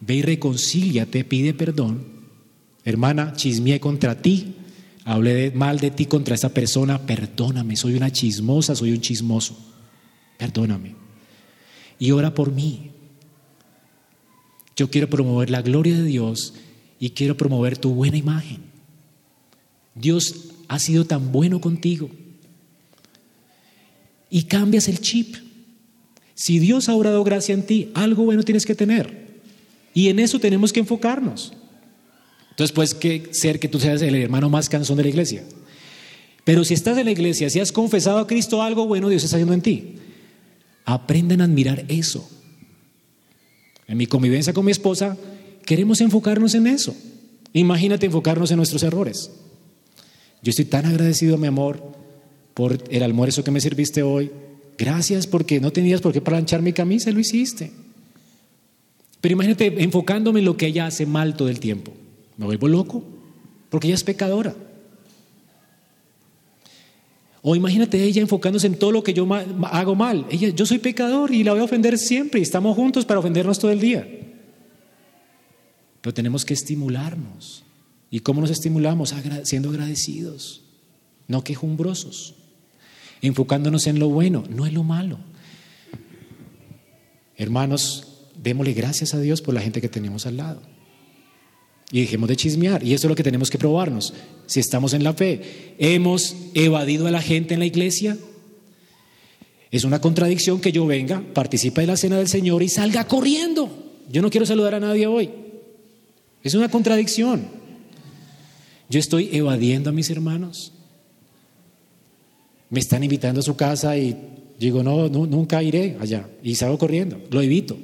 Ve 0.01 0.15
y 0.15 0.21
reconcíliate, 0.21 1.23
pide 1.23 1.53
perdón. 1.53 2.03
Hermana, 2.85 3.33
chismeé 3.35 3.79
contra 3.79 4.21
ti, 4.21 4.55
hablé 5.03 5.51
mal 5.51 5.79
de 5.79 5.91
ti 5.91 6.05
contra 6.05 6.35
esa 6.35 6.53
persona, 6.53 7.05
perdóname, 7.05 7.75
soy 7.75 7.95
una 7.95 8.11
chismosa, 8.11 8.75
soy 8.75 8.91
un 8.91 9.01
chismoso. 9.01 9.57
Perdóname. 10.37 10.95
Y 11.99 12.11
ora 12.11 12.33
por 12.33 12.51
mí. 12.51 12.91
Yo 14.75 14.89
quiero 14.89 15.09
promover 15.09 15.49
la 15.49 15.61
gloria 15.61 15.97
de 15.97 16.05
Dios 16.05 16.53
y 16.99 17.09
quiero 17.09 17.35
promover 17.35 17.77
tu 17.77 17.93
buena 17.93 18.15
imagen. 18.15 18.61
Dios 19.95 20.51
ha 20.69 20.79
sido 20.79 21.05
tan 21.05 21.33
bueno 21.33 21.59
contigo. 21.59 22.09
Y 24.29 24.43
cambias 24.43 24.87
el 24.87 25.01
chip. 25.01 25.35
Si 26.35 26.59
Dios 26.59 26.87
ha 26.87 26.95
obrado 26.95 27.21
gracia 27.25 27.53
en 27.53 27.65
ti, 27.65 27.91
algo 27.93 28.23
bueno 28.23 28.43
tienes 28.43 28.65
que 28.65 28.75
tener. 28.75 29.28
Y 29.93 30.09
en 30.09 30.19
eso 30.19 30.39
tenemos 30.39 30.71
que 30.71 30.79
enfocarnos. 30.79 31.53
Entonces 32.51 32.73
puede 32.73 32.99
que 32.99 33.33
ser 33.33 33.59
que 33.59 33.67
tú 33.67 33.79
seas 33.79 34.01
el 34.01 34.15
hermano 34.15 34.49
más 34.49 34.69
cansón 34.69 34.97
de 34.97 35.03
la 35.03 35.09
iglesia. 35.09 35.43
Pero 36.43 36.65
si 36.65 36.73
estás 36.73 36.97
en 36.97 37.05
la 37.05 37.11
iglesia, 37.11 37.49
si 37.49 37.59
has 37.59 37.71
confesado 37.71 38.19
a 38.19 38.27
Cristo 38.27 38.61
algo 38.61 38.87
bueno, 38.87 39.09
Dios 39.09 39.23
está 39.23 39.37
haciendo 39.37 39.53
en 39.53 39.61
ti. 39.61 39.95
Aprendan 40.85 41.41
a 41.41 41.45
admirar 41.45 41.85
eso. 41.87 42.27
En 43.87 43.97
mi 43.97 44.07
convivencia 44.07 44.53
con 44.53 44.65
mi 44.65 44.71
esposa, 44.71 45.17
queremos 45.65 46.01
enfocarnos 46.01 46.53
en 46.53 46.67
eso. 46.67 46.95
Imagínate 47.53 48.05
enfocarnos 48.05 48.51
en 48.51 48.57
nuestros 48.57 48.83
errores. 48.83 49.31
Yo 50.41 50.49
estoy 50.49 50.65
tan 50.65 50.85
agradecido, 50.85 51.37
mi 51.37 51.47
amor, 51.47 51.81
por 52.53 52.83
el 52.89 53.03
almuerzo 53.03 53.43
que 53.43 53.51
me 53.51 53.61
serviste 53.61 54.03
hoy. 54.03 54.31
Gracias 54.77 55.27
porque 55.27 55.59
no 55.59 55.71
tenías 55.71 56.01
por 56.01 56.13
qué 56.13 56.21
planchar 56.21 56.61
mi 56.61 56.73
camisa, 56.73 57.11
lo 57.11 57.19
hiciste. 57.19 57.71
Pero 59.21 59.33
imagínate 59.33 59.83
enfocándome 59.83 60.39
en 60.39 60.45
lo 60.45 60.57
que 60.57 60.67
ella 60.67 60.85
hace 60.85 61.05
mal 61.05 61.35
todo 61.35 61.49
el 61.49 61.59
tiempo. 61.59 61.91
Me 62.37 62.45
vuelvo 62.45 62.67
loco 62.67 63.03
porque 63.69 63.87
ella 63.87 63.95
es 63.95 64.03
pecadora. 64.03 64.55
O 67.41 67.55
imagínate 67.55 68.03
ella 68.03 68.21
enfocándose 68.21 68.67
en 68.67 68.75
todo 68.75 68.91
lo 68.91 69.03
que 69.03 69.13
yo 69.13 69.27
hago 69.71 69.95
mal. 69.95 70.25
Ella, 70.29 70.49
yo 70.49 70.65
soy 70.65 70.79
pecador 70.79 71.33
y 71.33 71.43
la 71.43 71.51
voy 71.51 71.61
a 71.61 71.65
ofender 71.65 71.97
siempre 71.97 72.39
y 72.39 72.43
estamos 72.43 72.75
juntos 72.75 73.05
para 73.05 73.19
ofendernos 73.19 73.59
todo 73.59 73.71
el 73.71 73.79
día. 73.79 74.07
Pero 76.01 76.13
tenemos 76.13 76.43
que 76.43 76.53
estimularnos. 76.53 77.63
¿Y 78.11 78.21
cómo 78.21 78.41
nos 78.41 78.49
estimulamos? 78.49 79.13
Siendo 79.43 79.69
agradecidos, 79.69 80.63
no 81.27 81.43
quejumbrosos, 81.43 82.35
enfocándonos 83.21 83.85
en 83.87 83.99
lo 83.99 84.09
bueno, 84.09 84.43
no 84.49 84.65
en 84.65 84.73
lo 84.73 84.83
malo. 84.83 85.19
Hermanos, 87.37 88.08
démosle 88.41 88.73
gracias 88.73 89.13
a 89.13 89.19
Dios 89.19 89.41
por 89.41 89.53
la 89.53 89.61
gente 89.61 89.81
que 89.81 89.89
tenemos 89.89 90.25
al 90.25 90.37
lado. 90.37 90.61
Y 91.91 92.01
dejemos 92.01 92.29
de 92.29 92.35
chismear. 92.35 92.83
Y 92.83 92.93
eso 92.93 93.07
es 93.07 93.09
lo 93.09 93.15
que 93.15 93.23
tenemos 93.23 93.49
que 93.49 93.57
probarnos. 93.57 94.13
Si 94.45 94.59
estamos 94.59 94.93
en 94.93 95.03
la 95.03 95.13
fe, 95.13 95.75
hemos 95.79 96.35
evadido 96.53 97.07
a 97.07 97.11
la 97.11 97.21
gente 97.21 97.55
en 97.55 97.59
la 97.59 97.65
iglesia. 97.65 98.17
Es 99.71 99.83
una 99.83 99.99
contradicción 100.01 100.61
que 100.61 100.71
yo 100.71 100.85
venga, 100.85 101.23
participe 101.33 101.81
de 101.81 101.87
la 101.87 101.97
cena 101.97 102.17
del 102.17 102.27
Señor 102.27 102.63
y 102.63 102.69
salga 102.69 103.07
corriendo. 103.07 103.69
Yo 104.09 104.21
no 104.21 104.29
quiero 104.29 104.45
saludar 104.45 104.75
a 104.75 104.79
nadie 104.79 105.07
hoy. 105.07 105.29
Es 106.43 106.53
una 106.53 106.69
contradicción. 106.69 107.47
Yo 108.89 108.99
estoy 108.99 109.29
evadiendo 109.33 109.89
a 109.89 109.93
mis 109.93 110.09
hermanos. 110.09 110.73
Me 112.69 112.79
están 112.79 113.03
invitando 113.03 113.39
a 113.39 113.43
su 113.43 113.55
casa 113.55 113.97
y 113.97 114.15
digo, 114.59 114.83
no, 114.83 115.09
nunca 115.09 115.61
iré 115.61 115.97
allá. 115.99 116.27
Y 116.43 116.55
salgo 116.55 116.77
corriendo, 116.77 117.19
lo 117.29 117.41
evito. 117.41 117.77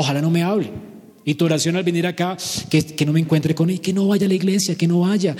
Ojalá 0.00 0.22
no 0.22 0.30
me 0.30 0.44
hable. 0.44 0.70
Y 1.24 1.34
tu 1.34 1.44
oración 1.44 1.74
al 1.74 1.82
venir 1.82 2.06
acá, 2.06 2.36
que, 2.70 3.04
no 3.04 3.12
me 3.12 3.18
encuentre 3.18 3.52
con 3.52 3.68
él, 3.68 3.80
que 3.80 3.92
no 3.92 4.06
vaya 4.06 4.26
a 4.26 4.28
la 4.28 4.34
iglesia, 4.34 4.76
que 4.76 4.86
no 4.86 5.00
vaya. 5.00 5.34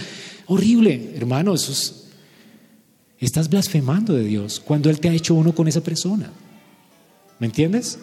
Horrible, 0.47 1.13
hermano, 1.15 1.55
estás 1.55 3.49
blasfemando 3.49 4.15
de 4.15 4.25
Dios 4.25 4.59
cuando 4.59 4.91
Él 4.91 4.99
te 4.99 5.09
ha 5.09 5.13
hecho 5.13 5.37
uno 5.37 5.55
con 5.55 5.69
esa 5.69 5.81
persona. 5.81 6.33
¿Me 7.39 7.47
entiendes? 7.47 8.01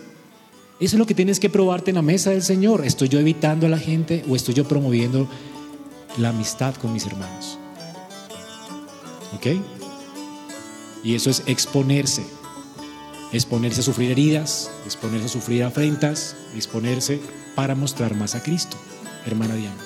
Eso 0.80 0.95
es 0.95 0.99
lo 0.99 1.06
que 1.06 1.14
tienes 1.14 1.41
que 1.41 1.49
probarte 1.49 1.91
en 1.91 1.95
la 1.95 2.01
mesa 2.01 2.30
del 2.30 2.41
Señor. 2.41 2.86
¿Estoy 2.86 3.10
yo 3.10 3.20
evitando 3.20 3.66
a 3.66 3.70
la 3.70 3.78
gente 3.78 4.24
o 4.30 4.38
estoy 4.38 4.53
yo 4.53 4.66
promoviendo 4.66 5.28
la 6.18 6.30
amistad 6.30 6.74
con 6.76 6.93
mis 6.93 7.06
hermanos? 7.06 7.60
¿Ok? 9.36 9.47
Y 11.03 11.16
eso 11.16 11.30
es 11.30 11.43
exponerse. 11.47 12.24
Exponerse 13.32 13.82
a 13.82 13.84
sufrir 13.84 14.11
heridas, 14.11 14.71
exponerse 14.86 15.26
a 15.26 15.30
sufrir 15.30 15.63
afrentas, 15.63 16.36
exponerse 16.55 17.19
para 17.55 17.76
mostrar 17.76 18.15
más 18.15 18.36
a 18.36 18.43
Cristo, 18.43 18.78
hermana 19.26 19.55
Diana. 19.55 19.84